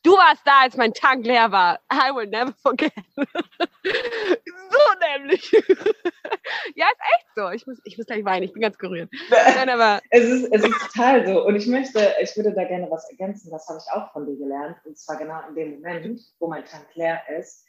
Du 0.05 0.13
warst 0.13 0.43
da, 0.45 0.61
als 0.61 0.77
mein 0.77 0.95
Tank 0.95 1.27
leer 1.27 1.51
war. 1.51 1.81
I 1.93 2.15
will 2.15 2.29
never 2.29 2.55
forget. 2.63 2.93
so 3.17 3.25
nämlich. 5.17 5.51
so. 7.39 7.51
Ich 7.51 7.67
muss, 7.67 7.79
ich 7.85 7.97
muss 7.97 8.07
gleich 8.07 8.25
weinen, 8.25 8.45
ich 8.45 8.53
bin 8.53 8.63
ganz 8.63 8.79
gerührt. 8.79 9.11
Nein, 9.31 9.69
aber 9.69 10.01
es, 10.11 10.25
ist, 10.25 10.53
es 10.53 10.65
ist 10.65 10.93
total 10.93 11.27
so. 11.27 11.47
Und 11.47 11.57
ich 11.57 11.67
möchte, 11.67 12.01
ich 12.21 12.37
würde 12.37 12.53
da 12.53 12.65
gerne 12.65 12.91
was 12.91 13.09
ergänzen, 13.11 13.51
das 13.51 13.69
habe 13.69 13.79
ich 13.79 13.93
auch 13.93 14.13
von 14.13 14.27
dir 14.27 14.37
gelernt. 14.37 14.77
Und 14.85 14.99
zwar 14.99 15.17
genau 15.17 15.41
in 15.49 15.55
dem 15.55 15.75
Moment, 15.77 16.21
wo 16.39 16.49
mein 16.49 16.65
Tank 16.65 16.87
leer 16.95 17.21
ist, 17.39 17.65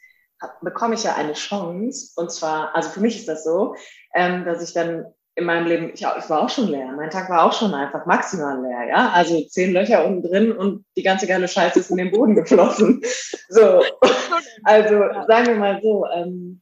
bekomme 0.62 0.94
ich 0.94 1.04
ja 1.04 1.14
eine 1.14 1.34
Chance. 1.34 2.12
Und 2.16 2.32
zwar, 2.32 2.74
also 2.74 2.90
für 2.90 3.00
mich 3.00 3.16
ist 3.16 3.28
das 3.28 3.44
so, 3.44 3.76
ähm, 4.14 4.44
dass 4.44 4.62
ich 4.62 4.74
dann 4.74 5.06
in 5.36 5.44
meinem 5.44 5.66
Leben, 5.66 5.90
ich, 5.94 6.02
ich, 6.02 6.30
war 6.30 6.42
auch 6.42 6.50
schon 6.50 6.68
leer. 6.68 6.92
Mein 6.96 7.10
Tag 7.10 7.30
war 7.30 7.44
auch 7.44 7.52
schon 7.52 7.72
einfach 7.72 8.04
maximal 8.04 8.60
leer, 8.60 8.88
ja. 8.88 9.10
Also 9.10 9.40
zehn 9.46 9.72
Löcher 9.72 10.04
unten 10.04 10.22
drin 10.28 10.52
und 10.52 10.84
die 10.96 11.02
ganze 11.02 11.26
geile 11.26 11.46
Scheiße 11.46 11.78
ist 11.78 11.90
in 11.90 11.98
den 11.98 12.10
Boden 12.10 12.34
geflossen. 12.40 13.02
So. 13.48 13.82
Also 14.62 14.98
sagen 15.26 15.46
wir 15.46 15.54
mal 15.54 15.80
so, 15.82 16.04
ähm, 16.14 16.60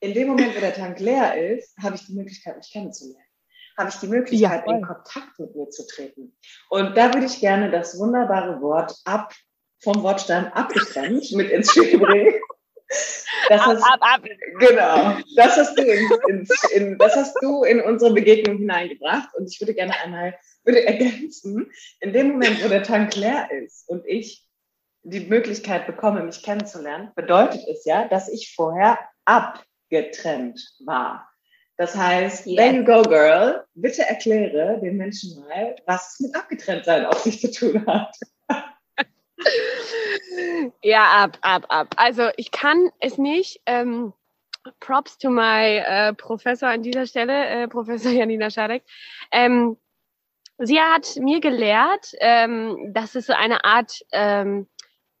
in 0.00 0.14
dem 0.14 0.28
Moment, 0.28 0.54
wo 0.56 0.60
der 0.60 0.74
Tank 0.74 1.00
leer 1.00 1.54
ist, 1.54 1.76
habe 1.82 1.96
ich 1.96 2.06
die 2.06 2.14
Möglichkeit, 2.14 2.56
mich 2.56 2.70
kennenzulernen. 2.70 3.24
Habe 3.78 3.88
ich 3.88 3.96
die 3.96 4.06
Möglichkeit, 4.06 4.64
ja, 4.66 4.72
in 4.72 4.82
Kontakt 4.82 5.38
mit 5.38 5.54
mir 5.56 5.68
zu 5.70 5.86
treten. 5.86 6.36
Und 6.70 6.96
da 6.96 7.12
würde 7.12 7.26
ich 7.26 7.40
gerne 7.40 7.70
das 7.70 7.98
wunderbare 7.98 8.60
Wort 8.60 8.94
ab, 9.04 9.32
vom 9.82 10.02
Wortstamm 10.02 10.46
abgetrennt 10.46 11.30
mit 11.32 11.50
ins 11.50 11.70
Spiel 11.70 11.98
bringen. 11.98 12.34
Das 13.48 13.60
ab, 13.60 13.66
hast, 13.66 13.82
ab, 13.82 13.98
ab. 14.00 14.22
Genau. 14.60 15.16
Das 15.36 15.56
hast, 15.56 15.76
du 15.76 15.82
in, 15.82 16.08
in, 16.28 16.48
in, 16.74 16.98
das 16.98 17.16
hast 17.16 17.34
du 17.42 17.64
in 17.64 17.80
unsere 17.80 18.12
Begegnung 18.12 18.58
hineingebracht. 18.58 19.28
Und 19.34 19.50
ich 19.50 19.60
würde 19.60 19.74
gerne 19.74 19.94
einmal 20.02 20.38
würde 20.64 20.84
ergänzen, 20.84 21.70
in 22.00 22.12
dem 22.12 22.28
Moment, 22.32 22.64
wo 22.64 22.68
der 22.68 22.82
Tank 22.82 23.14
leer 23.16 23.48
ist 23.50 23.88
und 23.88 24.04
ich 24.06 24.46
die 25.02 25.20
Möglichkeit 25.20 25.86
bekomme, 25.86 26.22
mich 26.22 26.42
kennenzulernen, 26.42 27.12
bedeutet 27.14 27.62
es 27.68 27.84
ja, 27.84 28.08
dass 28.08 28.28
ich 28.28 28.54
vorher 28.54 28.98
abgetrennt 29.94 30.60
war. 30.84 31.28
Das 31.76 31.96
heißt, 31.96 32.46
yeah. 32.46 32.56
there 32.56 32.76
you 32.76 32.84
go, 32.84 33.02
girl. 33.02 33.64
Bitte 33.74 34.02
erkläre 34.02 34.78
den 34.80 34.96
Menschen 34.96 35.40
mal, 35.40 35.74
was 35.86 36.20
mit 36.20 36.34
abgetrennt 36.34 36.84
sein 36.84 37.04
auf 37.06 37.18
sich 37.18 37.40
zu 37.40 37.50
tun 37.50 37.86
hat. 37.86 38.16
Ja, 40.82 41.24
ab, 41.24 41.38
ab, 41.42 41.66
ab. 41.68 41.94
Also 41.96 42.30
ich 42.36 42.50
kann 42.50 42.90
es 43.00 43.18
nicht. 43.18 43.60
Ähm, 43.66 44.12
props 44.80 45.18
to 45.18 45.28
my 45.28 45.76
äh, 45.76 46.14
Professor 46.14 46.68
an 46.68 46.82
dieser 46.82 47.06
Stelle, 47.06 47.46
äh, 47.46 47.68
Professor 47.68 48.10
Janina 48.12 48.50
Schadek. 48.50 48.82
Ähm, 49.30 49.76
sie 50.58 50.80
hat 50.80 51.16
mir 51.16 51.40
gelehrt, 51.40 52.12
ähm, 52.20 52.92
dass 52.92 53.14
es 53.14 53.26
so 53.26 53.32
eine 53.32 53.64
Art 53.64 53.92
ähm, 54.12 54.66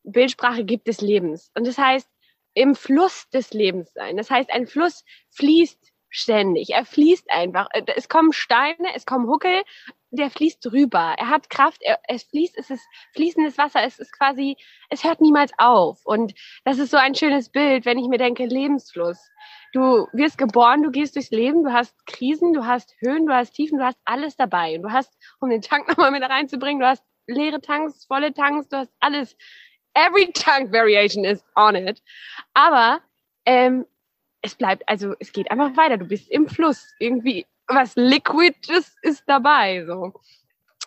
Bildsprache 0.04 0.64
gibt 0.64 0.86
des 0.86 1.00
Lebens. 1.00 1.50
Und 1.54 1.66
das 1.66 1.76
heißt, 1.76 2.08
im 2.54 2.74
Fluss 2.74 3.28
des 3.30 3.52
Lebens 3.52 3.92
sein. 3.92 4.16
Das 4.16 4.30
heißt, 4.30 4.50
ein 4.52 4.66
Fluss 4.66 5.04
fließt 5.30 5.92
ständig. 6.14 6.70
Er 6.70 6.84
fließt 6.84 7.30
einfach. 7.30 7.68
Es 7.96 8.08
kommen 8.08 8.32
Steine, 8.32 8.94
es 8.94 9.04
kommen 9.04 9.28
Huckel, 9.28 9.64
der 10.12 10.30
fließt 10.30 10.64
drüber. 10.64 11.16
Er 11.18 11.28
hat 11.28 11.50
Kraft, 11.50 11.82
er, 11.82 11.98
es 12.06 12.22
fließt, 12.24 12.56
es 12.56 12.70
ist 12.70 12.86
fließendes 13.14 13.58
Wasser, 13.58 13.82
es 13.82 13.98
ist 13.98 14.16
quasi, 14.16 14.56
es 14.90 15.02
hört 15.02 15.20
niemals 15.20 15.52
auf. 15.58 16.00
Und 16.04 16.34
das 16.64 16.78
ist 16.78 16.92
so 16.92 16.96
ein 16.96 17.16
schönes 17.16 17.48
Bild, 17.50 17.84
wenn 17.84 17.98
ich 17.98 18.06
mir 18.06 18.18
denke, 18.18 18.46
Lebensfluss. 18.46 19.18
Du 19.72 20.06
wirst 20.12 20.38
geboren, 20.38 20.84
du 20.84 20.92
gehst 20.92 21.16
durchs 21.16 21.32
Leben, 21.32 21.64
du 21.64 21.72
hast 21.72 22.06
Krisen, 22.06 22.52
du 22.52 22.64
hast 22.64 22.94
Höhen, 23.00 23.26
du 23.26 23.34
hast 23.34 23.54
Tiefen, 23.54 23.78
du 23.78 23.84
hast 23.84 23.98
alles 24.04 24.36
dabei. 24.36 24.76
Und 24.76 24.82
du 24.82 24.92
hast, 24.92 25.12
um 25.40 25.50
den 25.50 25.62
Tank 25.62 25.88
nochmal 25.88 26.12
mit 26.12 26.22
reinzubringen, 26.22 26.78
du 26.78 26.86
hast 26.86 27.02
leere 27.26 27.60
Tanks, 27.60 28.04
volle 28.06 28.32
Tanks, 28.32 28.68
du 28.68 28.76
hast 28.76 28.92
alles. 29.00 29.36
Every 29.94 30.32
tank 30.32 30.72
variation 30.72 31.24
is 31.24 31.42
on 31.56 31.76
it. 31.76 32.02
Aber 32.54 33.00
ähm, 33.46 33.86
es 34.42 34.54
bleibt, 34.54 34.82
also 34.88 35.14
es 35.20 35.32
geht 35.32 35.50
einfach 35.50 35.76
weiter. 35.76 35.96
Du 35.96 36.06
bist 36.06 36.30
im 36.30 36.48
Fluss. 36.48 36.92
Irgendwie 36.98 37.46
was 37.66 37.94
Liquides 37.96 38.96
ist 39.02 39.24
dabei, 39.26 39.84
so. 39.86 40.12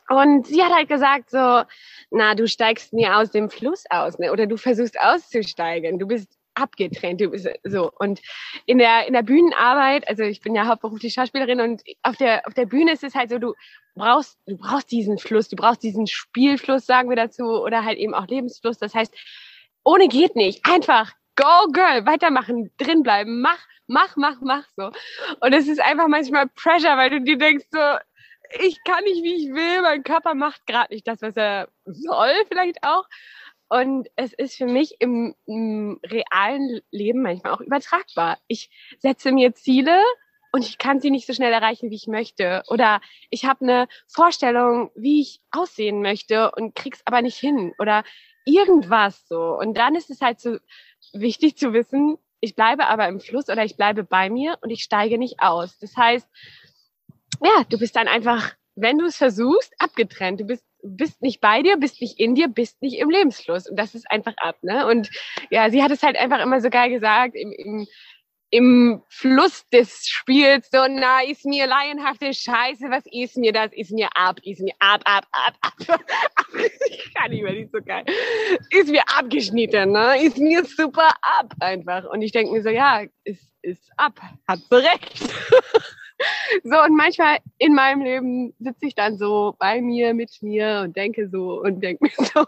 Und 0.09 0.47
sie 0.47 0.63
hat 0.63 0.73
halt 0.73 0.87
gesagt 0.87 1.31
so, 1.31 1.63
na, 2.11 2.35
du 2.35 2.47
steigst 2.47 2.93
mir 2.93 3.17
aus 3.17 3.31
dem 3.31 3.49
Fluss 3.49 3.83
aus, 3.89 4.17
ne? 4.19 4.31
oder 4.31 4.47
du 4.47 4.55
versuchst 4.55 4.97
auszusteigen. 4.99 5.99
Du 5.99 6.07
bist 6.07 6.36
abgetrennt, 6.57 7.21
du 7.21 7.29
bist 7.29 7.47
so. 7.63 7.91
Und 7.99 8.21
in 8.65 8.77
der, 8.77 9.07
in 9.07 9.13
der 9.13 9.23
Bühnenarbeit, 9.23 10.07
also 10.07 10.23
ich 10.23 10.41
bin 10.41 10.55
ja 10.55 10.65
hauptberuflich 10.65 11.13
Schauspielerin 11.13 11.61
und 11.61 11.83
auf 12.03 12.17
der, 12.17 12.47
auf 12.47 12.53
der 12.53 12.65
Bühne 12.65 12.93
ist 12.93 13.03
es 13.03 13.15
halt 13.15 13.29
so, 13.29 13.39
du 13.39 13.53
brauchst, 13.95 14.37
du 14.45 14.57
brauchst 14.57 14.91
diesen 14.91 15.17
Fluss, 15.17 15.49
du 15.49 15.55
brauchst 15.55 15.83
diesen 15.83 16.07
Spielfluss, 16.07 16.85
sagen 16.85 17.09
wir 17.09 17.15
dazu, 17.15 17.43
oder 17.43 17.83
halt 17.83 17.97
eben 17.97 18.13
auch 18.13 18.27
Lebensfluss. 18.27 18.77
Das 18.77 18.95
heißt, 18.95 19.13
ohne 19.83 20.07
geht 20.07 20.35
nicht. 20.35 20.65
Einfach 20.65 21.13
go 21.35 21.71
girl, 21.71 22.05
weitermachen, 22.05 22.71
drinbleiben, 22.77 23.41
mach, 23.41 23.59
mach, 23.87 24.15
mach, 24.17 24.37
mach 24.41 24.65
so. 24.75 24.91
Und 25.39 25.53
es 25.53 25.67
ist 25.67 25.79
einfach 25.79 26.07
manchmal 26.07 26.47
Pressure, 26.49 26.97
weil 26.97 27.11
du 27.11 27.21
dir 27.21 27.37
denkst 27.37 27.67
so, 27.71 27.79
ich 28.59 28.83
kann 28.83 29.03
nicht, 29.03 29.23
wie 29.23 29.35
ich 29.35 29.53
will, 29.53 29.81
mein 29.81 30.03
Körper 30.03 30.33
macht 30.33 30.65
gerade 30.67 30.93
nicht 30.93 31.07
das, 31.07 31.21
was 31.21 31.35
er 31.35 31.69
soll, 31.85 32.33
vielleicht 32.47 32.83
auch. 32.83 33.05
Und 33.69 34.07
es 34.15 34.33
ist 34.33 34.55
für 34.55 34.65
mich 34.65 34.95
im, 34.99 35.35
im, 35.45 35.99
realen 36.03 36.81
Leben 36.91 37.21
manchmal 37.21 37.53
auch 37.53 37.61
übertragbar. 37.61 38.37
Ich 38.47 38.69
setze 38.99 39.31
mir 39.31 39.53
Ziele 39.53 40.01
und 40.51 40.63
ich 40.63 40.77
kann 40.77 41.01
sie 41.01 41.11
nicht 41.11 41.27
so 41.27 41.33
schnell 41.33 41.51
erreichen, 41.51 41.89
wie 41.89 41.95
ich 41.95 42.07
möchte. 42.07 42.63
Oder 42.67 43.01
ich 43.29 43.45
habe 43.45 43.65
eine 43.65 43.87
Vorstellung, 44.07 44.91
wie 44.95 45.21
ich 45.21 45.41
aussehen 45.51 46.01
möchte 46.01 46.51
und 46.51 46.75
krieg's 46.75 47.01
aber 47.05 47.21
nicht 47.21 47.37
hin. 47.37 47.73
Oder 47.79 48.03
irgendwas 48.45 49.27
so. 49.27 49.57
Und 49.57 49.77
dann 49.77 49.95
ist 49.95 50.09
es 50.09 50.21
halt 50.21 50.39
so 50.39 50.57
wichtig 51.13 51.57
zu 51.57 51.73
wissen, 51.73 52.17
ich 52.39 52.55
bleibe 52.55 52.87
aber 52.87 53.07
im 53.07 53.19
Fluss 53.19 53.49
oder 53.49 53.63
ich 53.65 53.77
bleibe 53.77 54.03
bei 54.03 54.29
mir 54.29 54.57
und 54.61 54.69
ich 54.69 54.83
steige 54.83 55.17
nicht 55.17 55.41
aus. 55.41 55.77
Das 55.79 55.95
heißt, 55.97 56.27
ja, 57.43 57.63
du 57.69 57.77
bist 57.77 57.95
dann 57.95 58.07
einfach, 58.07 58.53
wenn 58.75 58.97
du 58.99 59.05
es 59.05 59.17
versuchst, 59.17 59.73
abgetrennt. 59.79 60.39
Du 60.39 60.45
bist 60.45 60.63
bist 60.83 61.21
nicht 61.21 61.41
bei 61.41 61.61
dir, 61.61 61.77
bist 61.77 62.01
nicht 62.01 62.19
in 62.19 62.35
dir, 62.35 62.47
bist 62.47 62.81
nicht 62.81 62.99
im 62.99 63.09
Lebensfluss. 63.09 63.69
Und 63.69 63.77
das 63.77 63.95
ist 63.95 64.09
einfach 64.11 64.35
ab, 64.37 64.57
ne? 64.61 64.87
Und 64.87 65.09
ja, 65.49 65.69
sie 65.69 65.83
hat 65.83 65.91
es 65.91 66.03
halt 66.03 66.17
einfach 66.17 66.41
immer 66.41 66.61
so 66.61 66.69
geil 66.69 66.89
gesagt, 66.89 67.35
im, 67.35 67.51
im, 67.51 67.87
im 68.49 69.03
Fluss 69.09 69.67
des 69.69 70.07
Spiels, 70.07 70.69
so, 70.71 70.85
na, 70.89 71.21
ist 71.21 71.45
mir 71.45 71.67
laienhafte 71.67 72.33
Scheiße, 72.33 72.85
was 72.89 73.03
ist 73.11 73.37
mir 73.37 73.51
das? 73.51 73.71
Ist 73.73 73.91
mir 73.91 74.09
ab, 74.15 74.39
ist 74.43 74.61
mir 74.61 74.73
ab, 74.79 75.01
ab, 75.05 75.27
ab, 75.31 75.55
ab. 75.61 75.73
ich 76.89 77.13
kann 77.13 77.31
nicht 77.31 77.43
mehr, 77.43 77.57
ist 77.57 77.71
so 77.71 77.81
geil. 77.81 78.05
Ist 78.69 78.89
mir 78.89 79.03
abgeschnitten, 79.07 79.91
ne? 79.91 80.21
Ist 80.23 80.37
mir 80.37 80.63
super 80.63 81.13
ab, 81.21 81.53
einfach. 81.59 82.05
Und 82.09 82.21
ich 82.21 82.31
denke 82.31 82.53
mir 82.53 82.61
so, 82.61 82.69
ja, 82.69 83.03
ist, 83.23 83.51
ist 83.61 83.91
ab, 83.97 84.19
hat 84.47 84.59
so 84.69 84.77
recht. 84.77 85.19
So, 86.63 86.81
und 86.81 86.95
manchmal 86.95 87.37
in 87.57 87.73
meinem 87.73 88.01
Leben 88.01 88.53
sitze 88.59 88.87
ich 88.87 88.95
dann 88.95 89.17
so 89.17 89.55
bei 89.59 89.81
mir, 89.81 90.13
mit 90.13 90.41
mir 90.41 90.81
und 90.83 90.95
denke 90.95 91.29
so 91.29 91.61
und 91.61 91.81
denke 91.81 92.05
mir 92.05 92.11
so, 92.25 92.45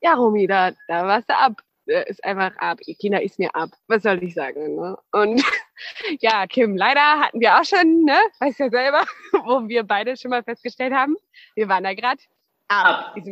ja, 0.00 0.14
Romy, 0.14 0.46
da, 0.46 0.72
da 0.88 1.06
warst 1.06 1.28
du 1.28 1.34
ab. 1.34 1.62
Ist 1.86 2.24
einfach 2.24 2.56
ab. 2.56 2.80
Ikina 2.84 3.18
ist 3.18 3.38
mir 3.38 3.54
ab. 3.54 3.70
Was 3.86 4.02
soll 4.02 4.20
ich 4.24 4.34
sagen? 4.34 4.74
Ne? 4.74 4.98
Und 5.12 5.40
ja, 6.20 6.44
Kim, 6.48 6.76
leider 6.76 7.20
hatten 7.20 7.38
wir 7.38 7.56
auch 7.56 7.64
schon, 7.64 8.02
ne, 8.02 8.18
weißt 8.40 8.58
ja 8.58 8.70
selber, 8.70 9.04
wo 9.44 9.68
wir 9.68 9.84
beide 9.84 10.16
schon 10.16 10.32
mal 10.32 10.42
festgestellt 10.42 10.92
haben, 10.92 11.16
wir 11.54 11.68
waren 11.68 11.84
da 11.84 11.94
gerade 11.94 12.20
ab. 12.68 13.14
ab. 13.14 13.16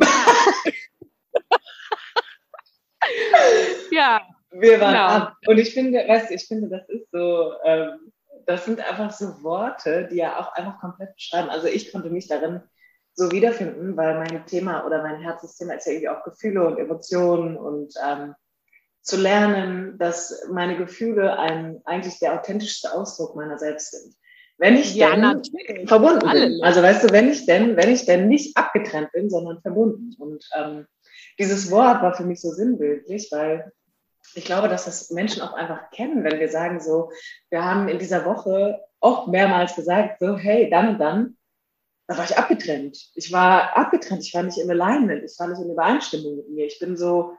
ja. 3.90 4.22
Wir 4.52 4.80
waren 4.80 4.92
genau. 4.92 5.06
ab. 5.06 5.36
Und 5.46 5.58
ich 5.58 5.74
finde, 5.74 6.06
weißt 6.06 6.30
du, 6.30 6.34
ich 6.34 6.46
finde, 6.46 6.68
das 6.68 6.88
ist 6.88 7.10
so, 7.10 7.54
ähm, 7.64 8.12
das 8.46 8.64
sind 8.64 8.80
einfach 8.80 9.10
so 9.10 9.42
Worte, 9.42 10.08
die 10.10 10.16
ja 10.16 10.38
auch 10.38 10.52
einfach 10.54 10.80
komplett 10.80 11.14
beschreiben. 11.14 11.48
Also 11.48 11.66
ich 11.66 11.92
konnte 11.92 12.10
mich 12.10 12.28
darin 12.28 12.62
so 13.14 13.30
wiederfinden, 13.30 13.96
weil 13.96 14.18
mein 14.18 14.46
Thema 14.46 14.84
oder 14.86 15.02
mein 15.02 15.20
Herzensthema 15.20 15.74
ist 15.74 15.86
ja 15.86 15.92
irgendwie 15.92 16.08
auch 16.08 16.24
Gefühle 16.24 16.66
und 16.66 16.78
Emotionen 16.78 17.56
und 17.56 17.94
ähm, 18.04 18.34
zu 19.02 19.16
lernen, 19.16 19.98
dass 19.98 20.46
meine 20.50 20.76
Gefühle 20.76 21.38
ein, 21.38 21.80
eigentlich 21.84 22.18
der 22.18 22.34
authentischste 22.34 22.92
Ausdruck 22.92 23.36
meiner 23.36 23.58
selbst 23.58 23.92
sind. 23.92 24.14
Wenn 24.56 24.76
ich 24.76 24.94
ja, 24.94 25.10
denn 25.10 25.20
natürlich. 25.20 25.88
verbunden 25.88 26.26
Alle. 26.26 26.46
bin. 26.46 26.62
Also 26.62 26.82
weißt 26.82 27.04
du, 27.04 27.12
wenn 27.12 27.28
ich 27.28 27.44
denn, 27.44 27.76
wenn 27.76 27.90
ich 27.90 28.06
denn 28.06 28.28
nicht 28.28 28.56
abgetrennt 28.56 29.12
bin, 29.12 29.28
sondern 29.28 29.60
verbunden. 29.60 30.14
Und 30.18 30.44
ähm, 30.56 30.86
dieses 31.38 31.70
Wort 31.70 32.02
war 32.02 32.14
für 32.14 32.24
mich 32.24 32.40
so 32.40 32.50
sinnbildlich, 32.50 33.28
weil 33.30 33.72
ich 34.34 34.44
glaube, 34.44 34.68
dass 34.68 34.84
das 34.84 35.10
Menschen 35.10 35.42
auch 35.42 35.52
einfach 35.52 35.90
kennen, 35.90 36.24
wenn 36.24 36.40
wir 36.40 36.48
sagen 36.48 36.80
so, 36.80 37.10
wir 37.50 37.64
haben 37.64 37.88
in 37.88 37.98
dieser 37.98 38.24
Woche 38.24 38.80
auch 39.00 39.26
mehrmals 39.26 39.76
gesagt, 39.76 40.18
so, 40.20 40.36
hey, 40.36 40.70
dann 40.70 40.88
und 40.88 40.98
dann, 40.98 41.36
da 42.06 42.16
war 42.16 42.24
ich 42.24 42.36
abgetrennt. 42.36 42.98
Ich 43.14 43.32
war 43.32 43.76
abgetrennt, 43.76 44.22
ich 44.26 44.34
war 44.34 44.42
nicht 44.42 44.58
im 44.58 44.70
Alignment, 44.70 45.24
ich 45.24 45.38
war 45.38 45.48
nicht 45.48 45.60
in 45.60 45.70
Übereinstimmung 45.70 46.36
mit 46.36 46.48
mir. 46.50 46.66
Ich 46.66 46.78
bin 46.78 46.96
so, 46.96 47.34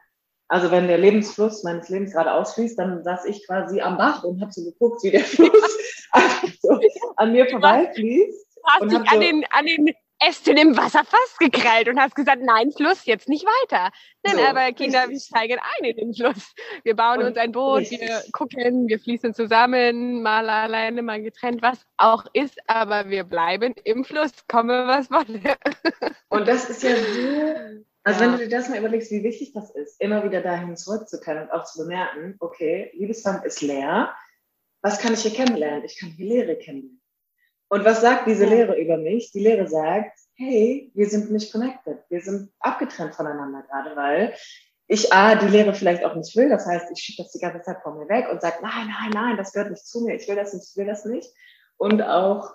also 0.47 0.71
wenn 0.71 0.87
der 0.87 0.97
Lebensfluss 0.97 1.63
meines 1.63 1.89
Lebens 1.89 2.13
gerade 2.13 2.31
ausfließt, 2.33 2.77
dann 2.77 3.03
saß 3.03 3.25
ich 3.25 3.45
quasi 3.45 3.81
am 3.81 3.97
Bach 3.97 4.23
und 4.23 4.41
habe 4.41 4.51
so 4.51 4.63
geguckt, 4.63 5.03
wie 5.03 5.11
der 5.11 5.19
Fluss 5.23 5.77
so 6.61 6.79
an 7.17 7.31
mir 7.31 7.47
vorbeifließt. 7.47 8.47
Du 8.55 8.61
hast 8.63 8.91
dich 8.91 8.99
an, 8.99 9.05
so, 9.05 9.19
den, 9.19 9.45
an 9.49 9.65
den 9.65 9.95
Ästen 10.19 10.57
im 10.57 10.77
Wasser 10.77 11.03
festgekrallt 11.03 11.89
und 11.89 11.99
hast 11.99 12.15
gesagt, 12.15 12.41
nein, 12.41 12.71
Fluss, 12.71 13.05
jetzt 13.05 13.27
nicht 13.27 13.45
weiter. 13.45 13.91
Nein, 14.23 14.37
so, 14.37 14.43
aber 14.43 14.71
Kinder, 14.71 15.09
wir 15.09 15.19
steigen 15.19 15.59
ein 15.59 15.85
in 15.85 15.97
den 15.97 16.13
Fluss. 16.13 16.53
Wir 16.83 16.95
bauen 16.95 17.19
und 17.19 17.25
uns 17.25 17.37
ein 17.37 17.51
Boot, 17.51 17.79
richtig. 17.79 18.01
wir 18.01 18.23
gucken, 18.31 18.87
wir 18.87 18.99
fließen 18.99 19.33
zusammen, 19.33 20.21
mal 20.21 20.49
alleine, 20.49 21.01
mal 21.01 21.21
getrennt, 21.21 21.61
was 21.61 21.85
auch 21.97 22.25
ist, 22.33 22.57
aber 22.67 23.09
wir 23.09 23.23
bleiben 23.23 23.73
im 23.83 24.05
Fluss, 24.05 24.31
komme 24.47 24.87
was 24.87 25.11
wolle. 25.11 25.41
Und 26.29 26.47
das 26.47 26.69
ist 26.69 26.83
ja 26.83 26.95
so, 26.95 27.83
also 28.03 28.23
ja. 28.23 28.31
wenn 28.31 28.31
du 28.33 28.47
dir 28.47 28.57
das 28.57 28.69
mal 28.69 28.79
überlegst, 28.79 29.11
wie 29.11 29.23
wichtig 29.23 29.51
das 29.53 29.71
ist, 29.71 29.99
immer 29.99 30.23
wieder 30.23 30.41
dahin 30.41 30.77
zurückzukehren 30.77 31.43
und 31.43 31.51
auch 31.51 31.65
zu 31.65 31.79
bemerken, 31.79 32.35
okay, 32.39 32.91
Liebesband 32.93 33.43
ist 33.45 33.61
leer, 33.61 34.15
was 34.81 34.99
kann 34.99 35.13
ich 35.13 35.21
hier 35.21 35.33
kennenlernen? 35.33 35.83
Ich 35.83 35.99
kann 35.99 36.09
hier 36.09 36.27
Leere 36.27 36.55
kennenlernen. 36.55 37.01
Und 37.69 37.83
was 37.83 38.01
sagt 38.01 38.27
diese 38.27 38.45
Lehre 38.45 38.79
über 38.79 38.97
mich? 38.97 39.31
Die 39.31 39.39
Lehre 39.39 39.67
sagt, 39.67 40.17
hey, 40.35 40.91
wir 40.93 41.09
sind 41.09 41.31
nicht 41.31 41.51
connected. 41.51 41.99
Wir 42.09 42.21
sind 42.21 42.51
abgetrennt 42.59 43.15
voneinander 43.15 43.63
gerade, 43.63 43.95
weil 43.95 44.33
ich 44.87 45.11
A, 45.11 45.35
die 45.35 45.47
Lehre 45.47 45.73
vielleicht 45.73 46.03
auch 46.03 46.15
nicht 46.15 46.35
will. 46.35 46.49
Das 46.49 46.65
heißt, 46.65 46.91
ich 46.91 46.99
schiebe 46.99 47.23
das 47.23 47.31
die 47.31 47.39
ganze 47.39 47.61
Zeit 47.63 47.81
von 47.81 47.97
mir 47.97 48.07
weg 48.07 48.27
und 48.31 48.41
sage, 48.41 48.57
nein, 48.61 48.87
nein, 48.87 49.11
nein, 49.13 49.37
das 49.37 49.51
gehört 49.51 49.71
nicht 49.71 49.85
zu 49.85 50.01
mir. 50.01 50.15
Ich 50.15 50.27
will 50.27 50.35
das 50.35 50.53
nicht, 50.53 50.67
ich 50.69 50.77
will 50.77 50.85
das 50.85 51.05
nicht. 51.05 51.29
Und 51.77 52.01
auch, 52.03 52.53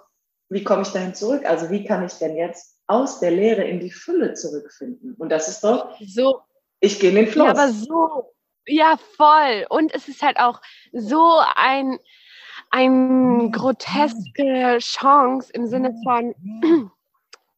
wie 0.48 0.62
komme 0.64 0.82
ich 0.82 0.92
dahin 0.92 1.14
zurück? 1.14 1.44
Also 1.44 1.70
wie 1.70 1.84
kann 1.84 2.04
ich 2.04 2.14
denn 2.14 2.36
jetzt 2.36 2.78
aus 2.86 3.20
der 3.20 3.32
Lehre 3.32 3.64
in 3.64 3.80
die 3.80 3.90
Fülle 3.90 4.34
zurückfinden? 4.34 5.14
Und 5.18 5.30
das 5.30 5.48
ist 5.48 5.64
doch 5.64 5.96
so. 6.00 6.40
Ich 6.80 6.98
gehe 6.98 7.10
in 7.10 7.16
den 7.16 7.26
Fluss. 7.26 7.46
Ja, 7.46 7.50
aber 7.52 7.68
so, 7.72 8.32
ja, 8.66 8.96
voll. 9.16 9.66
Und 9.68 9.94
es 9.94 10.08
ist 10.08 10.22
halt 10.22 10.38
auch 10.38 10.60
so 10.92 11.40
ein, 11.56 11.98
eine 12.70 13.50
groteske 13.50 14.78
Chance 14.78 15.52
im 15.52 15.66
Sinne 15.66 15.94
von 16.04 16.34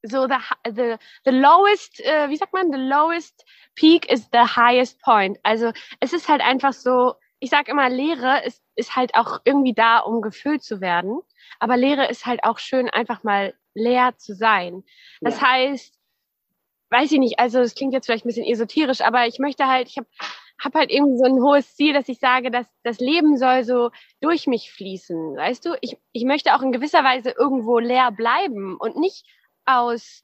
so 0.02 0.26
the, 0.26 0.36
the, 0.64 0.96
the 1.24 1.30
lowest, 1.30 2.00
uh, 2.00 2.28
wie 2.28 2.36
sagt 2.36 2.52
man, 2.52 2.72
the 2.72 2.78
lowest 2.78 3.44
peak 3.74 4.10
is 4.10 4.28
the 4.32 4.38
highest 4.56 5.00
point. 5.02 5.38
Also 5.42 5.72
es 6.00 6.12
ist 6.12 6.28
halt 6.28 6.40
einfach 6.40 6.72
so, 6.72 7.14
ich 7.38 7.50
sage 7.50 7.70
immer, 7.70 7.88
Lehre 7.88 8.44
ist, 8.44 8.62
ist 8.76 8.96
halt 8.96 9.14
auch 9.14 9.40
irgendwie 9.44 9.74
da, 9.74 9.98
um 9.98 10.22
gefüllt 10.22 10.62
zu 10.62 10.80
werden. 10.80 11.20
Aber 11.58 11.76
Lehre 11.76 12.08
ist 12.08 12.26
halt 12.26 12.44
auch 12.44 12.58
schön, 12.58 12.88
einfach 12.88 13.22
mal 13.22 13.54
leer 13.74 14.16
zu 14.16 14.34
sein. 14.34 14.84
Das 15.20 15.40
ja. 15.40 15.48
heißt, 15.48 15.94
weiß 16.90 17.10
ich 17.12 17.18
nicht, 17.18 17.38
also 17.38 17.60
es 17.60 17.74
klingt 17.74 17.94
jetzt 17.94 18.06
vielleicht 18.06 18.24
ein 18.24 18.28
bisschen 18.28 18.46
esoterisch, 18.46 19.00
aber 19.00 19.26
ich 19.26 19.38
möchte 19.38 19.66
halt, 19.66 19.88
ich 19.88 19.96
habe 19.96 20.06
habe 20.64 20.78
halt 20.78 20.90
irgendwie 20.90 21.18
so 21.18 21.24
ein 21.24 21.42
hohes 21.42 21.74
Ziel, 21.74 21.92
dass 21.92 22.08
ich 22.08 22.18
sage, 22.18 22.50
dass 22.50 22.66
das 22.82 23.00
Leben 23.00 23.36
soll 23.36 23.64
so 23.64 23.90
durch 24.20 24.46
mich 24.46 24.72
fließen. 24.72 25.36
Weißt 25.36 25.64
du, 25.64 25.76
ich, 25.80 25.96
ich 26.12 26.24
möchte 26.24 26.54
auch 26.54 26.62
in 26.62 26.72
gewisser 26.72 27.04
Weise 27.04 27.30
irgendwo 27.30 27.78
leer 27.78 28.10
bleiben 28.12 28.76
und 28.78 28.96
nicht 28.96 29.26
aus 29.64 30.22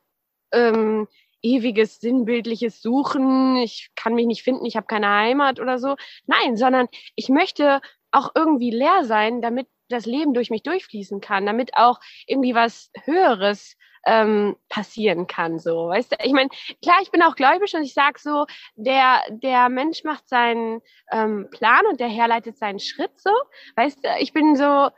ähm, 0.53 1.09
ewiges 1.43 2.01
sinnbildliches 2.01 2.83
Suchen, 2.83 3.57
ich 3.57 3.91
kann 3.95 4.15
mich 4.15 4.27
nicht 4.27 4.43
finden, 4.43 4.65
ich 4.65 4.77
habe 4.77 4.87
keine 4.87 5.09
Heimat 5.09 5.61
oder 5.61 5.79
so. 5.79 5.97
Nein, 6.27 6.57
sondern 6.57 6.89
ich 7.15 7.29
möchte 7.29 7.81
auch 8.11 8.31
irgendwie 8.35 8.71
leer 8.71 9.05
sein, 9.05 9.43
damit 9.43 9.69
das 9.89 10.07
Leben 10.07 10.35
durch 10.35 10.51
mich 10.51 10.63
durchfließen 10.63 11.21
kann, 11.21 11.47
damit 11.47 11.77
auch 11.77 12.01
irgendwie 12.27 12.55
was 12.55 12.91
Höheres 13.05 13.77
ähm, 14.07 14.57
passieren 14.69 15.27
kann. 15.27 15.59
So, 15.59 15.89
weißt 15.89 16.13
du? 16.13 16.17
Ich 16.23 16.33
meine, 16.33 16.51
klar, 16.83 16.99
ich 17.03 17.11
bin 17.11 17.23
auch 17.23 17.37
gläubig 17.37 17.75
und 17.75 17.83
ich 17.83 17.95
sag 17.95 18.19
so, 18.19 18.47
der 18.77 19.23
der 19.31 19.69
Mensch 19.69 20.05
macht 20.05 20.29
seinen 20.29 20.81
ähm, 21.13 21.49
Plan 21.51 21.85
und 21.91 22.01
der 22.01 22.09
Herr 22.09 22.29
leitet 22.29 22.57
seinen 22.59 22.79
Schritt. 22.79 23.13
So, 23.17 23.31
weißt 23.77 24.05
du? 24.05 24.09
Ich 24.21 24.33
bin 24.33 24.57
so 24.57 24.91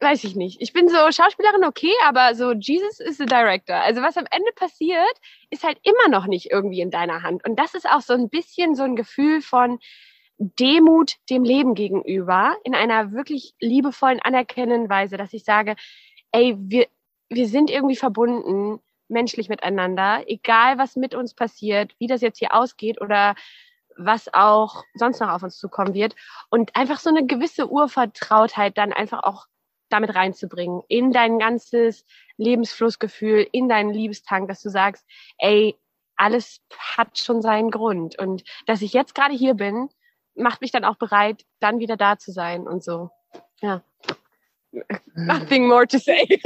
weiß 0.00 0.24
ich 0.24 0.36
nicht. 0.36 0.60
Ich 0.60 0.72
bin 0.72 0.88
so 0.88 0.96
Schauspielerin, 1.10 1.64
okay, 1.64 1.92
aber 2.04 2.34
so 2.34 2.52
Jesus 2.52 3.00
is 3.00 3.16
the 3.16 3.26
director. 3.26 3.76
Also 3.76 4.02
was 4.02 4.16
am 4.16 4.26
Ende 4.30 4.52
passiert, 4.54 5.16
ist 5.50 5.64
halt 5.64 5.78
immer 5.82 6.08
noch 6.10 6.26
nicht 6.26 6.50
irgendwie 6.50 6.80
in 6.80 6.90
deiner 6.90 7.22
Hand. 7.22 7.44
Und 7.46 7.58
das 7.58 7.74
ist 7.74 7.88
auch 7.88 8.02
so 8.02 8.12
ein 8.12 8.28
bisschen 8.28 8.74
so 8.74 8.82
ein 8.82 8.96
Gefühl 8.96 9.40
von 9.40 9.78
Demut 10.38 11.16
dem 11.30 11.44
Leben 11.44 11.74
gegenüber 11.74 12.56
in 12.64 12.74
einer 12.74 13.12
wirklich 13.12 13.54
liebevollen, 13.60 14.20
anerkennenden 14.20 14.88
Weise, 14.88 15.16
dass 15.16 15.32
ich 15.32 15.44
sage, 15.44 15.76
ey, 16.32 16.56
wir, 16.58 16.86
wir 17.28 17.48
sind 17.48 17.70
irgendwie 17.70 17.96
verbunden, 17.96 18.80
menschlich 19.08 19.48
miteinander, 19.48 20.24
egal 20.26 20.78
was 20.78 20.96
mit 20.96 21.14
uns 21.14 21.34
passiert, 21.34 21.94
wie 21.98 22.06
das 22.06 22.20
jetzt 22.20 22.38
hier 22.38 22.54
ausgeht 22.54 23.00
oder 23.00 23.34
was 23.96 24.32
auch 24.34 24.84
sonst 24.94 25.20
noch 25.20 25.30
auf 25.30 25.42
uns 25.42 25.56
zukommen 25.56 25.94
wird. 25.94 26.14
Und 26.50 26.74
einfach 26.76 26.98
so 26.98 27.08
eine 27.08 27.26
gewisse 27.26 27.70
Urvertrautheit 27.70 28.76
dann 28.76 28.92
einfach 28.92 29.22
auch 29.22 29.46
damit 29.88 30.14
reinzubringen, 30.14 30.82
in 30.88 31.12
dein 31.12 31.38
ganzes 31.38 32.04
Lebensflussgefühl, 32.36 33.46
in 33.52 33.68
deinen 33.68 33.90
Liebestank, 33.90 34.48
dass 34.48 34.60
du 34.60 34.68
sagst, 34.68 35.06
ey, 35.38 35.76
alles 36.16 36.60
hat 36.78 37.18
schon 37.18 37.40
seinen 37.42 37.70
Grund. 37.70 38.18
Und 38.18 38.42
dass 38.66 38.82
ich 38.82 38.92
jetzt 38.92 39.14
gerade 39.14 39.34
hier 39.34 39.54
bin, 39.54 39.88
macht 40.36 40.60
mich 40.60 40.70
dann 40.70 40.84
auch 40.84 40.96
bereit, 40.96 41.44
dann 41.60 41.78
wieder 41.78 41.96
da 41.96 42.18
zu 42.18 42.32
sein 42.32 42.66
und 42.66 42.84
so. 42.84 43.10
Ja. 43.60 43.82
Nothing 45.14 45.66
more 45.66 45.86
to 45.86 45.98
say. 45.98 46.26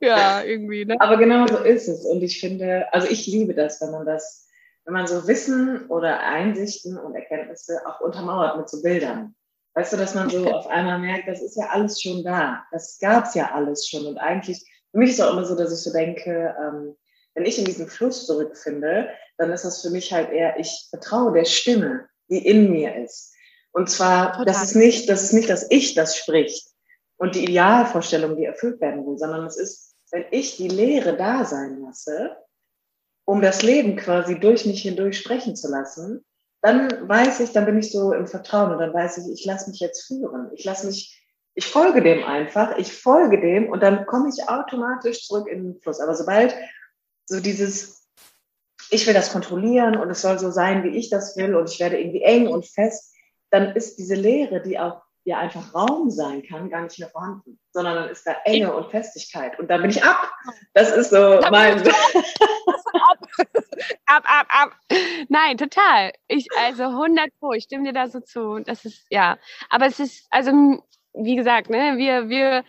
ja, 0.00 0.42
irgendwie. 0.42 0.84
Ne? 0.84 0.96
Aber 1.00 1.16
genau 1.16 1.46
so 1.46 1.58
ist 1.58 1.88
es. 1.88 2.04
Und 2.04 2.22
ich 2.22 2.40
finde, 2.40 2.92
also 2.92 3.08
ich 3.08 3.26
liebe 3.26 3.54
das, 3.54 3.80
wenn 3.80 3.90
man 3.90 4.06
das, 4.06 4.48
wenn 4.84 4.94
man 4.94 5.06
so 5.06 5.26
Wissen 5.26 5.86
oder 5.88 6.20
Einsichten 6.20 6.98
und 6.98 7.14
Erkenntnisse 7.14 7.80
auch 7.86 8.00
untermauert 8.00 8.56
mit 8.56 8.68
so 8.68 8.82
Bildern. 8.82 9.34
Weißt 9.74 9.92
du, 9.92 9.96
dass 9.96 10.14
man 10.14 10.30
so 10.30 10.48
auf 10.52 10.68
einmal 10.68 11.00
merkt, 11.00 11.26
das 11.26 11.42
ist 11.42 11.56
ja 11.56 11.66
alles 11.70 12.00
schon 12.00 12.22
da. 12.22 12.64
Das 12.70 12.98
gab 13.00 13.26
es 13.26 13.34
ja 13.34 13.50
alles 13.52 13.88
schon. 13.88 14.06
Und 14.06 14.18
eigentlich, 14.18 14.64
für 14.92 14.98
mich 14.98 15.10
ist 15.10 15.18
es 15.18 15.24
auch 15.24 15.32
immer 15.32 15.44
so, 15.44 15.56
dass 15.56 15.72
ich 15.72 15.80
so 15.80 15.92
denke, 15.92 16.54
ähm, 16.60 16.96
wenn 17.34 17.44
ich 17.44 17.58
in 17.58 17.64
diesen 17.64 17.88
Fluss 17.88 18.26
zurückfinde, 18.26 19.08
dann 19.36 19.52
ist 19.52 19.64
das 19.64 19.82
für 19.82 19.90
mich 19.90 20.12
halt 20.12 20.30
eher, 20.30 20.58
ich 20.58 20.86
vertraue 20.90 21.32
der 21.32 21.44
Stimme, 21.44 22.08
die 22.28 22.46
in 22.46 22.70
mir 22.70 22.96
ist. 22.96 23.32
Und 23.72 23.90
zwar, 23.90 24.32
Total. 24.32 24.44
das 24.46 24.62
ist 24.62 24.76
nicht, 24.76 25.08
das 25.08 25.22
ist 25.22 25.32
nicht 25.32 25.50
das 25.50 25.66
Ich, 25.70 25.94
das 25.94 26.16
spricht 26.16 26.68
und 27.16 27.34
die 27.34 27.44
Idealvorstellung, 27.44 28.36
die 28.36 28.44
erfüllt 28.44 28.80
werden 28.80 29.06
will, 29.06 29.18
sondern 29.18 29.46
es 29.46 29.56
ist, 29.56 29.94
wenn 30.10 30.24
ich 30.30 30.56
die 30.56 30.68
Lehre 30.68 31.16
da 31.16 31.44
sein 31.44 31.80
lasse, 31.80 32.36
um 33.24 33.40
das 33.40 33.62
Leben 33.62 33.96
quasi 33.96 34.38
durch 34.38 34.66
mich 34.66 34.82
hindurch 34.82 35.18
sprechen 35.18 35.56
zu 35.56 35.68
lassen, 35.68 36.24
dann 36.62 37.08
weiß 37.08 37.40
ich, 37.40 37.52
dann 37.52 37.66
bin 37.66 37.78
ich 37.78 37.90
so 37.90 38.12
im 38.12 38.26
Vertrauen 38.26 38.72
und 38.72 38.78
dann 38.78 38.94
weiß 38.94 39.18
ich, 39.18 39.32
ich 39.32 39.44
lasse 39.44 39.70
mich 39.70 39.80
jetzt 39.80 40.06
führen. 40.06 40.50
Ich 40.54 40.64
lasse 40.64 40.86
mich, 40.86 41.22
ich 41.54 41.66
folge 41.66 42.02
dem 42.02 42.24
einfach, 42.24 42.78
ich 42.78 42.92
folge 42.92 43.40
dem 43.40 43.68
und 43.68 43.82
dann 43.82 44.06
komme 44.06 44.28
ich 44.28 44.48
automatisch 44.48 45.26
zurück 45.26 45.48
in 45.48 45.64
den 45.64 45.80
Fluss. 45.80 46.00
Aber 46.00 46.14
sobald 46.14 46.54
so 47.26 47.40
dieses, 47.40 48.03
ich 48.90 49.06
will 49.06 49.14
das 49.14 49.32
kontrollieren 49.32 49.96
und 49.96 50.10
es 50.10 50.22
soll 50.22 50.38
so 50.38 50.50
sein, 50.50 50.84
wie 50.84 50.96
ich 50.96 51.10
das 51.10 51.36
will 51.36 51.54
und 51.54 51.70
ich 51.70 51.80
werde 51.80 51.98
irgendwie 51.98 52.22
eng 52.22 52.48
und 52.48 52.66
fest, 52.66 53.14
dann 53.50 53.74
ist 53.74 53.98
diese 53.98 54.14
Lehre, 54.14 54.62
die 54.62 54.78
auch 54.78 55.02
ja 55.24 55.38
einfach 55.38 55.74
Raum 55.74 56.10
sein 56.10 56.42
kann, 56.42 56.68
gar 56.68 56.82
nicht 56.82 56.98
mehr 56.98 57.08
vorhanden, 57.08 57.58
sondern 57.72 57.96
dann 57.96 58.08
ist 58.10 58.26
da 58.26 58.36
Enge 58.44 58.74
und 58.74 58.90
Festigkeit 58.90 59.58
und 59.58 59.68
dann 59.68 59.80
bin 59.80 59.90
ich 59.90 60.04
ab. 60.04 60.30
Das 60.74 60.94
ist 60.94 61.10
so 61.10 61.40
da 61.40 61.50
mein. 61.50 61.80
ab. 61.80 63.18
ab, 64.06 64.24
ab, 64.26 64.46
ab. 64.48 64.72
Nein, 65.28 65.56
total. 65.56 66.12
Ich, 66.28 66.46
also 66.58 66.84
100 66.84 67.28
Pro, 67.38 67.52
ich 67.52 67.64
stimme 67.64 67.84
dir 67.84 67.92
da 67.92 68.08
so 68.08 68.20
zu. 68.20 68.58
Das 68.58 68.84
ist, 68.84 69.06
ja. 69.10 69.38
Aber 69.70 69.86
es 69.86 69.98
ist, 69.98 70.26
also, 70.30 70.50
wie 71.14 71.36
gesagt, 71.36 71.70
ne, 71.70 71.94
wir, 71.96 72.28
wir 72.28 72.64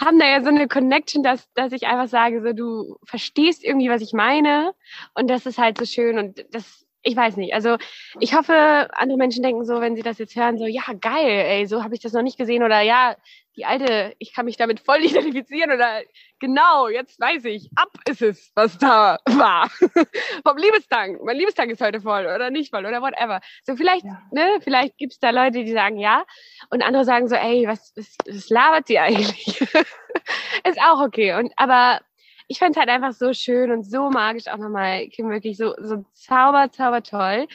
haben 0.00 0.18
da 0.18 0.26
ja 0.26 0.42
so 0.42 0.48
eine 0.48 0.68
Connection, 0.68 1.22
dass, 1.22 1.48
dass 1.54 1.72
ich 1.72 1.86
einfach 1.86 2.08
sage, 2.08 2.42
so, 2.42 2.52
du 2.52 2.96
verstehst 3.04 3.64
irgendwie, 3.64 3.90
was 3.90 4.02
ich 4.02 4.12
meine. 4.12 4.72
Und 5.14 5.28
das 5.28 5.46
ist 5.46 5.58
halt 5.58 5.78
so 5.78 5.84
schön 5.84 6.18
und 6.18 6.44
das, 6.52 6.86
ich 7.02 7.16
weiß 7.16 7.36
nicht. 7.36 7.54
Also 7.54 7.76
ich 8.20 8.34
hoffe, 8.34 8.88
andere 8.92 9.18
Menschen 9.18 9.42
denken 9.42 9.64
so, 9.64 9.80
wenn 9.80 9.96
sie 9.96 10.02
das 10.02 10.18
jetzt 10.18 10.36
hören, 10.36 10.58
so, 10.58 10.66
ja, 10.66 10.82
geil, 11.00 11.44
ey, 11.46 11.66
so 11.66 11.84
habe 11.84 11.94
ich 11.94 12.00
das 12.00 12.12
noch 12.12 12.22
nicht 12.22 12.38
gesehen 12.38 12.62
oder 12.62 12.80
ja, 12.80 13.16
die 13.56 13.64
alte, 13.64 14.14
ich 14.18 14.32
kann 14.34 14.46
mich 14.46 14.56
damit 14.56 14.80
voll 14.80 14.98
identifizieren 15.04 15.72
oder 15.72 16.02
genau, 16.40 16.88
jetzt 16.88 17.20
weiß 17.20 17.44
ich, 17.46 17.70
ab 17.76 17.88
ist 18.08 18.22
es, 18.22 18.52
was 18.54 18.78
da 18.78 19.18
war. 19.26 19.68
Vom 20.46 20.56
Liebestag. 20.56 21.22
Mein 21.22 21.36
Liebestag 21.36 21.68
ist 21.68 21.80
heute 21.80 22.00
voll 22.00 22.26
oder 22.26 22.50
nicht 22.50 22.70
voll 22.70 22.86
oder 22.86 23.00
whatever. 23.00 23.40
So 23.64 23.76
vielleicht, 23.76 24.04
ja. 24.04 24.22
ne, 24.32 24.58
vielleicht 24.62 24.96
gibt's 24.96 25.18
da 25.18 25.30
Leute, 25.30 25.64
die 25.64 25.72
sagen 25.72 25.98
ja 25.98 26.24
und 26.70 26.82
andere 26.82 27.04
sagen 27.04 27.28
so, 27.28 27.34
ey, 27.34 27.66
was, 27.66 27.92
was, 27.96 28.16
was 28.26 28.48
labert 28.48 28.86
sie 28.86 28.98
eigentlich? 28.98 29.60
ist 29.60 30.80
auch 30.80 31.00
okay. 31.00 31.34
Und 31.34 31.52
aber 31.56 32.00
ich 32.48 32.58
fand 32.58 32.74
es 32.74 32.80
halt 32.80 32.88
einfach 32.88 33.12
so 33.12 33.32
schön 33.34 33.70
und 33.70 33.84
so 33.84 34.08
magisch 34.10 34.48
auch 34.48 34.56
nochmal, 34.56 35.06
Kim, 35.08 35.28
wirklich 35.28 35.58
so, 35.58 35.74
so 35.78 36.04
zauber, 36.14 36.72
zauber 36.72 37.02
toll, 37.02 37.46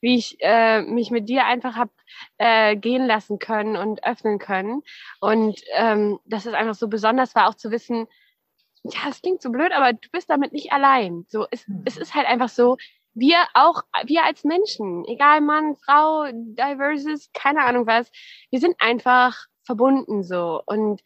wie 0.00 0.16
ich 0.16 0.36
äh, 0.40 0.82
mich 0.82 1.10
mit 1.10 1.28
dir 1.28 1.46
einfach 1.46 1.76
hab 1.76 1.88
äh, 2.36 2.76
gehen 2.76 3.06
lassen 3.06 3.38
können 3.38 3.76
und 3.76 4.04
öffnen 4.04 4.38
können. 4.38 4.82
Und 5.20 5.60
ähm, 5.74 6.20
dass 6.26 6.44
es 6.44 6.52
einfach 6.52 6.74
so 6.74 6.88
besonders 6.88 7.34
war, 7.34 7.48
auch 7.48 7.54
zu 7.54 7.70
wissen, 7.70 8.06
ja, 8.84 9.08
es 9.08 9.22
klingt 9.22 9.40
so 9.40 9.50
blöd, 9.50 9.72
aber 9.72 9.94
du 9.94 10.08
bist 10.10 10.28
damit 10.28 10.52
nicht 10.52 10.72
allein. 10.72 11.24
So, 11.28 11.46
es, 11.50 11.66
mhm. 11.66 11.82
es 11.86 11.96
ist 11.96 12.14
halt 12.14 12.26
einfach 12.26 12.50
so, 12.50 12.76
wir 13.14 13.38
auch, 13.54 13.82
wir 14.04 14.24
als 14.24 14.44
Menschen, 14.44 15.04
egal 15.06 15.40
Mann, 15.40 15.76
Frau, 15.76 16.26
Diverses, 16.32 17.30
keine 17.32 17.64
Ahnung 17.64 17.86
was, 17.86 18.10
wir 18.50 18.60
sind 18.60 18.76
einfach 18.80 19.46
verbunden 19.64 20.22
so. 20.22 20.62
Und 20.66 21.02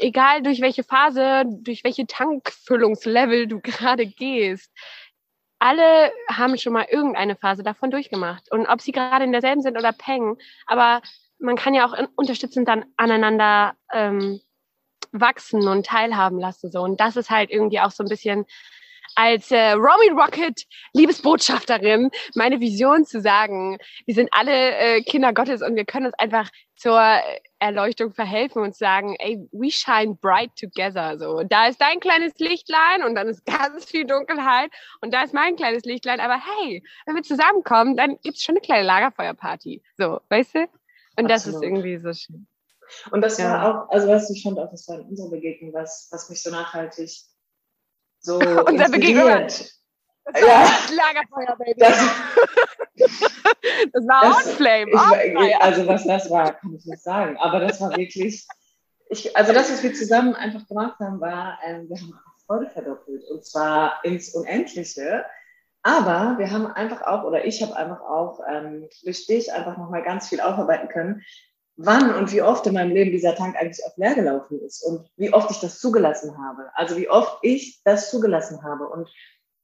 egal 0.00 0.42
durch 0.42 0.60
welche 0.60 0.84
Phase, 0.84 1.44
durch 1.46 1.84
welche 1.84 2.06
Tankfüllungslevel 2.06 3.46
du 3.46 3.60
gerade 3.62 4.06
gehst, 4.06 4.70
alle 5.58 6.10
haben 6.30 6.56
schon 6.56 6.72
mal 6.72 6.86
irgendeine 6.90 7.36
Phase 7.36 7.62
davon 7.62 7.90
durchgemacht. 7.90 8.50
Und 8.50 8.66
ob 8.66 8.80
sie 8.80 8.92
gerade 8.92 9.24
in 9.24 9.32
derselben 9.32 9.60
sind 9.60 9.76
oder 9.76 9.92
peng, 9.92 10.36
aber 10.66 11.02
man 11.38 11.56
kann 11.56 11.74
ja 11.74 11.86
auch 11.86 11.94
unterstützend 12.16 12.66
dann 12.66 12.86
aneinander 12.96 13.74
ähm, 13.92 14.40
wachsen 15.12 15.66
und 15.68 15.86
teilhaben 15.86 16.38
lassen. 16.38 16.70
So. 16.70 16.80
Und 16.80 17.00
das 17.00 17.16
ist 17.16 17.30
halt 17.30 17.50
irgendwie 17.50 17.80
auch 17.80 17.90
so 17.90 18.02
ein 18.02 18.08
bisschen 18.08 18.46
als 19.14 19.50
äh, 19.50 19.72
Romy 19.72 20.10
Rocket 20.10 20.64
Liebesbotschafterin 20.94 22.10
meine 22.34 22.60
Vision 22.60 23.04
zu 23.04 23.20
sagen, 23.20 23.78
wir 24.06 24.14
sind 24.14 24.28
alle 24.32 24.52
äh, 24.52 25.02
Kinder 25.02 25.32
Gottes 25.32 25.62
und 25.62 25.76
wir 25.76 25.84
können 25.84 26.06
uns 26.06 26.18
einfach 26.18 26.48
zur 26.76 27.02
Erleuchtung 27.58 28.12
verhelfen 28.12 28.62
und 28.62 28.74
sagen, 28.74 29.14
ey, 29.18 29.46
we 29.52 29.70
shine 29.70 30.14
bright 30.14 30.50
together. 30.56 31.18
So, 31.18 31.42
da 31.42 31.66
ist 31.66 31.80
dein 31.80 32.00
kleines 32.00 32.32
Lichtlein 32.38 33.02
und 33.04 33.14
dann 33.14 33.28
ist 33.28 33.44
ganz 33.44 33.84
viel 33.84 34.06
Dunkelheit 34.06 34.70
und 35.02 35.12
da 35.12 35.22
ist 35.22 35.34
mein 35.34 35.56
kleines 35.56 35.84
Lichtlein. 35.84 36.20
Aber 36.20 36.40
hey, 36.40 36.82
wenn 37.04 37.16
wir 37.16 37.22
zusammenkommen, 37.22 37.96
dann 37.96 38.18
gibt's 38.22 38.42
schon 38.42 38.54
eine 38.54 38.62
kleine 38.62 38.86
Lagerfeuerparty. 38.86 39.82
So, 39.98 40.20
weißt 40.30 40.54
du? 40.54 40.60
Und 40.60 41.30
Absolut. 41.30 41.30
das 41.30 41.46
ist 41.46 41.62
irgendwie 41.62 41.98
so 41.98 42.12
schön. 42.14 42.46
Und 43.10 43.20
das 43.20 43.38
ja. 43.38 43.52
war 43.52 43.84
auch, 43.84 43.90
also 43.90 44.08
was 44.08 44.30
ich 44.30 44.42
fand 44.42 44.58
auch, 44.58 44.70
das 44.70 44.88
war 44.88 45.00
in 45.00 45.06
unserer 45.06 45.30
Begegnung, 45.30 45.72
was, 45.72 46.08
was 46.10 46.30
mich 46.30 46.42
so 46.42 46.50
nachhaltig 46.50 47.10
so 48.20 48.38
Unser 48.66 48.88
Begegnung. 48.88 49.26
Ja. 49.26 50.68
Lagerfeuer, 50.94 51.56
Baby. 51.58 51.74
Das, 51.78 51.98
das 53.92 54.06
war 54.06 54.22
das, 54.22 54.46
Outflame. 54.46 54.90
Ich, 54.90 55.56
also 55.56 55.86
was 55.86 56.04
das 56.04 56.30
war, 56.30 56.52
kann 56.52 56.74
ich 56.74 56.84
nicht 56.86 57.02
sagen. 57.02 57.36
Aber 57.38 57.60
das 57.60 57.80
war 57.80 57.96
wirklich, 57.96 58.46
ich, 59.08 59.36
also 59.36 59.52
das, 59.52 59.72
was 59.72 59.82
wir 59.82 59.94
zusammen 59.94 60.34
einfach 60.34 60.66
gemacht 60.68 60.98
haben, 61.00 61.20
war, 61.20 61.58
ähm, 61.66 61.88
wir 61.88 61.96
haben 61.96 62.18
Freude 62.46 62.68
verdoppelt. 62.68 63.24
Und 63.30 63.44
zwar 63.44 64.04
ins 64.04 64.34
Unendliche. 64.34 65.24
Aber 65.82 66.38
wir 66.38 66.50
haben 66.50 66.66
einfach 66.66 67.02
auch, 67.02 67.24
oder 67.24 67.44
ich 67.44 67.62
habe 67.62 67.74
einfach 67.74 68.00
auch 68.02 68.40
ähm, 68.48 68.88
durch 69.02 69.26
dich 69.26 69.52
einfach 69.52 69.78
nochmal 69.78 70.02
ganz 70.02 70.28
viel 70.28 70.40
aufarbeiten 70.40 70.88
können, 70.88 71.22
wann 71.82 72.14
und 72.14 72.32
wie 72.32 72.42
oft 72.42 72.66
in 72.66 72.74
meinem 72.74 72.92
Leben 72.92 73.10
dieser 73.10 73.34
Tank 73.34 73.56
eigentlich 73.56 73.84
auf 73.86 73.96
leer 73.96 74.14
gelaufen 74.14 74.60
ist 74.60 74.82
und 74.82 75.08
wie 75.16 75.32
oft 75.32 75.50
ich 75.50 75.60
das 75.60 75.78
zugelassen 75.78 76.36
habe. 76.36 76.70
Also 76.74 76.96
wie 76.96 77.08
oft 77.08 77.38
ich 77.42 77.80
das 77.84 78.10
zugelassen 78.10 78.62
habe 78.62 78.88
und 78.88 79.08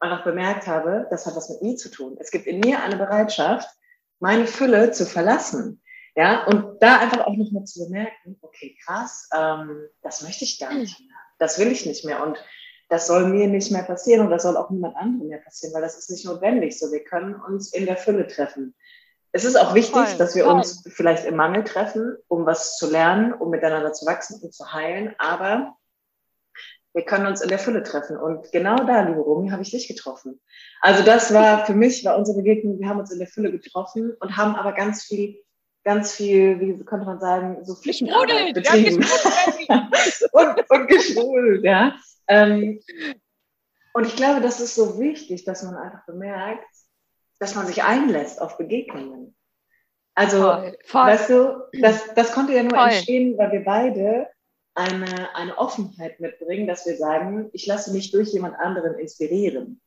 einfach 0.01 0.25
bemerkt 0.25 0.67
habe, 0.67 1.07
das 1.11 1.27
hat 1.27 1.37
was 1.37 1.51
mit 1.51 1.63
mir 1.63 1.77
zu 1.77 1.91
tun. 1.91 2.17
Es 2.19 2.31
gibt 2.31 2.47
in 2.47 2.61
mir 2.61 2.83
eine 2.83 2.97
Bereitschaft, 2.97 3.69
meine 4.19 4.47
Fülle 4.47 4.93
zu 4.93 5.05
verlassen. 5.05 5.83
Ja, 6.15 6.47
und 6.47 6.83
da 6.83 6.99
einfach 7.01 7.27
auch 7.27 7.37
nochmal 7.37 7.65
zu 7.65 7.85
bemerken, 7.85 8.39
okay, 8.41 8.75
krass, 8.87 9.29
ähm, 9.37 9.87
das 10.01 10.23
möchte 10.23 10.45
ich 10.45 10.59
gar 10.59 10.73
nicht 10.73 10.99
mehr. 10.99 11.17
Das 11.39 11.59
will 11.59 11.71
ich 11.71 11.85
nicht 11.85 12.07
mehr. 12.07 12.27
Und 12.27 12.43
das 12.89 13.07
soll 13.07 13.29
mir 13.29 13.47
nicht 13.49 13.71
mehr 13.71 13.83
passieren 13.83 14.25
und 14.25 14.31
das 14.31 14.45
soll 14.45 14.57
auch 14.57 14.71
niemand 14.71 14.97
anderem 14.97 15.29
mehr 15.29 15.41
passieren, 15.41 15.75
weil 15.75 15.83
das 15.83 15.99
ist 15.99 16.11
nicht 16.11 16.25
notwendig. 16.25 16.79
So, 16.79 16.91
wir 16.91 17.05
können 17.05 17.35
uns 17.35 17.75
in 17.75 17.85
der 17.85 17.99
Fülle 17.99 18.27
treffen. 18.27 18.75
Es 19.37 19.45
ist 19.45 19.57
auch 19.57 19.75
wichtig, 19.75 19.93
voll, 19.93 20.17
dass 20.17 20.35
wir 20.35 20.45
voll. 20.45 20.55
uns 20.55 20.83
vielleicht 20.89 21.27
im 21.27 21.37
Mangel 21.37 21.63
treffen, 21.63 22.17
um 22.27 22.47
was 22.47 22.79
zu 22.79 22.91
lernen, 22.91 23.35
um 23.35 23.51
miteinander 23.51 23.93
zu 23.93 24.07
wachsen 24.07 24.41
und 24.43 24.55
zu 24.55 24.73
heilen. 24.73 25.15
Aber 25.19 25.77
wir 26.95 27.05
können 27.05 27.27
uns 27.27 27.43
in 27.43 27.51
der 27.51 27.59
Fülle 27.59 27.83
treffen. 27.83 28.17
Und 28.17 28.51
genau 28.51 28.77
da, 28.77 29.03
liebe 29.03 29.21
Romy, 29.21 29.51
habe 29.51 29.61
ich 29.61 29.73
dich 29.73 29.89
getroffen. 29.89 30.41
Also 30.81 31.05
das 31.05 31.35
war 31.35 31.67
für 31.67 31.75
mich, 31.75 32.03
war 32.07 32.17
unsere 32.17 32.39
Begegnung, 32.39 32.81
wir 32.81 32.89
haben 32.89 32.99
uns 32.99 33.13
in 33.13 33.19
der 33.19 33.29
Fülle 33.29 33.53
getroffen 33.53 34.17
und 34.21 34.39
haben 34.39 34.57
aber 34.57 34.73
ganz 34.73 35.05
viel, 35.05 35.45
ganz 35.85 36.15
viel, 36.15 36.59
wie 36.59 36.83
könnte 36.87 37.05
man 37.05 37.21
sagen, 37.21 37.63
so 37.63 37.75
Pflichtenarbeit 37.75 38.55
betrieben. 38.55 39.05
Ja, 39.69 39.91
und, 40.33 40.71
und 40.71 40.89
geschwult, 40.89 41.63
ja. 41.63 41.95
Ähm, 42.27 42.81
und 43.93 44.07
ich 44.07 44.17
glaube, 44.17 44.41
das 44.41 44.61
ist 44.61 44.77
so 44.77 44.99
wichtig, 44.99 45.45
dass 45.45 45.63
man 45.63 45.77
einfach 45.77 46.07
bemerkt, 46.07 46.65
dass 47.39 47.55
man 47.55 47.67
sich 47.67 47.83
einlässt 47.83 48.41
auf 48.41 48.59
Begegnungen. 48.59 49.37
Also, 50.15 50.41
voll, 50.41 50.79
voll. 50.85 51.07
weißt 51.07 51.31
du, 51.31 51.69
das, 51.81 52.15
das 52.15 52.33
konnte 52.33 52.55
ja 52.55 52.63
nur 52.63 52.77
voll. 52.77 52.89
entstehen, 52.89 53.37
weil 53.37 53.53
wir 53.53 53.65
beide 53.65 54.29
eine, 54.75 55.35
eine 55.35 55.59
Offenheit 55.59 56.21
mitbringen, 56.21 56.67
dass 56.67 56.87
wir 56.87 56.97
sagen, 56.97 57.51
ich 57.53 57.67
lasse 57.67 57.93
mich 57.93 58.13
durch 58.13 58.33
jemand 58.33 58.59
anderen 58.59 58.99
inspirieren. 58.99 59.81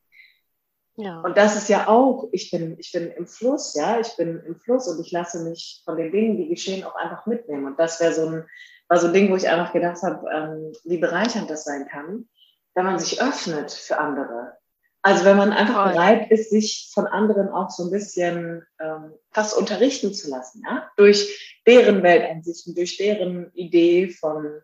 Ja. 0.98 1.22
Und 1.22 1.38
das 1.38 1.56
ist 1.56 1.70
ja 1.70 1.88
auch, 1.88 2.28
ich 2.32 2.52
bin, 2.52 2.78
ich 2.78 2.92
bin 2.92 3.10
im 3.12 3.26
Fluss, 3.26 3.74
ja, 3.76 4.00
ich 4.00 4.16
bin 4.18 4.44
im 4.46 4.60
Fluss 4.60 4.88
und 4.88 5.00
ich 5.00 5.12
lasse 5.12 5.44
mich 5.44 5.82
von 5.86 5.96
den 5.96 6.12
Dingen, 6.12 6.38
die 6.38 6.50
geschehen, 6.50 6.84
auch 6.84 6.96
einfach 6.96 7.26
mitnehmen. 7.26 7.66
Und 7.66 7.80
das 7.80 8.00
wäre 8.02 8.14
so 8.14 8.28
ein, 8.28 8.46
war 8.90 8.98
so 8.98 9.08
ein 9.08 9.14
Ding, 9.14 9.32
wo 9.32 9.36
ich 9.36 9.48
einfach 9.48 9.72
gedacht 9.72 10.04
habe, 10.04 10.28
ähm, 10.30 10.74
wie 10.84 10.98
bereichernd 10.98 11.50
das 11.50 11.64
sein 11.64 11.88
kann, 11.88 12.28
wenn 12.76 12.86
man 12.86 13.00
sich 13.00 13.22
öffnet 13.22 13.72
für 13.72 13.98
andere 13.98 14.59
Also 15.02 15.24
wenn 15.24 15.38
man 15.38 15.54
einfach 15.54 15.84
Voll. 15.84 15.94
bereit 15.94 16.30
ist, 16.30 16.50
sich 16.50 16.92
von 16.94 17.08
anderen 17.08 17.50
auch 17.50 17.70
so 17.70 17.86
ein 17.86 17.92
bisschen 17.92 18.66
ähm, 18.82 19.14
fast 19.32 19.58
unterrichten 19.58 20.14
zu 20.14 20.30
lassen, 20.30 20.62
ja, 20.68 20.90
durch 20.98 21.62
deren 21.66 22.04
Weltansichten, 22.04 22.76
durch 22.76 22.98
deren 22.98 23.52
Idee 23.54 24.10
von 24.10 24.62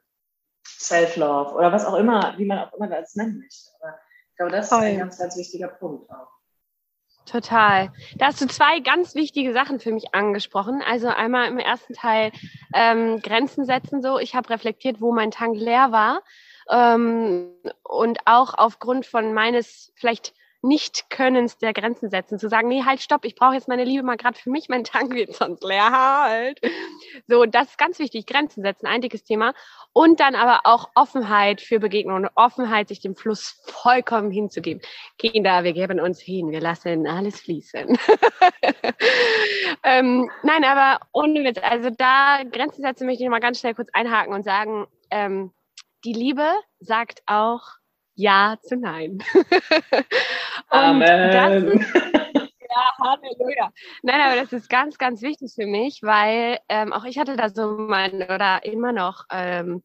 Self-Love 0.67 1.53
oder 1.53 1.71
was 1.71 1.85
auch 1.85 1.95
immer, 1.95 2.35
wie 2.37 2.45
man 2.45 2.59
auch 2.59 2.73
immer 2.73 2.87
das 2.87 3.15
nennen 3.15 3.39
möchte. 3.39 3.69
Aber 3.79 3.97
ich 4.31 4.37
glaube, 4.37 4.51
das 4.51 4.69
Voll. 4.69 4.79
ist 4.79 4.85
ein 4.85 4.99
ganz, 4.99 5.17
ganz 5.17 5.37
wichtiger 5.37 5.69
Punkt 5.69 6.09
auch. 6.09 6.27
Total. 7.25 7.91
Da 8.17 8.27
hast 8.27 8.41
du 8.41 8.47
zwei 8.47 8.81
ganz 8.81 9.15
wichtige 9.15 9.51
Sachen 9.51 9.79
für 9.79 9.91
mich 9.91 10.13
angesprochen. 10.13 10.83
Also 10.85 11.07
einmal 11.07 11.47
im 11.47 11.57
ersten 11.57 11.93
Teil 11.93 12.31
ähm, 12.73 13.19
Grenzen 13.21 13.65
setzen. 13.65 14.03
So, 14.03 14.19
ich 14.19 14.35
habe 14.35 14.49
reflektiert, 14.51 15.01
wo 15.01 15.11
mein 15.11 15.31
Tank 15.31 15.57
leer 15.57 15.91
war 15.91 16.21
ähm, 16.69 17.51
und 17.84 18.19
auch 18.25 18.54
aufgrund 18.58 19.06
von 19.06 19.34
meines 19.34 19.91
vielleicht 19.95 20.34
nicht-Könnens 20.65 21.58
der 21.58 21.73
Grenzen 21.73 22.10
setzen, 22.10 22.39
zu 22.39 22.49
sagen, 22.49 22.67
nee, 22.67 22.84
halt, 22.84 23.01
stopp, 23.01 23.23
ich 23.23 23.36
brauche 23.36 23.54
jetzt 23.54 23.67
meine 23.67 23.84
Liebe 23.84 24.04
mal 24.04 24.17
gerade 24.17 24.38
für 24.38 24.49
mich, 24.49 24.67
mein 24.67 24.84
Tank 24.84 25.13
wird 25.13 25.34
sonst 25.34 25.63
leer 25.63 25.91
halt. 25.91 26.60
So, 27.28 27.45
das 27.45 27.69
ist 27.69 27.78
ganz 27.78 27.99
wichtig, 27.99 28.25
Grenzen 28.25 28.63
setzen, 28.63 28.88
ein 28.88 29.01
dickes 29.01 29.23
Thema. 29.23 29.54
Und 29.93 30.19
dann 30.19 30.36
aber 30.36 30.62
auch 30.63 30.89
Offenheit 30.95 31.62
für 31.62 31.80
Begegnungen, 31.80 32.30
Offenheit, 32.36 32.89
sich 32.89 32.99
dem 32.99 33.15
Fluss 33.15 33.62
vollkommen 33.65 34.32
hinzugeben. 34.32 34.82
Kinder, 35.17 35.63
wir 35.63 35.73
geben 35.73 35.99
uns 35.99 36.19
hin, 36.19 36.51
wir 36.51 36.62
lassen 36.62 37.08
alles 37.08 37.39
fließen. 37.41 37.97
ähm, 39.84 40.30
nein, 40.43 40.63
aber 40.63 40.99
ohne 41.13 41.43
Witz, 41.43 41.60
also 41.62 41.89
da 41.91 42.39
Grenzen 42.51 42.82
setzen 42.82 43.06
möchte 43.06 43.23
ich 43.23 43.30
mal 43.30 43.39
ganz 43.39 43.60
schnell 43.60 43.75
kurz 43.75 43.89
einhaken 43.93 44.34
und 44.34 44.43
sagen, 44.43 44.88
ähm, 45.12 45.51
die 46.05 46.13
Liebe 46.13 46.47
sagt 46.79 47.23
auch, 47.25 47.63
ja 48.13 48.57
zu 48.61 48.77
Nein. 48.77 49.23
Amen. 50.69 51.67
Ist, 51.67 51.93
ja, 51.95 52.91
Halleluja. 53.03 53.71
Nein, 54.03 54.21
aber 54.21 54.35
das 54.41 54.53
ist 54.53 54.69
ganz, 54.69 54.97
ganz 54.97 55.21
wichtig 55.21 55.53
für 55.55 55.65
mich, 55.65 56.01
weil 56.03 56.59
ähm, 56.69 56.93
auch 56.93 57.05
ich 57.05 57.17
hatte 57.17 57.35
da 57.35 57.49
so 57.49 57.71
mein 57.77 58.23
oder 58.23 58.63
immer 58.63 58.91
noch 58.91 59.25
ähm, 59.31 59.83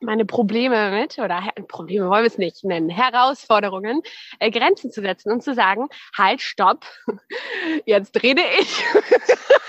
meine 0.00 0.24
Probleme 0.24 0.90
mit, 0.90 1.18
oder 1.18 1.42
Probleme 1.68 2.08
wollen 2.08 2.22
wir 2.22 2.28
es 2.28 2.38
nicht 2.38 2.64
nennen, 2.64 2.88
Herausforderungen, 2.88 4.02
äh, 4.38 4.50
Grenzen 4.50 4.90
zu 4.90 5.02
setzen 5.02 5.30
und 5.30 5.42
zu 5.42 5.54
sagen, 5.54 5.88
halt, 6.16 6.40
stopp, 6.40 6.86
jetzt 7.86 8.22
rede 8.22 8.42
ich. 8.58 8.84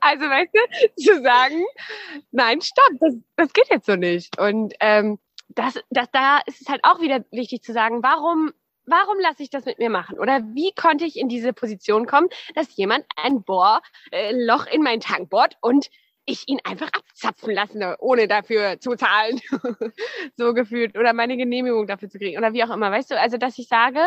also, 0.00 0.24
weißt 0.24 0.52
du, 0.54 1.02
zu 1.02 1.22
sagen, 1.22 1.64
nein, 2.30 2.60
stopp, 2.60 2.92
das, 3.00 3.14
das 3.36 3.52
geht 3.52 3.68
jetzt 3.70 3.86
so 3.86 3.96
nicht. 3.96 4.38
Und 4.38 4.74
ähm, 4.80 5.18
das, 5.48 5.78
das, 5.90 6.10
da 6.12 6.38
ist 6.46 6.62
es 6.62 6.68
halt 6.68 6.80
auch 6.84 7.00
wieder 7.00 7.24
wichtig 7.30 7.62
zu 7.62 7.72
sagen, 7.72 8.02
warum, 8.02 8.52
warum 8.86 9.18
lasse 9.20 9.42
ich 9.42 9.50
das 9.50 9.64
mit 9.64 9.78
mir 9.78 9.90
machen? 9.90 10.18
Oder 10.18 10.40
wie 10.54 10.72
konnte 10.74 11.04
ich 11.04 11.18
in 11.18 11.28
diese 11.28 11.52
Position 11.52 12.06
kommen, 12.06 12.28
dass 12.54 12.76
jemand 12.76 13.04
ein 13.16 13.42
Bohrloch 13.42 13.80
äh, 14.12 14.74
in 14.74 14.82
meinen 14.82 15.00
Tank 15.00 15.30
bohrt 15.30 15.56
und 15.60 15.88
ich 16.24 16.48
ihn 16.48 16.60
einfach 16.64 16.88
abzapfen 16.92 17.52
lasse, 17.52 17.96
ohne 17.98 18.28
dafür 18.28 18.78
zu 18.78 18.94
zahlen, 18.94 19.40
so 20.36 20.54
gefühlt, 20.54 20.96
oder 20.96 21.12
meine 21.12 21.36
Genehmigung 21.36 21.86
dafür 21.86 22.08
zu 22.08 22.18
kriegen, 22.18 22.38
oder 22.38 22.52
wie 22.52 22.62
auch 22.62 22.70
immer, 22.70 22.90
weißt 22.90 23.10
du, 23.10 23.18
also 23.18 23.38
dass 23.38 23.58
ich 23.58 23.66
sage, 23.66 24.00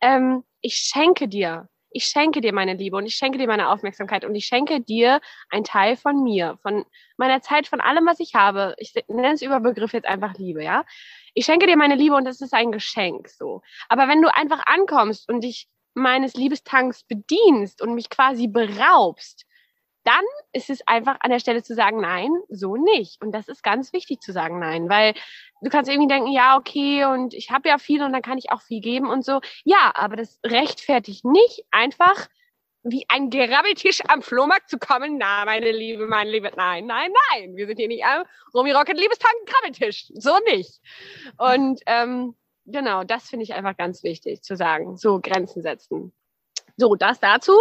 ähm, 0.00 0.44
ich 0.60 0.76
schenke 0.76 1.26
dir 1.26 1.68
ich 1.94 2.06
schenke 2.06 2.40
dir 2.40 2.52
meine 2.52 2.74
Liebe 2.74 2.96
und 2.96 3.06
ich 3.06 3.14
schenke 3.14 3.38
dir 3.38 3.46
meine 3.46 3.70
Aufmerksamkeit 3.70 4.24
und 4.24 4.34
ich 4.34 4.46
schenke 4.46 4.80
dir 4.80 5.20
einen 5.48 5.64
Teil 5.64 5.96
von 5.96 6.22
mir, 6.24 6.58
von 6.60 6.84
meiner 7.16 7.40
Zeit, 7.40 7.68
von 7.68 7.80
allem, 7.80 8.04
was 8.04 8.18
ich 8.18 8.34
habe. 8.34 8.74
Ich 8.78 8.92
nenne 9.06 9.32
es 9.32 9.42
über 9.42 9.60
Begriff 9.60 9.92
jetzt 9.92 10.06
einfach 10.06 10.34
Liebe, 10.34 10.62
ja. 10.64 10.84
Ich 11.34 11.46
schenke 11.46 11.66
dir 11.66 11.76
meine 11.76 11.94
Liebe 11.94 12.16
und 12.16 12.24
das 12.24 12.40
ist 12.40 12.52
ein 12.52 12.72
Geschenk, 12.72 13.28
so. 13.28 13.62
Aber 13.88 14.08
wenn 14.08 14.20
du 14.22 14.34
einfach 14.34 14.62
ankommst 14.66 15.28
und 15.28 15.42
dich 15.42 15.68
meines 15.94 16.34
Liebestanks 16.34 17.04
bedienst 17.04 17.80
und 17.80 17.94
mich 17.94 18.10
quasi 18.10 18.48
beraubst, 18.48 19.46
dann 20.02 20.24
ist 20.54 20.70
es 20.70 20.86
einfach 20.86 21.16
an 21.20 21.30
der 21.30 21.40
Stelle 21.40 21.62
zu 21.62 21.74
sagen, 21.74 22.00
nein, 22.00 22.30
so 22.48 22.76
nicht. 22.76 23.20
Und 23.20 23.32
das 23.32 23.48
ist 23.48 23.62
ganz 23.62 23.92
wichtig 23.92 24.20
zu 24.20 24.32
sagen, 24.32 24.60
nein, 24.60 24.88
weil 24.88 25.14
du 25.60 25.68
kannst 25.68 25.90
irgendwie 25.90 26.08
denken, 26.08 26.30
ja, 26.30 26.56
okay, 26.56 27.04
und 27.04 27.34
ich 27.34 27.50
habe 27.50 27.68
ja 27.68 27.78
viel 27.78 28.02
und 28.02 28.12
dann 28.12 28.22
kann 28.22 28.38
ich 28.38 28.52
auch 28.52 28.62
viel 28.62 28.80
geben 28.80 29.10
und 29.10 29.24
so. 29.24 29.40
Ja, 29.64 29.92
aber 29.94 30.16
das 30.16 30.40
rechtfertigt 30.44 31.24
nicht 31.24 31.64
einfach 31.70 32.28
wie 32.84 33.04
ein 33.08 33.30
Gerabbeltisch 33.30 34.02
am 34.08 34.22
Flohmarkt 34.22 34.68
zu 34.68 34.78
kommen. 34.78 35.16
Na, 35.18 35.44
meine 35.44 35.72
Liebe, 35.72 36.06
meine 36.06 36.30
Liebe, 36.30 36.52
nein, 36.54 36.86
nein, 36.86 37.10
nein. 37.32 37.56
Wir 37.56 37.66
sind 37.66 37.78
hier 37.78 37.88
nicht 37.88 38.04
am 38.04 38.24
Romy 38.54 38.72
Rocket 38.72 38.96
Liebestank 38.96 39.34
Grabbeltisch. 39.46 40.12
So 40.14 40.38
nicht. 40.50 40.80
Und 41.38 41.80
ähm, 41.86 42.36
genau, 42.66 43.02
das 43.02 43.28
finde 43.30 43.44
ich 43.44 43.54
einfach 43.54 43.76
ganz 43.76 44.02
wichtig 44.04 44.42
zu 44.42 44.54
sagen. 44.54 44.96
So 44.98 45.18
Grenzen 45.20 45.62
setzen. 45.62 46.12
So, 46.76 46.96
das 46.96 47.20
dazu. 47.20 47.52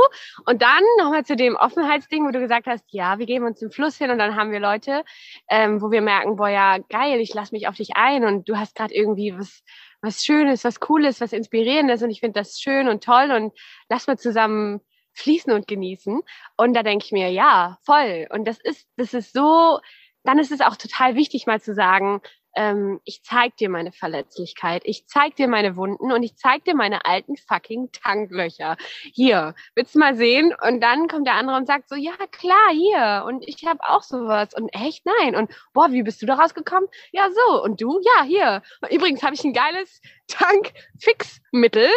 Und 0.46 0.62
dann 0.62 0.82
nochmal 0.98 1.24
zu 1.24 1.36
dem 1.36 1.56
Offenheitsding, 1.56 2.26
wo 2.26 2.32
du 2.32 2.40
gesagt 2.40 2.66
hast, 2.66 2.84
ja, 2.90 3.20
wir 3.20 3.28
geben 3.28 3.46
uns 3.46 3.60
den 3.60 3.72
Fluss 3.72 3.98
hin 3.98 4.10
und 4.10 4.18
dann 4.18 4.36
haben 4.36 4.52
wir 4.52 4.60
Leute, 4.60 5.04
ähm, 5.50 5.82
wo 5.82 5.92
wir 5.92 6.02
merken, 6.02 6.36
boah, 6.36 6.50
ja, 6.50 6.78
geil, 6.90 7.20
ich 7.20 7.34
lass 7.34 7.52
mich 7.52 7.68
auf 7.68 7.76
dich 7.76 7.96
ein 7.96 8.26
und 8.26 8.50
du 8.50 8.58
hast 8.58 8.76
gerade 8.76 8.94
irgendwie 8.94 9.38
was, 9.38 9.64
was 10.02 10.26
Schönes, 10.26 10.64
was 10.64 10.80
Cooles, 10.80 11.22
was 11.22 11.32
Inspirierendes 11.32 12.02
und 12.02 12.10
ich 12.10 12.22
finde 12.22 12.40
das 12.40 12.60
schön 12.60 12.88
und 12.88 13.04
toll 13.04 13.32
und 13.32 13.54
lass 13.88 14.08
mal 14.08 14.18
zusammen 14.18 14.82
fließen 15.14 15.54
und 15.54 15.68
genießen. 15.68 16.22
Und 16.58 16.74
da 16.74 16.82
denke 16.82 17.06
ich 17.06 17.12
mir, 17.12 17.30
ja, 17.30 17.78
voll. 17.84 18.28
Und 18.32 18.46
das 18.46 18.60
ist, 18.60 18.88
das 18.98 19.14
ist 19.14 19.34
so, 19.34 19.80
dann 20.24 20.40
ist 20.40 20.52
es 20.52 20.62
auch 20.62 20.76
total 20.76 21.16
wichtig, 21.16 21.46
mal 21.46 21.62
zu 21.62 21.76
sagen, 21.76 22.22
ähm, 22.56 23.00
ich 23.04 23.24
zeig 23.24 23.58
dir 23.58 23.70
meine 23.70 23.92
Verletzlichkeit, 23.92 24.84
ich 24.86 25.08
zeig 25.08 25.36
dir 25.36 25.48
meine 25.48 25.76
Wunden 25.76 26.12
und 26.12 26.24
ich 26.24 26.36
zeig 26.36 26.66
dir 26.66 26.76
meine 26.76 27.06
alten 27.06 27.36
fucking 27.38 27.92
Tanklöcher. 27.92 28.78
Hier, 29.14 29.56
willst 29.76 29.96
du 29.96 30.00
mal 30.00 30.16
sehen? 30.16 30.54
Und 30.66 30.82
dann 30.82 31.08
kommt 31.08 31.28
der 31.28 31.36
andere 31.36 31.58
und 31.58 31.68
sagt 31.68 31.90
so, 31.90 31.96
ja 31.96 32.14
klar, 32.32 32.70
hier. 32.72 33.26
Und 33.28 33.48
ich 33.48 33.66
habe 33.66 33.80
auch 33.88 34.04
sowas. 34.04 34.54
Und 34.54 34.70
echt, 34.70 35.06
nein. 35.06 35.36
Und 35.36 35.52
boah, 35.74 35.92
wie 35.92 36.04
bist 36.04 36.22
du 36.22 36.26
da 36.26 36.36
rausgekommen? 36.36 36.90
Ja, 37.12 37.30
so. 37.32 37.64
Und 37.64 37.82
du? 37.82 38.00
Ja, 38.00 38.24
hier. 38.24 38.62
Übrigens 38.92 39.24
habe 39.24 39.36
ich 39.36 39.44
ein 39.44 39.54
geiles 39.54 40.02
Tankfixmittel. 40.28 41.90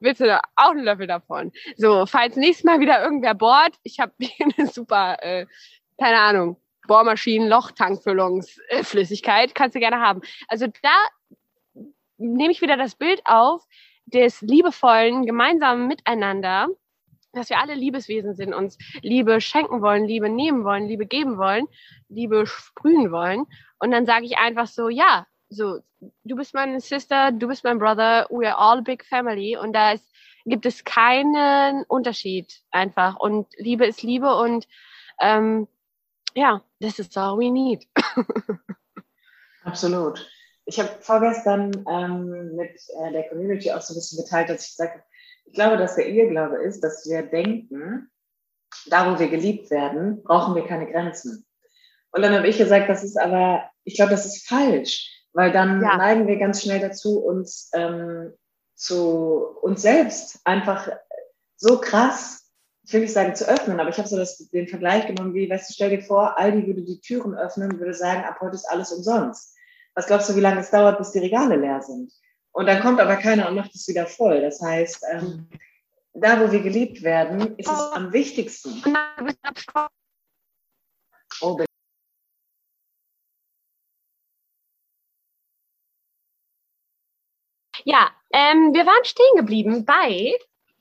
Willst 0.00 0.20
du 0.20 0.26
da 0.26 0.40
auch 0.56 0.70
einen 0.70 0.84
Löffel 0.84 1.06
davon? 1.06 1.52
So, 1.76 2.06
falls 2.06 2.36
nächstes 2.36 2.64
Mal 2.64 2.80
wieder 2.80 3.02
irgendwer 3.02 3.34
bohrt, 3.34 3.74
ich 3.82 4.00
habe 4.00 4.12
eine 4.58 4.66
super, 4.68 5.16
äh, 5.22 5.46
keine 5.98 6.18
Ahnung, 6.18 6.60
Bohrmaschinen, 6.86 7.48
Lochtankfüllungsflüssigkeit, 7.48 9.54
kannst 9.54 9.74
du 9.74 9.80
gerne 9.80 10.00
haben. 10.00 10.20
Also 10.48 10.66
da 10.82 10.94
nehme 12.18 12.52
ich 12.52 12.60
wieder 12.60 12.76
das 12.76 12.94
Bild 12.94 13.22
auf 13.24 13.64
des 14.06 14.40
liebevollen 14.42 15.26
gemeinsamen 15.26 15.86
Miteinander, 15.86 16.68
dass 17.32 17.50
wir 17.50 17.58
alle 17.58 17.74
Liebeswesen 17.74 18.34
sind, 18.34 18.54
uns 18.54 18.78
Liebe 19.02 19.40
schenken 19.40 19.82
wollen, 19.82 20.04
Liebe 20.04 20.28
nehmen 20.28 20.64
wollen, 20.64 20.86
Liebe 20.86 21.06
geben 21.06 21.38
wollen, 21.38 21.66
Liebe 22.08 22.46
sprühen 22.46 23.10
wollen. 23.10 23.46
Und 23.78 23.90
dann 23.90 24.06
sage 24.06 24.26
ich 24.26 24.38
einfach 24.38 24.66
so, 24.66 24.88
ja, 24.88 25.26
so, 25.48 25.80
du 26.24 26.36
bist 26.36 26.54
meine 26.54 26.80
Sister, 26.80 27.32
du 27.32 27.48
bist 27.48 27.64
mein 27.64 27.78
Brother, 27.78 28.26
we 28.30 28.48
are 28.48 28.58
all 28.58 28.78
a 28.78 28.82
big 28.82 29.04
family. 29.04 29.56
Und 29.56 29.72
da 29.72 29.92
ist, 29.92 30.12
gibt 30.44 30.66
es 30.66 30.84
keinen 30.84 31.84
Unterschied 31.84 32.60
einfach. 32.70 33.16
Und 33.16 33.46
Liebe 33.56 33.86
ist 33.86 34.02
Liebe 34.02 34.36
und 34.36 34.68
ähm, 35.20 35.66
ja, 36.34 36.62
this 36.80 36.98
is 36.98 37.16
all 37.16 37.38
we 37.38 37.50
need. 37.50 37.86
Absolut. 39.64 40.26
Ich 40.66 40.80
habe 40.80 40.90
vorgestern 41.00 41.84
ähm, 41.88 42.56
mit 42.56 42.80
äh, 43.00 43.12
der 43.12 43.28
Community 43.28 43.70
auch 43.70 43.82
so 43.82 43.92
ein 43.92 43.96
bisschen 43.96 44.22
geteilt, 44.22 44.48
dass 44.48 44.68
ich 44.68 44.78
habe, 44.78 45.02
ich 45.44 45.52
glaube, 45.52 45.76
dass 45.76 45.96
der 45.96 46.08
Irrglaube 46.08 46.56
ist, 46.56 46.80
dass 46.80 47.08
wir 47.08 47.22
denken, 47.22 48.10
da 48.86 49.12
wo 49.12 49.18
wir 49.18 49.28
geliebt 49.28 49.70
werden, 49.70 50.22
brauchen 50.22 50.54
wir 50.54 50.66
keine 50.66 50.90
Grenzen. 50.90 51.46
Und 52.12 52.22
dann 52.22 52.34
habe 52.34 52.48
ich 52.48 52.58
gesagt, 52.58 52.88
das 52.88 53.04
ist 53.04 53.18
aber, 53.18 53.68
ich 53.84 53.96
glaube, 53.96 54.12
das 54.12 54.26
ist 54.26 54.48
falsch, 54.48 55.10
weil 55.32 55.52
dann 55.52 55.82
ja. 55.82 55.96
neigen 55.96 56.26
wir 56.26 56.38
ganz 56.38 56.62
schnell 56.62 56.80
dazu, 56.80 57.18
uns 57.18 57.70
ähm, 57.74 58.32
zu 58.74 59.58
uns 59.62 59.82
selbst 59.82 60.40
einfach 60.44 60.88
so 61.56 61.80
krass 61.80 62.43
ich 62.86 62.92
will 62.92 63.00
nicht 63.00 63.12
sagen 63.12 63.34
zu 63.34 63.48
öffnen, 63.48 63.80
aber 63.80 63.88
ich 63.88 63.98
habe 63.98 64.08
so 64.08 64.16
das, 64.16 64.38
den 64.50 64.68
Vergleich 64.68 65.06
genommen, 65.06 65.32
wie, 65.32 65.48
weißt 65.48 65.70
du, 65.70 65.72
stell 65.72 65.90
dir 65.90 66.02
vor, 66.02 66.38
Aldi 66.38 66.66
würde 66.66 66.82
die 66.82 67.00
Türen 67.00 67.34
öffnen 67.34 67.72
und 67.72 67.78
würde 67.78 67.94
sagen, 67.94 68.24
ab 68.24 68.38
heute 68.40 68.56
ist 68.56 68.66
alles 68.66 68.92
umsonst. 68.92 69.56
Was 69.94 70.06
glaubst 70.06 70.28
du, 70.28 70.36
wie 70.36 70.40
lange 70.40 70.60
es 70.60 70.70
dauert, 70.70 70.98
bis 70.98 71.12
die 71.12 71.20
Regale 71.20 71.56
leer 71.56 71.80
sind? 71.80 72.12
Und 72.52 72.66
dann 72.66 72.82
kommt 72.82 73.00
aber 73.00 73.16
keiner 73.16 73.48
und 73.48 73.54
macht 73.54 73.74
es 73.74 73.88
wieder 73.88 74.06
voll. 74.06 74.40
Das 74.40 74.60
heißt, 74.60 75.04
ähm, 75.12 75.48
da, 76.12 76.40
wo 76.40 76.52
wir 76.52 76.60
geliebt 76.60 77.02
werden, 77.02 77.56
ist 77.56 77.70
es 77.70 77.78
am 77.92 78.12
wichtigsten. 78.12 78.82
Oh, 81.40 81.58
ja, 87.84 88.10
ähm, 88.32 88.72
wir 88.72 88.86
waren 88.86 89.04
stehen 89.04 89.36
geblieben 89.36 89.84
bei 89.84 90.32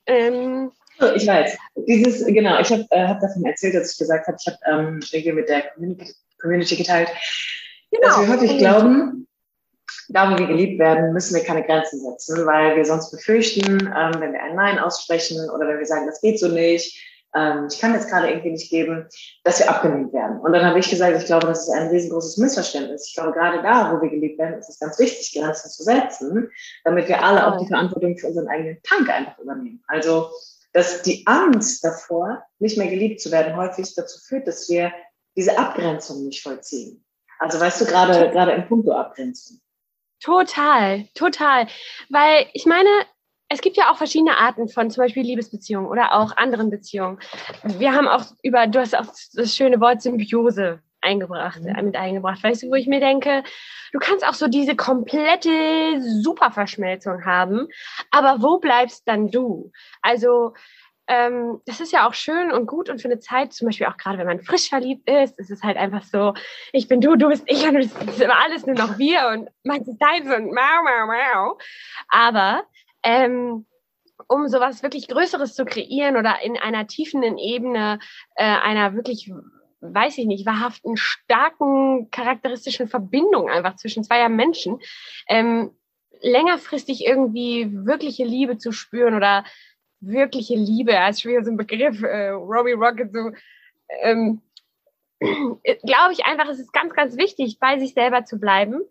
ähm, 0.05 0.71
ich 1.15 1.27
weiß. 1.27 1.57
Dieses, 1.87 2.25
genau, 2.25 2.59
ich 2.59 2.71
habe 2.71 2.85
äh, 2.91 3.07
hab 3.07 3.19
davon 3.19 3.45
erzählt, 3.45 3.75
dass 3.75 3.91
ich 3.93 3.97
gesagt 3.97 4.27
habe, 4.27 4.37
ich 4.39 4.47
habe 4.47 4.57
ähm, 4.69 5.35
mit 5.35 5.49
der 5.49 5.61
Community, 5.73 6.13
Community 6.41 6.75
geteilt, 6.75 7.09
genau. 7.91 8.07
dass 8.07 8.19
wir 8.19 8.27
häufig 8.29 8.57
glauben, 8.57 9.27
da, 10.09 10.31
wo 10.31 10.37
wir 10.37 10.47
geliebt 10.47 10.79
werden, 10.79 11.13
müssen 11.13 11.35
wir 11.35 11.43
keine 11.43 11.63
Grenzen 11.63 12.01
setzen, 12.01 12.45
weil 12.45 12.75
wir 12.75 12.85
sonst 12.85 13.11
befürchten, 13.11 13.93
ähm, 13.95 14.11
wenn 14.19 14.33
wir 14.33 14.43
ein 14.43 14.55
Nein 14.55 14.79
aussprechen 14.79 15.49
oder 15.49 15.67
wenn 15.67 15.79
wir 15.79 15.85
sagen, 15.85 16.05
das 16.05 16.21
geht 16.21 16.39
so 16.39 16.49
nicht, 16.49 16.99
ähm, 17.35 17.67
ich 17.71 17.79
kann 17.79 17.93
jetzt 17.93 18.09
gerade 18.09 18.29
irgendwie 18.29 18.51
nicht 18.51 18.69
geben, 18.69 19.07
dass 19.43 19.59
wir 19.59 19.69
abgelehnt 19.69 20.13
werden. 20.13 20.39
Und 20.39 20.53
dann 20.53 20.65
habe 20.65 20.79
ich 20.79 20.89
gesagt, 20.89 21.17
ich 21.17 21.25
glaube, 21.25 21.47
das 21.47 21.67
ist 21.67 21.73
ein 21.73 21.87
riesengroßes 21.87 22.37
Missverständnis. 22.37 23.07
Ich 23.07 23.15
glaube, 23.15 23.31
gerade 23.31 23.61
da, 23.63 23.91
wo 23.91 24.01
wir 24.01 24.09
geliebt 24.09 24.37
werden, 24.37 24.59
ist 24.59 24.69
es 24.69 24.79
ganz 24.79 24.99
wichtig, 24.99 25.33
Grenzen 25.33 25.69
zu 25.69 25.83
setzen, 25.83 26.51
damit 26.83 27.07
wir 27.07 27.23
alle 27.23 27.47
auch 27.47 27.59
die 27.59 27.67
Verantwortung 27.67 28.17
für 28.17 28.27
unseren 28.27 28.47
eigenen 28.47 28.77
Tank 28.83 29.09
einfach 29.09 29.39
übernehmen. 29.39 29.83
Also, 29.87 30.29
dass 30.73 31.03
die 31.03 31.25
Angst 31.27 31.83
davor, 31.83 32.43
nicht 32.59 32.77
mehr 32.77 32.87
geliebt 32.87 33.21
zu 33.21 33.31
werden, 33.31 33.55
häufig 33.55 33.93
dazu 33.95 34.19
führt, 34.19 34.47
dass 34.47 34.67
wir 34.69 34.91
diese 35.35 35.57
Abgrenzung 35.57 36.25
nicht 36.25 36.41
vollziehen. 36.41 37.05
Also 37.39 37.59
weißt 37.59 37.81
du, 37.81 37.85
gerade, 37.85 38.31
gerade 38.31 38.51
im 38.53 38.67
Punkto 38.67 38.91
Abgrenzung. 38.93 39.59
Total, 40.19 41.05
total. 41.13 41.67
Weil 42.09 42.47
ich 42.53 42.65
meine, 42.65 42.89
es 43.49 43.61
gibt 43.61 43.77
ja 43.77 43.91
auch 43.91 43.97
verschiedene 43.97 44.37
Arten 44.37 44.67
von 44.69 44.89
zum 44.89 45.03
Beispiel 45.03 45.23
Liebesbeziehungen 45.23 45.89
oder 45.89 46.13
auch 46.13 46.35
anderen 46.37 46.69
Beziehungen. 46.69 47.19
Wir 47.63 47.93
haben 47.93 48.07
auch 48.07 48.25
über, 48.41 48.65
du 48.67 48.79
hast 48.79 48.97
auch 48.97 49.07
das 49.33 49.55
schöne 49.55 49.79
Wort 49.79 50.01
Symbiose 50.01 50.81
eingebracht, 51.03 51.61
mhm. 51.61 51.85
mit 51.85 51.95
eingebracht, 51.95 52.43
weißt 52.43 52.63
du, 52.63 52.69
wo 52.69 52.75
ich 52.75 52.87
mir 52.87 52.99
denke, 52.99 53.43
du 53.91 53.99
kannst 53.99 54.27
auch 54.27 54.33
so 54.33 54.47
diese 54.47 54.75
komplette 54.75 56.01
Superverschmelzung 56.21 57.25
haben, 57.25 57.67
aber 58.11 58.41
wo 58.41 58.59
bleibst 58.59 59.07
dann 59.07 59.29
du? 59.29 59.71
Also 60.01 60.53
ähm, 61.07 61.59
das 61.65 61.81
ist 61.81 61.91
ja 61.91 62.07
auch 62.07 62.13
schön 62.13 62.51
und 62.51 62.65
gut 62.65 62.89
und 62.89 63.01
für 63.01 63.09
eine 63.09 63.19
Zeit, 63.19 63.53
zum 63.53 63.67
Beispiel 63.67 63.87
auch 63.87 63.97
gerade 63.97 64.17
wenn 64.17 64.27
man 64.27 64.41
frisch 64.41 64.69
verliebt 64.69 65.09
ist, 65.09 65.37
ist 65.37 65.51
es 65.51 65.61
halt 65.61 65.75
einfach 65.75 66.03
so, 66.03 66.33
ich 66.71 66.87
bin 66.87 67.01
du, 67.01 67.15
du 67.15 67.27
bist 67.27 67.43
ich 67.47 67.67
und 67.67 67.75
es 67.75 67.93
ist 67.93 68.21
immer 68.21 68.41
alles 68.41 68.65
nur 68.65 68.75
noch 68.75 68.97
wir 68.97 69.27
und 69.27 69.49
meins 69.63 69.87
ist 69.87 69.99
deins 69.99 70.25
und 70.25 70.53
mau, 70.53 70.83
mau, 70.83 71.07
mau. 71.07 71.57
Aber 72.09 72.63
ähm, 73.03 73.65
um 74.27 74.47
sowas 74.47 74.83
wirklich 74.83 75.07
Größeres 75.07 75.55
zu 75.55 75.65
kreieren 75.65 76.15
oder 76.15 76.41
in 76.41 76.57
einer 76.57 76.87
tiefenden 76.87 77.37
Ebene 77.37 77.99
äh, 78.35 78.45
einer 78.45 78.95
wirklich, 78.95 79.31
weiß 79.83 80.17
ich 80.17 80.25
nicht, 80.25 80.45
wahrhaften, 80.45 80.95
starken, 80.95 82.09
charakteristischen 82.09 82.87
Verbindung 82.87 83.49
einfach 83.49 83.75
zwischen 83.75 84.03
zweier 84.03 84.29
Menschen, 84.29 84.79
ähm, 85.27 85.71
längerfristig 86.21 87.05
irgendwie 87.05 87.69
wirkliche 87.71 88.23
Liebe 88.23 88.57
zu 88.57 88.71
spüren 88.71 89.15
oder 89.15 89.43
wirkliche 89.99 90.55
Liebe, 90.55 90.99
als 90.99 91.21
schwer 91.21 91.43
so 91.43 91.51
ein 91.51 91.57
Begriff, 91.57 92.01
äh, 92.01 92.29
Robbie 92.29 92.73
Rocket, 92.73 93.11
so, 93.13 93.31
ähm, 94.01 94.41
glaube 95.19 96.13
ich 96.13 96.25
einfach, 96.25 96.47
es 96.49 96.59
ist 96.59 96.73
ganz, 96.73 96.93
ganz 96.93 97.17
wichtig, 97.17 97.59
bei 97.59 97.77
sich 97.77 97.93
selber 97.93 98.23
zu 98.23 98.39
bleiben 98.39 98.81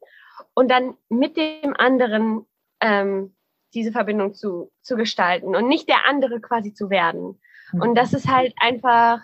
und 0.54 0.70
dann 0.70 0.94
mit 1.08 1.36
dem 1.36 1.74
anderen 1.76 2.46
ähm, 2.80 3.34
diese 3.74 3.92
Verbindung 3.92 4.34
zu, 4.34 4.70
zu 4.82 4.96
gestalten 4.96 5.56
und 5.56 5.68
nicht 5.68 5.88
der 5.88 6.06
andere 6.06 6.40
quasi 6.40 6.74
zu 6.74 6.90
werden. 6.90 7.40
Und 7.72 7.94
das 7.94 8.12
ist 8.12 8.28
halt 8.28 8.52
einfach, 8.60 9.20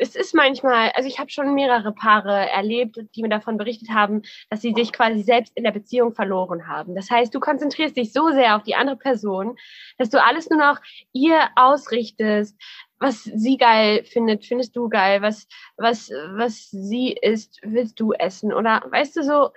es, 0.00 0.16
ist 0.16 0.34
manchmal, 0.34 0.90
also 0.94 1.08
ich 1.08 1.18
habe 1.18 1.30
schon 1.30 1.54
mehrere 1.54 1.92
Paare 1.92 2.48
erlebt, 2.50 2.98
die 3.14 3.22
mir 3.22 3.28
davon 3.28 3.56
berichtet 3.56 3.90
haben, 3.90 4.22
dass 4.48 4.62
sie 4.62 4.72
sich 4.72 4.92
quasi 4.92 5.22
selbst 5.22 5.56
in 5.56 5.64
der 5.64 5.72
Beziehung 5.72 6.14
verloren 6.14 6.66
haben. 6.66 6.94
Das 6.94 7.10
heißt, 7.10 7.34
du 7.34 7.40
konzentrierst 7.40 7.96
dich 7.96 8.12
so 8.12 8.30
sehr 8.30 8.56
auf 8.56 8.62
die 8.62 8.74
andere 8.74 8.96
Person, 8.96 9.56
dass 9.98 10.10
du 10.10 10.22
alles 10.22 10.48
nur 10.50 10.58
noch 10.58 10.80
ihr 11.12 11.48
ausrichtest, 11.56 12.56
was 12.98 13.24
sie 13.24 13.56
geil 13.56 14.04
findet, 14.04 14.44
findest 14.44 14.76
du 14.76 14.88
geil, 14.88 15.22
was, 15.22 15.46
was, 15.76 16.10
was 16.10 16.70
sie 16.70 17.12
isst, 17.12 17.58
willst 17.62 18.00
du 18.00 18.12
essen 18.12 18.52
oder 18.52 18.82
weißt 18.90 19.16
du 19.16 19.22
so, 19.22 19.50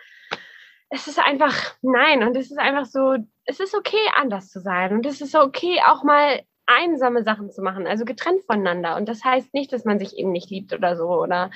es 0.89 1.07
ist 1.07 1.19
einfach 1.19 1.73
nein 1.81 2.23
und 2.23 2.37
es 2.37 2.51
ist 2.51 2.59
einfach 2.59 2.85
so, 2.85 3.17
es 3.45 3.59
ist 3.59 3.75
okay, 3.75 3.97
anders 4.15 4.49
zu 4.49 4.59
sein 4.61 4.93
und 4.93 5.05
es 5.05 5.21
ist 5.21 5.35
okay, 5.35 5.81
auch 5.85 6.03
mal 6.03 6.43
einsame 6.65 7.23
Sachen 7.23 7.51
zu 7.51 7.61
machen, 7.61 7.87
also 7.87 8.05
getrennt 8.05 8.43
voneinander. 8.45 8.95
Und 8.95 9.09
das 9.09 9.23
heißt 9.23 9.53
nicht, 9.53 9.73
dass 9.73 9.85
man 9.85 9.99
sich 9.99 10.17
eben 10.17 10.31
nicht 10.31 10.49
liebt 10.49 10.73
oder 10.73 10.95
so, 10.95 11.09
oder 11.09 11.51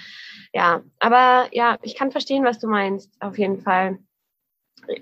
ja. 0.54 0.82
Aber 1.00 1.48
ja, 1.52 1.78
ich 1.82 1.96
kann 1.96 2.12
verstehen, 2.12 2.44
was 2.44 2.60
du 2.60 2.68
meinst, 2.68 3.12
auf 3.20 3.38
jeden 3.38 3.62
Fall. 3.62 4.00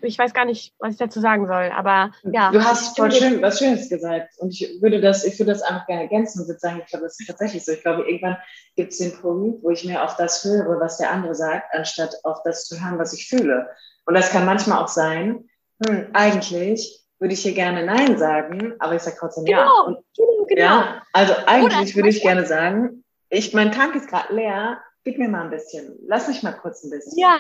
Ich 0.02 0.18
weiß 0.18 0.34
gar 0.34 0.46
nicht, 0.46 0.74
was 0.80 0.94
ich 0.94 0.98
dazu 0.98 1.20
sagen 1.20 1.48
soll, 1.48 1.70
aber 1.72 2.12
ja. 2.24 2.52
Du 2.52 2.64
hast 2.64 2.96
voll 2.98 3.12
schön, 3.12 3.42
was 3.42 3.60
Schönes 3.60 3.90
gesagt. 3.90 4.34
Und 4.40 4.50
ich 4.50 4.82
würde 4.82 5.02
das, 5.02 5.26
ich 5.26 5.38
würde 5.38 5.52
das 5.52 5.62
einfach 5.62 5.86
gerne 5.86 6.04
ergänzen 6.04 6.42
und 6.42 6.48
würde 6.48 6.60
sagen, 6.60 6.82
ich 6.84 6.90
glaube, 6.90 7.06
das 7.06 7.20
ist 7.20 7.28
tatsächlich 7.28 7.66
so. 7.66 7.74
Ich 7.74 7.82
glaube, 7.82 8.10
irgendwann 8.10 8.38
gibt 8.76 8.94
es 8.94 9.00
den 9.00 9.14
Punkt, 9.14 9.64
wo 9.64 9.70
ich 9.70 9.86
mehr 9.86 10.04
auf 10.04 10.16
das 10.16 10.44
höre, 10.44 10.80
was 10.80 10.98
der 10.98 11.12
andere 11.12 11.36
sagt, 11.36 11.74
anstatt 11.74 12.16
auf 12.24 12.42
das 12.44 12.66
zu 12.66 12.84
hören, 12.84 12.98
was 12.98 13.14
ich 13.14 13.28
fühle. 13.28 13.70
Und 14.06 14.16
das 14.16 14.32
kann 14.32 14.46
manchmal 14.46 14.82
auch 14.82 14.88
sein, 14.88 15.50
hm, 15.86 16.08
eigentlich 16.14 17.05
würde 17.20 17.34
ich 17.34 17.42
hier 17.42 17.54
gerne 17.54 17.86
Nein 17.86 18.18
sagen, 18.18 18.74
aber 18.80 18.96
ich 18.96 19.02
sage 19.02 19.18
trotzdem 19.20 19.46
genau, 19.46 19.60
Ja. 19.60 19.82
Und, 19.82 19.98
genau, 20.16 20.46
genau. 20.48 20.62
Ja, 20.62 21.02
also 21.14 21.34
eigentlich 21.46 21.96
würde 21.96 22.10
ich 22.10 22.22
gerne 22.22 22.46
sagen, 22.46 23.04
ich, 23.30 23.54
mein 23.54 23.72
Tank 23.72 23.96
ist 23.96 24.08
gerade 24.10 24.34
leer, 24.34 24.82
gib 25.04 25.18
mir 25.18 25.30
mal 25.30 25.44
ein 25.44 25.50
bisschen, 25.50 25.98
lass 26.08 26.28
mich 26.28 26.44
mal 26.44 26.54
kurz 26.54 26.84
ein 26.84 26.90
bisschen. 26.90 27.18
Ja, 27.18 27.38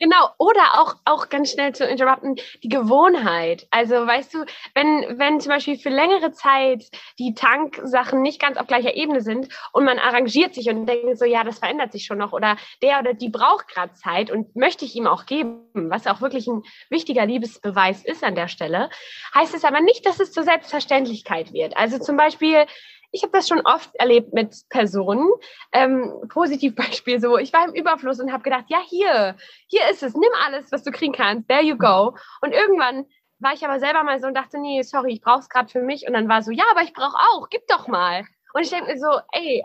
Genau, 0.00 0.30
oder 0.38 0.80
auch, 0.80 0.96
auch 1.04 1.28
ganz 1.28 1.52
schnell 1.52 1.72
zu 1.74 1.84
interrupten, 1.86 2.34
die 2.64 2.68
Gewohnheit. 2.68 3.68
Also 3.70 3.94
weißt 3.94 4.34
du, 4.34 4.44
wenn, 4.74 5.18
wenn 5.18 5.38
zum 5.38 5.50
Beispiel 5.50 5.78
für 5.78 5.90
längere 5.90 6.32
Zeit 6.32 6.90
die 7.20 7.34
Tanksachen 7.34 8.20
nicht 8.20 8.40
ganz 8.40 8.56
auf 8.56 8.66
gleicher 8.66 8.96
Ebene 8.96 9.20
sind 9.20 9.48
und 9.72 9.84
man 9.84 10.00
arrangiert 10.00 10.54
sich 10.54 10.68
und 10.68 10.86
denkt 10.86 11.18
so, 11.18 11.24
ja, 11.24 11.44
das 11.44 11.60
verändert 11.60 11.92
sich 11.92 12.04
schon 12.04 12.18
noch 12.18 12.32
oder 12.32 12.56
der 12.82 12.98
oder 12.98 13.14
die 13.14 13.28
braucht 13.28 13.68
gerade 13.68 13.92
Zeit 13.94 14.32
und 14.32 14.56
möchte 14.56 14.84
ich 14.84 14.96
ihm 14.96 15.06
auch 15.06 15.24
geben, 15.24 15.60
was 15.72 16.08
auch 16.08 16.20
wirklich 16.20 16.48
ein 16.48 16.62
wichtiger 16.90 17.24
Liebesbeweis 17.24 18.04
ist 18.04 18.24
an 18.24 18.34
der 18.34 18.48
Stelle, 18.48 18.90
heißt 19.36 19.54
es 19.54 19.64
aber 19.64 19.80
nicht, 19.80 20.04
dass 20.04 20.18
es 20.18 20.32
zur 20.32 20.42
Selbstverständlichkeit 20.42 21.52
wird. 21.52 21.76
Also 21.76 21.98
zum 21.98 22.16
Beispiel, 22.16 22.66
ich 23.12 23.22
habe 23.22 23.32
das 23.32 23.46
schon 23.46 23.60
oft 23.60 23.94
erlebt 23.96 24.32
mit 24.32 24.56
Personen. 24.70 25.30
Ähm, 25.72 26.12
Positivbeispiel 26.28 27.20
so, 27.20 27.38
ich 27.38 27.52
war 27.52 27.68
im 27.68 27.74
Überfluss 27.74 28.18
und 28.18 28.32
habe 28.32 28.42
gedacht, 28.42 28.64
ja, 28.68 28.78
hier, 28.88 29.36
hier 29.68 29.88
ist 29.90 30.02
es, 30.02 30.14
nimm 30.14 30.30
alles, 30.44 30.72
was 30.72 30.82
du 30.82 30.90
kriegen 30.90 31.12
kannst, 31.12 31.48
there 31.48 31.62
you 31.62 31.76
go. 31.76 32.16
Und 32.40 32.52
irgendwann 32.52 33.06
war 33.38 33.52
ich 33.52 33.64
aber 33.64 33.80
selber 33.80 34.02
mal 34.02 34.20
so 34.20 34.26
und 34.26 34.34
dachte, 34.34 34.58
nee, 34.58 34.82
sorry, 34.82 35.12
ich 35.12 35.20
brauche 35.20 35.40
es 35.40 35.48
gerade 35.48 35.68
für 35.68 35.82
mich. 35.82 36.06
Und 36.06 36.14
dann 36.14 36.28
war 36.28 36.42
so, 36.42 36.50
ja, 36.50 36.64
aber 36.70 36.82
ich 36.82 36.92
brauche 36.92 37.16
auch, 37.16 37.48
gib 37.50 37.66
doch 37.66 37.88
mal. 37.88 38.24
Und 38.54 38.62
ich 38.62 38.70
denke 38.70 38.92
mir 38.92 38.98
so, 38.98 39.08
ey, 39.32 39.64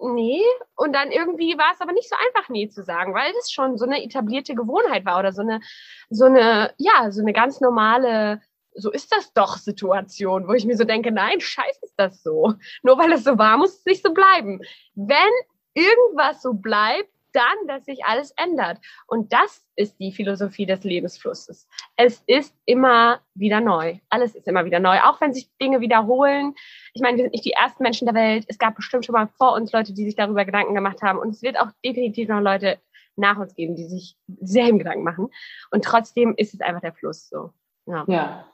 nee. 0.00 0.42
Und 0.76 0.94
dann 0.94 1.10
irgendwie 1.10 1.58
war 1.58 1.72
es 1.72 1.80
aber 1.80 1.92
nicht 1.92 2.08
so 2.08 2.16
einfach, 2.16 2.48
nee 2.48 2.68
zu 2.68 2.84
sagen, 2.84 3.14
weil 3.14 3.32
das 3.32 3.50
schon 3.50 3.78
so 3.78 3.84
eine 3.84 4.02
etablierte 4.02 4.54
Gewohnheit 4.54 5.04
war 5.04 5.18
oder 5.18 5.32
so 5.32 5.42
eine, 5.42 5.60
so 6.08 6.26
eine, 6.26 6.72
ja, 6.78 7.10
so 7.10 7.20
eine 7.20 7.32
ganz 7.32 7.60
normale 7.60 8.40
so 8.74 8.90
ist 8.90 9.12
das 9.12 9.32
doch 9.32 9.56
Situation, 9.56 10.46
wo 10.48 10.52
ich 10.52 10.64
mir 10.64 10.76
so 10.76 10.84
denke, 10.84 11.10
nein, 11.12 11.40
scheiße 11.40 11.80
ist 11.82 11.94
das 11.96 12.22
so. 12.22 12.54
Nur 12.82 12.98
weil 12.98 13.12
es 13.12 13.24
so 13.24 13.38
war, 13.38 13.56
muss 13.56 13.78
es 13.78 13.84
nicht 13.84 14.02
so 14.02 14.12
bleiben. 14.12 14.60
Wenn 14.94 15.30
irgendwas 15.74 16.42
so 16.42 16.54
bleibt, 16.54 17.10
dann, 17.32 17.66
dass 17.68 17.84
sich 17.84 18.04
alles 18.04 18.32
ändert. 18.36 18.78
Und 19.06 19.32
das 19.32 19.64
ist 19.76 19.98
die 20.00 20.12
Philosophie 20.12 20.66
des 20.66 20.82
Lebensflusses. 20.84 21.68
Es 21.96 22.22
ist 22.26 22.54
immer 22.64 23.20
wieder 23.34 23.60
neu. 23.60 23.98
Alles 24.08 24.34
ist 24.34 24.48
immer 24.48 24.64
wieder 24.64 24.80
neu. 24.80 24.98
Auch 25.00 25.20
wenn 25.20 25.32
sich 25.32 25.48
Dinge 25.58 25.80
wiederholen. 25.80 26.54
Ich 26.92 27.02
meine, 27.02 27.16
wir 27.16 27.24
sind 27.24 27.32
nicht 27.32 27.44
die 27.44 27.52
ersten 27.52 27.82
Menschen 27.82 28.06
der 28.06 28.14
Welt. 28.14 28.44
Es 28.48 28.58
gab 28.58 28.74
bestimmt 28.74 29.04
schon 29.04 29.12
mal 29.12 29.28
vor 29.38 29.54
uns 29.54 29.72
Leute, 29.72 29.92
die 29.92 30.04
sich 30.04 30.16
darüber 30.16 30.44
Gedanken 30.44 30.74
gemacht 30.74 31.02
haben. 31.02 31.18
Und 31.18 31.30
es 31.30 31.42
wird 31.42 31.58
auch 31.58 31.70
definitiv 31.84 32.28
noch 32.28 32.40
Leute 32.40 32.78
nach 33.16 33.38
uns 33.38 33.54
geben, 33.54 33.76
die 33.76 33.84
sich 33.84 34.16
selben 34.40 34.78
Gedanken 34.78 35.04
machen. 35.04 35.28
Und 35.70 35.84
trotzdem 35.84 36.34
ist 36.36 36.54
es 36.54 36.60
einfach 36.60 36.80
der 36.80 36.94
Fluss 36.94 37.28
so. 37.28 37.52
Ja. 37.86 38.04
ja. 38.08 38.46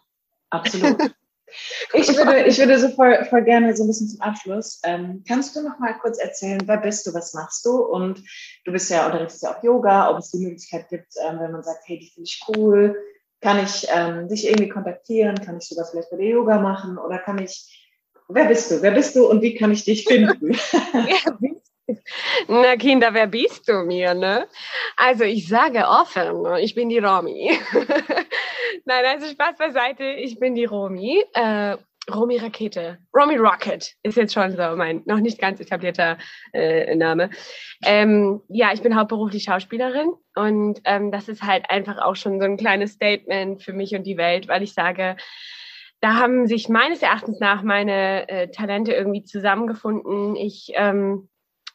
Absolut. 0.51 0.99
Ich 1.95 2.09
würde, 2.09 2.45
ich 2.45 2.59
würde 2.59 2.79
so 2.79 2.89
voll, 2.91 3.25
voll 3.31 3.45
gerne 3.45 3.75
so 3.75 3.85
ein 3.85 3.87
bisschen 3.87 4.09
zum 4.09 4.21
Abschluss. 4.21 4.81
Ähm, 4.85 5.23
kannst 5.27 5.55
du 5.55 5.63
noch 5.63 5.79
mal 5.79 5.97
kurz 5.99 6.19
erzählen, 6.19 6.61
wer 6.67 6.79
bist 6.79 7.07
du, 7.07 7.15
was 7.15 7.35
machst 7.35 7.65
du? 7.65 7.77
Und 7.77 8.23
du 8.65 8.73
bist 8.73 8.91
ja 8.91 9.07
unterrichtest 9.07 9.45
ja 9.45 9.57
auch 9.57 9.63
Yoga, 9.63 10.11
ob 10.11 10.19
es 10.19 10.33
die 10.33 10.45
Möglichkeit 10.45 10.89
gibt, 10.89 11.15
ähm, 11.25 11.39
wenn 11.41 11.53
man 11.53 11.63
sagt, 11.63 11.85
hey, 11.87 11.99
die 11.99 12.11
finde 12.11 12.29
ich 12.29 12.43
cool, 12.49 12.97
kann 13.41 13.63
ich 13.63 13.87
ähm, 13.91 14.29
dich 14.29 14.47
irgendwie 14.47 14.69
kontaktieren? 14.69 15.41
Kann 15.41 15.59
ich 15.59 15.69
sogar 15.69 15.87
vielleicht 15.87 16.11
bei 16.11 16.17
dir 16.17 16.31
Yoga 16.31 16.59
machen? 16.59 16.99
Oder 16.99 17.19
kann 17.19 17.39
ich, 17.39 17.89
wer 18.29 18.47
bist 18.47 18.71
du? 18.71 18.83
Wer 18.83 18.91
bist 18.91 19.15
du 19.15 19.29
und 19.29 19.41
wie 19.41 19.55
kann 19.55 19.73
ich 19.73 19.85
dich 19.85 20.05
finden? 20.05 20.57
Na 22.49 22.77
Kinder, 22.77 23.13
wer 23.15 23.27
bist 23.27 23.69
du 23.69 23.85
mir, 23.85 24.15
ne? 24.15 24.47
Also 24.97 25.25
ich 25.25 25.49
sage 25.49 25.87
offen, 25.87 26.45
ich 26.61 26.75
bin 26.75 26.89
die 26.89 26.99
Romy. 26.99 27.59
Nein, 28.85 29.05
also 29.05 29.27
Spaß 29.27 29.57
beiseite, 29.59 30.05
ich 30.05 30.39
bin 30.39 30.55
die 30.55 30.65
Romy. 30.65 31.25
Äh, 31.35 31.77
Romy 32.13 32.37
Rakete. 32.37 32.99
Romy 33.15 33.37
Rocket 33.37 33.95
ist 34.03 34.17
jetzt 34.17 34.33
schon 34.33 34.53
so 34.53 34.77
mein 34.77 35.03
noch 35.07 35.19
nicht 35.19 35.41
ganz 35.41 35.61
etablierter 35.61 36.19
äh, 36.53 36.95
Name. 36.95 37.31
Ähm, 37.85 38.43
ja, 38.49 38.73
ich 38.73 38.83
bin 38.83 38.97
hauptberuflich 38.97 39.45
Schauspielerin 39.45 40.13
und 40.37 40.81
ähm, 40.85 41.11
das 41.11 41.29
ist 41.29 41.43
halt 41.43 41.69
einfach 41.69 41.99
auch 41.99 42.15
schon 42.15 42.39
so 42.39 42.45
ein 42.45 42.57
kleines 42.57 42.93
Statement 42.93 43.63
für 43.63 43.73
mich 43.73 43.95
und 43.95 44.05
die 44.05 44.17
Welt, 44.17 44.47
weil 44.47 44.63
ich 44.63 44.73
sage, 44.73 45.17
da 46.01 46.15
haben 46.15 46.47
sich 46.47 46.69
meines 46.69 47.03
Erachtens 47.03 47.41
nach 47.41 47.63
meine 47.63 48.29
äh, 48.29 48.49
Talente 48.49 48.93
irgendwie 48.93 49.25
zusammengefunden. 49.25 50.37
Ich 50.37 50.73
ähm, 50.75 51.29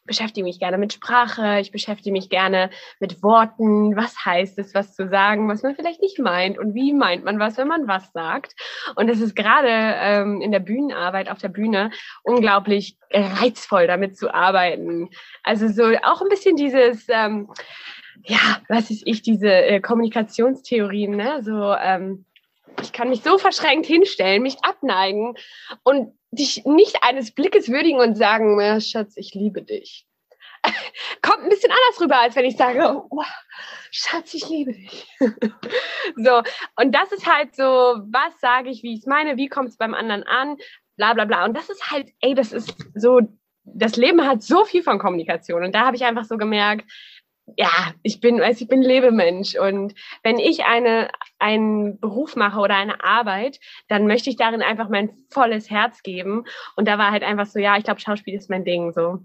beschäftige 0.06 0.43
mich 0.43 0.60
gerne 0.60 0.78
mit 0.78 0.93
Sprache, 0.93 1.60
ich 1.60 1.72
beschäftige 1.72 2.12
mich 2.12 2.30
gerne 2.30 2.70
mit 2.99 3.22
Worten. 3.22 3.95
Was 3.95 4.26
heißt 4.26 4.58
es, 4.60 4.74
was 4.74 4.95
zu 4.95 5.08
sagen, 5.08 5.47
was 5.47 5.64
man 5.64 5.76
vielleicht 5.76 6.02
nicht 6.02 6.20
meint 6.20 6.58
und 6.58 6.74
wie 6.74 6.93
meint 6.93 7.24
man 7.24 7.39
was, 7.39 7.58
wenn 7.58 7.68
man 7.68 7.88
was 7.88 8.12
sagt. 8.12 8.54
Und 8.95 9.10
es 9.10 9.22
ist 9.22 9.36
gerade 9.36 9.70
ähm, 9.70 10.41
in 10.41 10.52
der 10.52 10.60
Bühnenarbeit 10.60 11.30
auf 11.30 11.38
der 11.38 11.49
Bühne 11.49 11.91
unglaublich 12.24 12.97
reizvoll, 13.12 13.88
damit 13.88 14.18
zu 14.18 14.34
arbeiten. 14.34 15.10
Also 15.43 15.68
so 15.68 15.84
auch 16.04 16.22
ein 16.22 16.30
bisschen 16.30 16.56
dieses, 16.56 17.08
ähm, 17.10 17.49
ja, 18.26 18.62
was 18.70 18.89
ist 18.89 19.04
ich, 19.06 19.22
diese 19.22 19.52
äh, 19.52 19.80
Kommunikationstheorien, 19.80 21.16
ne? 21.16 21.41
so 21.43 21.74
ähm, 21.74 22.26
ich 22.82 22.93
kann 22.93 23.10
mich 23.10 23.22
so 23.22 23.38
verschränkt 23.38 23.86
hinstellen, 23.86 24.43
mich 24.43 24.58
abneigen 24.64 25.36
und 25.84 26.14
dich 26.32 26.65
nicht 26.65 26.97
eines 27.01 27.32
Blickes 27.32 27.69
würdigen 27.69 27.99
und 27.99 28.15
sagen, 28.15 28.59
ja, 28.59 28.79
Schatz, 28.79 29.13
ich 29.17 29.34
liebe 29.34 29.61
dich. 29.61 30.05
Kommt 31.21 31.43
ein 31.43 31.49
bisschen 31.49 31.71
anders 31.71 32.01
rüber, 32.01 32.19
als 32.19 32.36
wenn 32.36 32.45
ich 32.45 32.57
sage, 32.57 33.03
oh, 33.09 33.23
Schatz, 33.91 34.34
ich 34.34 34.47
liebe 34.47 34.73
dich. 34.73 35.07
so, 36.15 36.41
und 36.77 36.93
das 36.93 37.11
ist 37.11 37.27
halt 37.27 37.55
so, 37.55 37.63
was 37.63 38.39
sage 38.39 38.69
ich, 38.69 38.84
wie 38.84 38.93
ich 38.93 38.99
es 38.99 39.05
meine, 39.05 39.38
wie 39.38 39.47
kommt 39.47 39.69
es 39.69 39.77
beim 39.77 39.93
anderen 39.93 40.23
an, 40.23 40.57
bla 40.97 41.13
bla 41.13 41.25
bla. 41.25 41.45
Und 41.45 41.57
das 41.57 41.69
ist 41.69 41.91
halt, 41.91 42.09
ey, 42.21 42.34
das 42.34 42.51
ist 42.51 42.75
so, 42.95 43.21
das 43.63 43.95
Leben 43.95 44.25
hat 44.25 44.41
so 44.41 44.65
viel 44.65 44.84
von 44.84 44.99
Kommunikation. 44.99 45.63
Und 45.63 45.73
da 45.73 45.86
habe 45.86 45.95
ich 45.95 46.05
einfach 46.05 46.25
so 46.25 46.38
gemerkt, 46.38 46.89
ja, 47.58 47.93
ich 48.04 48.20
bin, 48.20 48.39
weiß, 48.39 48.62
ich 48.62 48.68
bin 48.68 48.82
Lebemensch 48.82 49.56
und 49.56 49.93
wenn 50.24 50.39
ich 50.39 50.66
eine, 50.66 51.10
einen 51.39 51.99
Beruf 51.99 52.36
mache 52.36 52.60
oder 52.60 52.76
eine 52.76 53.04
Arbeit, 53.04 53.60
dann 53.88 54.08
möchte 54.08 54.30
ich 54.30 54.36
darin 54.38 54.62
einfach 54.62 54.89
mein 54.89 55.10
volles 55.30 55.70
Herz 55.70 56.04
geben. 56.04 56.45
Und 56.76 56.88
da 56.88 56.97
war 56.97 57.12
halt 57.12 57.24
einfach 57.24 57.45
so, 57.45 57.60
ja, 57.60 57.78
ich 57.78 57.84
glaube, 57.84 57.99
Schauspiel 57.99 58.36
ist 58.36 58.49
mein 58.49 58.66
Ding, 58.66 58.93
so. 58.93 59.20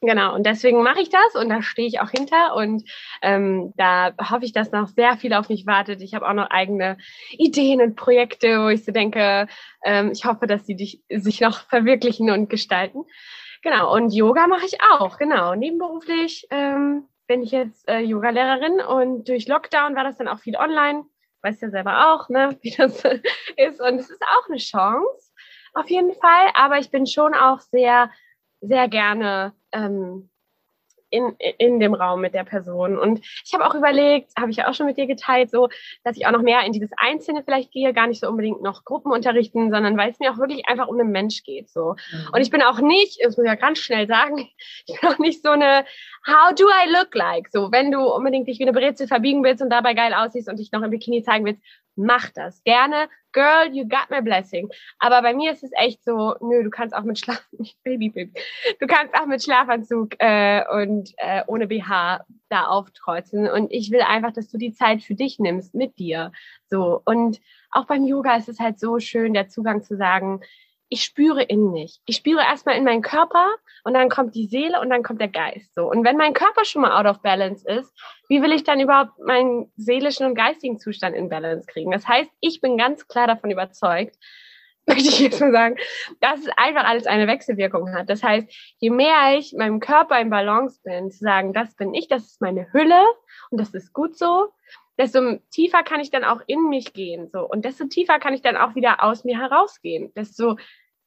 Genau, 0.00 0.32
und 0.36 0.46
deswegen 0.46 0.84
mache 0.84 1.00
ich 1.00 1.10
das 1.10 1.34
und 1.34 1.48
da 1.48 1.60
stehe 1.60 1.88
ich 1.88 1.98
auch 2.00 2.10
hinter 2.10 2.54
und 2.54 2.84
ähm, 3.20 3.72
da 3.76 4.12
hoffe 4.30 4.44
ich, 4.44 4.52
dass 4.52 4.70
noch 4.70 4.86
sehr 4.86 5.16
viel 5.16 5.32
auf 5.34 5.48
mich 5.48 5.66
wartet. 5.66 6.00
Ich 6.02 6.14
habe 6.14 6.28
auch 6.28 6.34
noch 6.34 6.50
eigene 6.50 6.98
Ideen 7.32 7.80
und 7.80 7.96
Projekte, 7.96 8.60
wo 8.62 8.68
ich 8.68 8.84
so 8.84 8.92
denke, 8.92 9.48
ähm, 9.84 10.12
ich 10.12 10.24
hoffe, 10.24 10.46
dass 10.46 10.66
sie 10.66 10.76
dich, 10.76 11.02
sich 11.08 11.40
noch 11.40 11.62
verwirklichen 11.68 12.30
und 12.30 12.48
gestalten. 12.48 13.06
Genau, 13.62 13.92
und 13.92 14.12
Yoga 14.12 14.46
mache 14.46 14.66
ich 14.66 14.78
auch, 14.92 15.18
genau, 15.18 15.56
nebenberuflich. 15.56 16.46
Ähm, 16.50 17.08
bin 17.28 17.42
ich 17.42 17.52
jetzt 17.52 17.88
äh, 17.88 18.00
Yoga-Lehrerin 18.00 18.80
und 18.80 19.28
durch 19.28 19.46
Lockdown 19.46 19.94
war 19.94 20.02
das 20.02 20.16
dann 20.16 20.26
auch 20.26 20.40
viel 20.40 20.56
online. 20.56 21.04
Weißt 21.42 21.62
ja 21.62 21.70
selber 21.70 22.12
auch, 22.12 22.28
ne, 22.28 22.58
wie 22.62 22.74
das 22.74 23.04
ist. 23.56 23.80
Und 23.80 24.00
es 24.00 24.10
ist 24.10 24.22
auch 24.22 24.48
eine 24.48 24.58
Chance, 24.58 25.32
auf 25.74 25.88
jeden 25.88 26.14
Fall. 26.14 26.48
Aber 26.54 26.78
ich 26.78 26.90
bin 26.90 27.06
schon 27.06 27.34
auch 27.34 27.60
sehr, 27.60 28.10
sehr 28.60 28.88
gerne 28.88 29.54
ähm, 29.70 30.30
in, 31.10 31.34
in 31.58 31.80
dem 31.80 31.94
Raum 31.94 32.20
mit 32.20 32.34
der 32.34 32.44
Person. 32.44 32.98
Und 32.98 33.20
ich 33.44 33.52
habe 33.54 33.66
auch 33.66 33.74
überlegt, 33.74 34.32
habe 34.38 34.50
ich 34.50 34.58
ja 34.58 34.68
auch 34.68 34.74
schon 34.74 34.86
mit 34.86 34.96
dir 34.96 35.06
geteilt, 35.06 35.50
so, 35.50 35.68
dass 36.04 36.16
ich 36.16 36.26
auch 36.26 36.32
noch 36.32 36.42
mehr 36.42 36.62
in 36.64 36.72
dieses 36.72 36.90
Einzelne 36.96 37.42
vielleicht 37.42 37.72
gehe, 37.72 37.92
gar 37.92 38.06
nicht 38.06 38.20
so 38.20 38.28
unbedingt 38.28 38.62
noch 38.62 38.84
Gruppen 38.84 39.12
unterrichten, 39.12 39.70
sondern 39.70 39.96
weil 39.96 40.10
es 40.10 40.18
mir 40.18 40.32
auch 40.32 40.38
wirklich 40.38 40.68
einfach 40.68 40.88
um 40.88 40.98
den 40.98 41.10
Mensch 41.10 41.42
geht. 41.42 41.70
So. 41.70 41.94
Mhm. 42.12 42.28
Und 42.32 42.40
ich 42.40 42.50
bin 42.50 42.62
auch 42.62 42.80
nicht, 42.80 43.18
das 43.22 43.36
muss 43.36 43.44
ich 43.44 43.50
ja 43.50 43.56
ganz 43.56 43.78
schnell 43.78 44.06
sagen, 44.06 44.48
ich 44.86 45.00
bin 45.00 45.10
auch 45.10 45.18
nicht 45.18 45.42
so 45.42 45.50
eine 45.50 45.84
How 46.26 46.54
do 46.54 46.64
I 46.64 46.90
look 46.90 47.14
like? 47.14 47.48
So, 47.50 47.72
wenn 47.72 47.90
du 47.90 48.00
unbedingt 48.00 48.48
dich 48.48 48.58
wie 48.58 48.64
eine 48.64 48.72
Brezel 48.72 49.06
verbiegen 49.06 49.42
willst 49.44 49.62
und 49.62 49.70
dabei 49.70 49.94
geil 49.94 50.12
aussiehst 50.12 50.48
und 50.48 50.58
dich 50.58 50.72
noch 50.72 50.82
im 50.82 50.90
Bikini 50.90 51.22
zeigen 51.22 51.44
willst, 51.44 51.62
mach 51.98 52.30
das. 52.30 52.62
Gerne. 52.64 53.08
Girl, 53.32 53.70
you 53.72 53.86
got 53.86 54.08
my 54.10 54.22
blessing. 54.22 54.70
Aber 54.98 55.20
bei 55.20 55.34
mir 55.34 55.52
ist 55.52 55.62
es 55.62 55.70
echt 55.74 56.02
so, 56.02 56.34
nö, 56.40 56.62
du 56.62 56.70
kannst 56.70 56.94
auch 56.94 57.02
mit 57.02 57.18
Schlaf, 57.18 57.46
Baby, 57.84 58.08
Baby, 58.08 58.32
du 58.80 58.86
kannst 58.86 59.14
auch 59.14 59.26
mit 59.26 59.42
Schlafanzug 59.42 60.14
äh, 60.18 60.64
und 60.72 61.12
äh, 61.18 61.42
ohne 61.46 61.66
BH 61.66 62.24
da 62.48 62.66
aufkreuzen. 62.66 63.48
Und 63.48 63.70
ich 63.70 63.90
will 63.90 64.00
einfach, 64.00 64.32
dass 64.32 64.48
du 64.48 64.56
die 64.56 64.72
Zeit 64.72 65.02
für 65.02 65.14
dich 65.14 65.38
nimmst, 65.38 65.74
mit 65.74 65.98
dir. 65.98 66.32
So. 66.68 67.02
Und 67.04 67.40
auch 67.70 67.86
beim 67.86 68.06
Yoga 68.06 68.36
ist 68.36 68.48
es 68.48 68.60
halt 68.60 68.80
so 68.80 68.98
schön, 68.98 69.34
der 69.34 69.48
Zugang 69.48 69.82
zu 69.82 69.96
sagen, 69.96 70.40
ich 70.88 71.04
spüre 71.04 71.42
in 71.42 71.70
mich. 71.70 72.00
Ich 72.06 72.16
spüre 72.16 72.40
erstmal 72.40 72.76
in 72.76 72.84
meinen 72.84 73.02
Körper 73.02 73.46
und 73.84 73.94
dann 73.94 74.08
kommt 74.08 74.34
die 74.34 74.46
Seele 74.46 74.80
und 74.80 74.90
dann 74.90 75.02
kommt 75.02 75.20
der 75.20 75.28
Geist. 75.28 75.74
So. 75.74 75.90
Und 75.90 76.04
wenn 76.04 76.16
mein 76.16 76.32
Körper 76.32 76.64
schon 76.64 76.82
mal 76.82 76.98
out 76.98 77.06
of 77.06 77.22
balance 77.22 77.68
ist, 77.68 77.92
wie 78.28 78.42
will 78.42 78.52
ich 78.52 78.64
dann 78.64 78.80
überhaupt 78.80 79.18
meinen 79.18 79.70
seelischen 79.76 80.26
und 80.26 80.34
geistigen 80.34 80.78
Zustand 80.78 81.14
in 81.14 81.28
Balance 81.28 81.66
kriegen? 81.66 81.90
Das 81.90 82.08
heißt, 82.08 82.30
ich 82.40 82.60
bin 82.60 82.78
ganz 82.78 83.06
klar 83.06 83.26
davon 83.26 83.50
überzeugt, 83.50 84.16
möchte 84.86 85.08
ich 85.08 85.20
jetzt 85.20 85.40
mal 85.40 85.52
sagen, 85.52 85.76
dass 86.20 86.40
es 86.40 86.48
einfach 86.56 86.84
alles 86.84 87.06
eine 87.06 87.26
Wechselwirkung 87.26 87.92
hat. 87.92 88.08
Das 88.08 88.22
heißt, 88.22 88.50
je 88.78 88.88
mehr 88.88 89.36
ich 89.36 89.52
meinem 89.52 89.80
Körper 89.80 90.18
in 90.18 90.30
Balance 90.30 90.80
bin, 90.82 91.10
zu 91.10 91.18
sagen, 91.18 91.52
das 91.52 91.76
bin 91.76 91.92
ich, 91.92 92.08
das 92.08 92.24
ist 92.24 92.40
meine 92.40 92.72
Hülle 92.72 93.04
und 93.50 93.60
das 93.60 93.74
ist 93.74 93.92
gut 93.92 94.16
so, 94.16 94.48
desto 94.98 95.38
tiefer 95.50 95.82
kann 95.82 96.00
ich 96.00 96.10
dann 96.10 96.24
auch 96.24 96.40
in 96.46 96.68
mich 96.68 96.92
gehen. 96.92 97.28
So. 97.32 97.48
Und 97.48 97.64
desto 97.64 97.86
tiefer 97.86 98.18
kann 98.18 98.34
ich 98.34 98.42
dann 98.42 98.56
auch 98.56 98.74
wieder 98.74 99.02
aus 99.02 99.24
mir 99.24 99.38
herausgehen. 99.38 100.12
Desto 100.14 100.56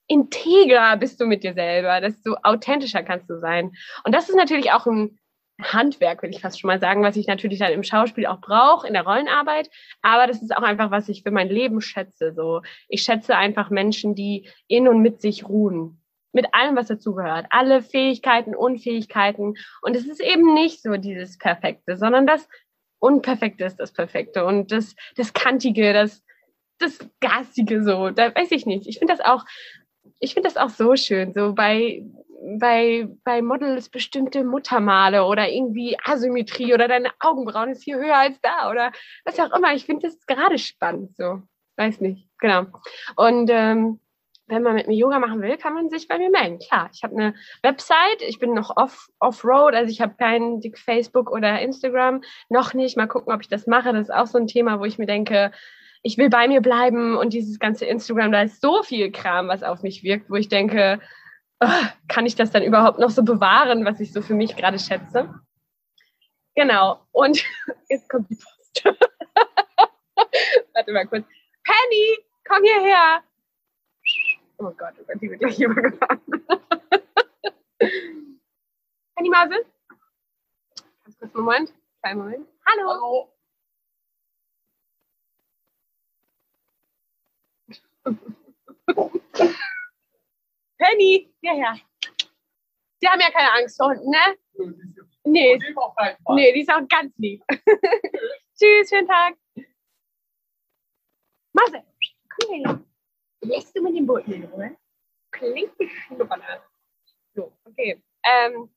integrer 0.08 0.98
bist 0.98 1.22
du 1.22 1.26
mit 1.26 1.44
dir 1.44 1.54
selber, 1.54 2.02
desto 2.02 2.36
authentischer 2.44 3.04
kannst 3.04 3.30
du 3.30 3.40
sein. 3.40 3.72
Und 4.04 4.14
das 4.14 4.30
ist 4.30 4.36
natürlich 4.36 4.72
auch 4.72 4.86
ein 4.86 5.20
Handwerk, 5.62 6.24
will 6.24 6.32
ich 6.32 6.42
fast 6.42 6.60
schon 6.60 6.70
mal 6.70 6.80
sagen, 6.80 7.04
was 7.04 7.16
ich 7.16 7.28
natürlich 7.28 7.60
dann 7.60 7.72
im 7.72 7.84
Schauspiel 7.84 8.26
auch 8.26 8.42
brauche, 8.42 8.88
in 8.88 8.94
der 8.94 9.04
Rollenarbeit. 9.04 9.70
Aber 10.02 10.28
das 10.28 10.42
ist 10.42 10.56
auch 10.56 10.64
einfach, 10.64 10.92
was 10.92 11.10
ich 11.10 11.24
für 11.24 11.32
mein 11.32 11.50
Leben 11.50 11.82
schätze. 11.82 12.34
So, 12.34 12.62
ich 12.88 13.04
schätze 13.04 13.36
einfach 13.36 13.70
Menschen, 13.70 14.16
die 14.16 14.50
in 14.68 14.88
und 14.88 15.02
mit 15.02 15.22
sich 15.22 15.48
ruhen. 15.48 16.02
Mit 16.34 16.54
allem, 16.54 16.78
was 16.78 16.88
dazugehört. 16.88 17.48
Alle 17.50 17.82
Fähigkeiten, 17.82 18.56
Unfähigkeiten. 18.56 19.56
Und 19.82 19.96
es 19.96 20.08
ist 20.08 20.22
eben 20.22 20.54
nicht 20.54 20.82
so 20.82 20.96
dieses 20.96 21.38
Perfekte, 21.38 21.98
sondern 21.98 22.26
das 22.26 22.48
Unperfekte 23.02 23.66
ist 23.66 23.78
das 23.78 23.92
Perfekte 23.92 24.46
und 24.46 24.72
das, 24.72 24.96
das 25.16 25.34
Kantige, 25.34 25.92
das, 25.92 26.24
das 26.78 27.00
Garstige 27.20 27.84
so. 27.84 28.12
Da 28.12 28.34
weiß 28.34 28.52
ich 28.52 28.66
nicht. 28.66 28.88
Ich 28.88 29.00
finde 29.00 29.14
das 29.14 29.26
auch, 29.26 29.44
ich 30.20 30.34
finde 30.36 30.48
das 30.48 30.58
auch 30.58 30.70
so 30.70 30.96
schön. 30.96 31.34
So 31.34 31.54
bei, 31.54 32.04
bei, 32.60 33.08
bei 33.24 33.42
Models 33.42 33.90
bestimmte 33.90 34.44
Muttermale 34.44 35.26
oder 35.26 35.50
irgendwie 35.50 35.98
Asymmetrie 36.04 36.74
oder 36.76 36.88
deine 36.88 37.10
Augenbrauen 37.20 37.72
ist 37.72 37.84
hier 37.84 37.98
höher 37.98 38.18
als 38.18 38.40
da 38.42 38.70
oder 38.70 38.92
was 39.26 39.40
auch 39.40 39.52
immer. 39.52 39.74
Ich 39.74 39.86
finde 39.86 40.08
das 40.08 40.26
gerade 40.28 40.60
spannend. 40.60 41.16
So. 41.18 41.42
Weiß 41.78 42.02
nicht. 42.02 42.28
Genau. 42.38 42.68
Und 43.16 43.50
ähm, 43.52 44.00
wenn 44.52 44.64
man 44.64 44.76
mit 44.76 44.88
mir 44.88 44.98
Yoga 44.98 45.18
machen 45.18 45.42
will, 45.42 45.58
kann 45.58 45.74
man 45.74 45.90
sich 45.90 46.08
bei 46.08 46.18
mir 46.18 46.30
melden. 46.30 46.60
Klar, 46.60 46.90
ich 46.94 47.04
habe 47.04 47.16
eine 47.16 47.34
Website, 47.64 48.22
ich 48.22 48.38
bin 48.38 48.54
noch 48.54 48.76
off, 48.76 49.08
off-road, 49.20 49.74
also 49.74 49.90
ich 49.90 50.02
habe 50.02 50.16
kein 50.18 50.62
Facebook 50.76 51.32
oder 51.32 51.60
Instagram, 51.62 52.22
noch 52.50 52.74
nicht. 52.74 52.98
Mal 52.98 53.08
gucken, 53.08 53.34
ob 53.34 53.42
ich 53.42 53.48
das 53.48 53.66
mache. 53.66 53.94
Das 53.94 54.10
ist 54.10 54.14
auch 54.14 54.28
so 54.28 54.38
ein 54.38 54.48
Thema, 54.48 54.80
wo 54.80 54.86
ich 54.86 54.98
mir 54.98 55.06
denke, 55.06 55.52
ich 56.04 56.18
will 56.18 56.30
bei 56.30 56.48
mir 56.48 56.62
bleiben 56.62 57.16
und 57.16 57.32
dieses 57.32 57.60
ganze 57.60 57.86
Instagram, 57.86 58.32
da 58.32 58.42
ist 58.42 58.62
so 58.62 58.84
viel 58.84 59.12
Kram, 59.12 59.48
was 59.48 59.64
auf 59.64 59.84
mich 59.84 60.04
wirkt, 60.04 60.30
wo 60.30 60.36
ich 60.36 60.50
denke, 60.50 61.00
oh, 61.62 61.68
kann 62.10 62.26
ich 62.26 62.36
das 62.36 62.52
dann 62.52 62.64
überhaupt 62.64 63.00
noch 63.00 63.12
so 63.12 63.24
bewahren, 63.24 63.86
was 63.86 64.00
ich 64.02 64.12
so 64.12 64.22
für 64.22 64.34
mich 64.34 64.58
gerade 64.58 64.80
schätze? 64.80 65.34
Genau. 66.56 67.00
Und 67.12 67.42
jetzt 67.90 68.10
kommt 68.10 68.30
die 68.30 68.36
Post. 68.36 68.84
Warte 70.74 70.92
mal 70.92 71.08
kurz. 71.08 71.26
Penny, 71.64 72.18
komm 72.46 72.64
hierher. 72.64 73.24
Oh 74.64 74.72
Gott, 74.78 74.94
oh 75.00 75.04
Gott, 75.08 75.20
die 75.20 75.28
wird 75.28 75.40
gleich 75.40 75.60
übergefahren. 75.60 76.22
Penny 79.16 79.30
Mause? 79.32 79.66
Ganz 81.04 81.18
kurz, 81.18 81.34
Moment. 81.34 81.74
Kleinen 82.04 82.20
Moment. 82.20 82.48
Hallo. 82.68 82.90
Hallo. 82.92 83.34
Penny, 90.78 91.34
hierher. 91.42 91.80
Die 93.02 93.08
haben 93.08 93.20
ja 93.20 93.32
keine 93.32 93.52
Angst 93.54 93.78
vor 93.78 93.88
Hunden, 93.88 94.12
ne? 94.12 94.38
Nee. 95.24 95.58
Nee, 96.36 96.54
die 96.54 96.62
ist 96.62 96.70
auch 96.70 96.88
ganz 96.88 97.18
lieb. 97.18 97.44
Tschüss, 98.56 98.90
schönen 98.90 99.08
Tag. 99.08 99.34
Mase, 101.52 101.84
komm 102.30 102.54
her. 102.54 102.91
Lässt 103.42 103.76
du 103.76 103.82
mit 103.82 103.96
dem 103.96 104.06
Boot 104.06 104.26
hin, 104.26 104.50
oder? 104.52 104.72
Klingt 105.32 105.78
wie 105.80 105.90
Schnupperne. 105.90 106.62
So, 107.34 107.52
okay. 107.66 108.02
Ähm, 108.24 108.70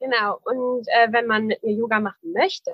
genau. 0.00 0.40
Und 0.44 0.86
äh, 0.88 1.12
wenn 1.12 1.26
man 1.26 1.46
mit 1.46 1.62
mir 1.62 1.72
Yoga 1.72 2.00
machen 2.00 2.32
möchte, 2.32 2.72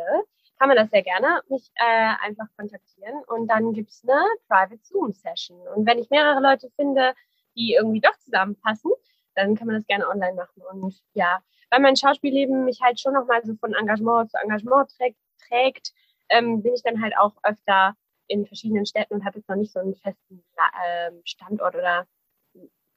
kann 0.59 0.69
man 0.69 0.77
das 0.77 0.91
sehr 0.91 1.03
gerne 1.03 1.43
mich 1.49 1.71
äh, 1.77 2.15
einfach 2.23 2.47
kontaktieren 2.57 3.23
und 3.29 3.49
dann 3.49 3.73
gibt 3.73 3.91
es 3.91 4.05
eine 4.07 4.23
Private 4.47 4.79
Zoom 4.83 5.13
Session. 5.13 5.59
Und 5.75 5.87
wenn 5.87 5.99
ich 5.99 6.11
mehrere 6.11 6.41
Leute 6.41 6.71
finde, 6.77 7.15
die 7.57 7.73
irgendwie 7.73 8.01
doch 8.01 8.17
zusammenpassen, 8.19 8.93
dann 9.35 9.57
kann 9.57 9.67
man 9.67 9.77
das 9.77 9.87
gerne 9.87 10.07
online 10.07 10.35
machen. 10.35 10.63
Und 10.71 11.03
ja, 11.15 11.43
weil 11.71 11.81
mein 11.81 11.97
Schauspielleben 11.97 12.65
mich 12.65 12.81
halt 12.83 13.01
schon 13.01 13.15
nochmal 13.15 13.43
so 13.45 13.55
von 13.55 13.75
Engagement 13.75 14.31
zu 14.31 14.39
Engagement 14.39 14.91
trägt, 14.97 15.19
trägt 15.49 15.93
ähm, 16.29 16.63
bin 16.63 16.75
ich 16.75 16.83
dann 16.83 17.01
halt 17.03 17.17
auch 17.17 17.33
öfter 17.43 17.97
in 18.31 18.47
verschiedenen 18.47 18.87
Städten 18.87 19.15
und 19.15 19.25
habe 19.25 19.39
jetzt 19.39 19.49
noch 19.49 19.57
nicht 19.57 19.73
so 19.73 19.81
einen 19.81 19.95
festen 19.97 20.45
äh, 20.57 21.11
Standort 21.25 21.75
oder 21.75 22.07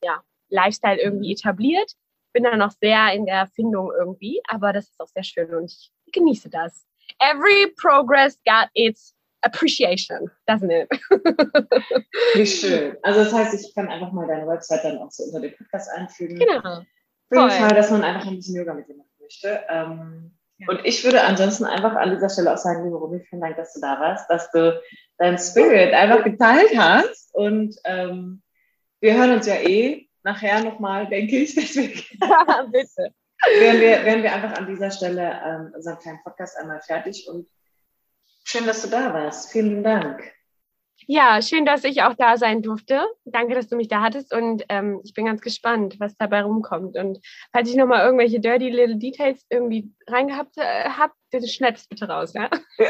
ja, 0.04 0.22
Lifestyle 0.50 1.02
irgendwie 1.02 1.34
etabliert. 1.34 1.92
bin 2.34 2.44
da 2.44 2.56
noch 2.56 2.72
sehr 2.72 3.14
in 3.14 3.26
der 3.26 3.48
Findung 3.48 3.92
irgendwie, 3.98 4.42
aber 4.48 4.74
das 4.74 4.90
ist 4.90 5.00
auch 5.00 5.08
sehr 5.08 5.24
schön 5.24 5.54
und 5.54 5.72
ich 5.72 5.92
genieße 6.12 6.50
das. 6.50 6.86
Every 7.20 7.74
progress 7.76 8.40
got 8.46 8.70
its 8.74 9.16
appreciation, 9.42 10.30
doesn't 10.48 10.72
it? 10.72 10.90
Wie 12.36 12.46
schön. 12.46 12.98
Also 13.02 13.24
das 13.24 13.34
heißt, 13.34 13.54
ich 13.54 13.74
kann 13.76 13.90
einfach 13.90 14.12
mal 14.12 14.28
deine 14.28 14.48
Website 14.48 14.84
dann 14.84 15.00
auch 15.00 15.12
so 15.12 15.24
unter 15.24 15.42
den 15.42 15.56
Podcast 15.56 15.90
einfügen. 15.92 16.40
Genau. 16.40 16.82
Für 17.30 17.40
den 17.40 17.50
Fall, 17.50 17.76
dass 17.76 17.92
man 17.92 18.04
einfach 18.04 18.28
ein 18.28 18.36
bisschen 18.36 18.56
Yoga 18.56 18.74
mit 18.74 18.88
dir 18.88 18.96
machen 18.96 19.12
möchte. 19.20 19.64
Ähm. 19.70 20.38
Und 20.68 20.82
ich 20.86 21.04
würde 21.04 21.24
ansonsten 21.24 21.66
einfach 21.66 21.96
an 21.96 22.12
dieser 22.12 22.30
Stelle 22.30 22.54
auch 22.54 22.58
sagen, 22.58 22.84
liebe 22.86 22.96
Romy, 22.96 23.20
vielen 23.20 23.42
Dank, 23.42 23.58
dass 23.58 23.74
du 23.74 23.82
da 23.82 24.00
warst, 24.00 24.30
dass 24.30 24.50
du 24.52 24.82
dein 25.18 25.38
Spirit 25.38 25.94
einfach 25.94 26.24
geteilt 26.24 26.78
hast. 26.78 27.34
Und 27.34 27.76
ähm, 27.86 28.42
wir 29.02 29.16
hören 29.16 29.32
uns 29.32 29.46
ja 29.46 29.56
eh 29.56 30.08
nachher 30.24 30.64
nochmal, 30.64 31.08
denke 31.08 31.38
ich. 31.38 31.56
Deswegen 31.56 32.02
Bitte. 32.72 33.14
Wären 33.60 33.82
wir, 33.82 34.06
wären 34.06 34.24
wir 34.24 34.32
einfach 34.32 34.58
an 34.58 34.68
dieser 34.68 34.90
Stelle 34.90 35.42
ähm, 35.46 35.74
unseren 35.76 36.00
kleinen 36.00 36.24
Podcast 36.24 36.58
einmal 36.58 36.82
fertig 36.82 37.28
und 37.28 37.48
schön, 38.46 38.66
dass 38.66 38.84
du 38.84 38.90
da 38.90 39.14
warst. 39.14 39.52
Vielen 39.52 39.84
Dank. 39.84 40.32
Ja, 41.08 41.42
schön, 41.42 41.66
dass 41.66 41.84
ich 41.84 42.04
auch 42.04 42.14
da 42.14 42.38
sein 42.38 42.62
durfte. 42.62 43.06
Danke, 43.26 43.56
dass 43.56 43.68
du 43.68 43.76
mich 43.76 43.88
da 43.88 44.02
hattest 44.02 44.34
und 44.34 44.64
ähm, 44.70 45.02
ich 45.04 45.14
bin 45.14 45.26
ganz 45.26 45.42
gespannt, 45.42 46.00
was 46.00 46.16
dabei 46.18 46.44
rumkommt. 46.44 46.98
Und 46.98 47.20
falls 47.52 47.70
ich 47.70 47.76
nochmal 47.76 48.06
irgendwelche 48.06 48.40
dirty 48.40 48.70
little 48.70 48.98
details 48.98 49.46
irgendwie 49.50 49.92
reingehabt 50.08 50.58
äh, 50.58 50.90
habe, 50.90 51.14
bitte 51.32 51.48
schneid's 51.48 51.88
bitte 51.88 52.08
raus, 52.08 52.34
ja? 52.34 52.50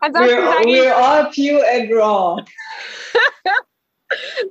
Ansonsten 0.00 0.36
we're, 0.36 0.64
we're 0.64 0.94
all 0.94 1.30
pure 1.30 1.62
and 1.72 1.90
raw. 1.92 2.42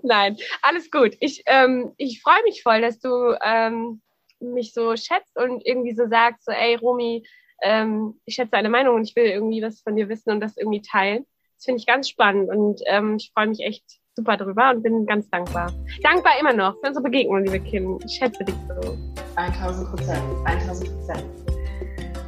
Nein, 0.04 0.38
alles 0.62 0.90
gut. 0.90 1.16
Ich, 1.20 1.44
ähm, 1.46 1.94
ich 1.98 2.22
freue 2.22 2.42
mich 2.44 2.64
voll, 2.64 2.82
dass 2.82 3.00
du 3.00 3.38
ähm, 3.44 4.02
mich 4.40 4.74
so 4.74 4.96
schätzt 4.96 5.38
und 5.38 5.66
irgendwie 5.66 5.94
so 5.94 6.08
sagst, 6.08 6.46
so, 6.46 6.52
ey, 6.52 6.76
Romy, 6.76 7.24
ähm, 7.62 8.20
ich 8.26 8.36
schätze 8.36 8.52
deine 8.52 8.70
Meinung 8.70 8.96
und 8.96 9.08
ich 9.08 9.16
will 9.16 9.26
irgendwie 9.26 9.62
was 9.62 9.82
von 9.82 9.96
dir 9.96 10.10
wissen 10.10 10.32
und 10.32 10.40
das 10.40 10.58
irgendwie 10.58 10.82
teilen. 10.82 11.26
Das 11.62 11.66
finde 11.66 11.80
ich 11.80 11.86
ganz 11.86 12.10
spannend 12.10 12.50
und 12.50 12.82
ähm, 12.88 13.18
ich 13.18 13.32
freue 13.36 13.46
mich 13.46 13.60
echt 13.60 13.84
super 14.16 14.36
drüber 14.36 14.72
und 14.72 14.82
bin 14.82 15.06
ganz 15.06 15.30
dankbar. 15.30 15.72
Dankbar 16.02 16.32
immer 16.40 16.54
noch 16.54 16.74
für 16.82 16.88
unsere 16.88 17.04
Begegnung, 17.04 17.44
liebe 17.44 17.60
Kim. 17.60 18.00
Ich 18.04 18.16
schätze 18.16 18.44
dich 18.44 18.56
so. 18.82 18.98
1000 19.36 19.90
Prozent. 19.92 20.24
1000 20.46 20.90
Prozent. 20.92 21.24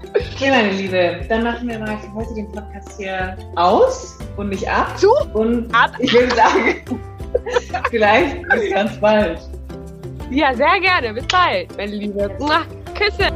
Okay, 0.10 0.52
meine 0.52 0.72
Liebe, 0.74 1.26
dann 1.28 1.46
machen 1.46 1.68
wir 1.68 1.80
mal 1.80 1.98
für 1.98 2.14
heute 2.14 2.36
den 2.36 2.52
Podcast 2.52 2.96
hier 2.96 3.36
aus 3.56 4.20
und 4.38 4.50
nicht 4.50 4.70
ab. 4.70 4.96
Zu? 5.00 5.10
Und 5.34 5.74
ab. 5.74 5.94
ich 5.98 6.14
würde 6.14 6.36
sagen, 6.36 6.86
vielleicht 7.90 8.40
bis 8.50 8.70
ganz 8.70 9.02
bald. 9.02 9.40
Ja, 10.30 10.54
sehr 10.54 10.80
gerne. 10.80 11.12
Bis 11.12 11.26
bald, 11.26 11.76
meine 11.76 11.96
Liebe. 11.96 12.30
Küsse. 12.94 13.34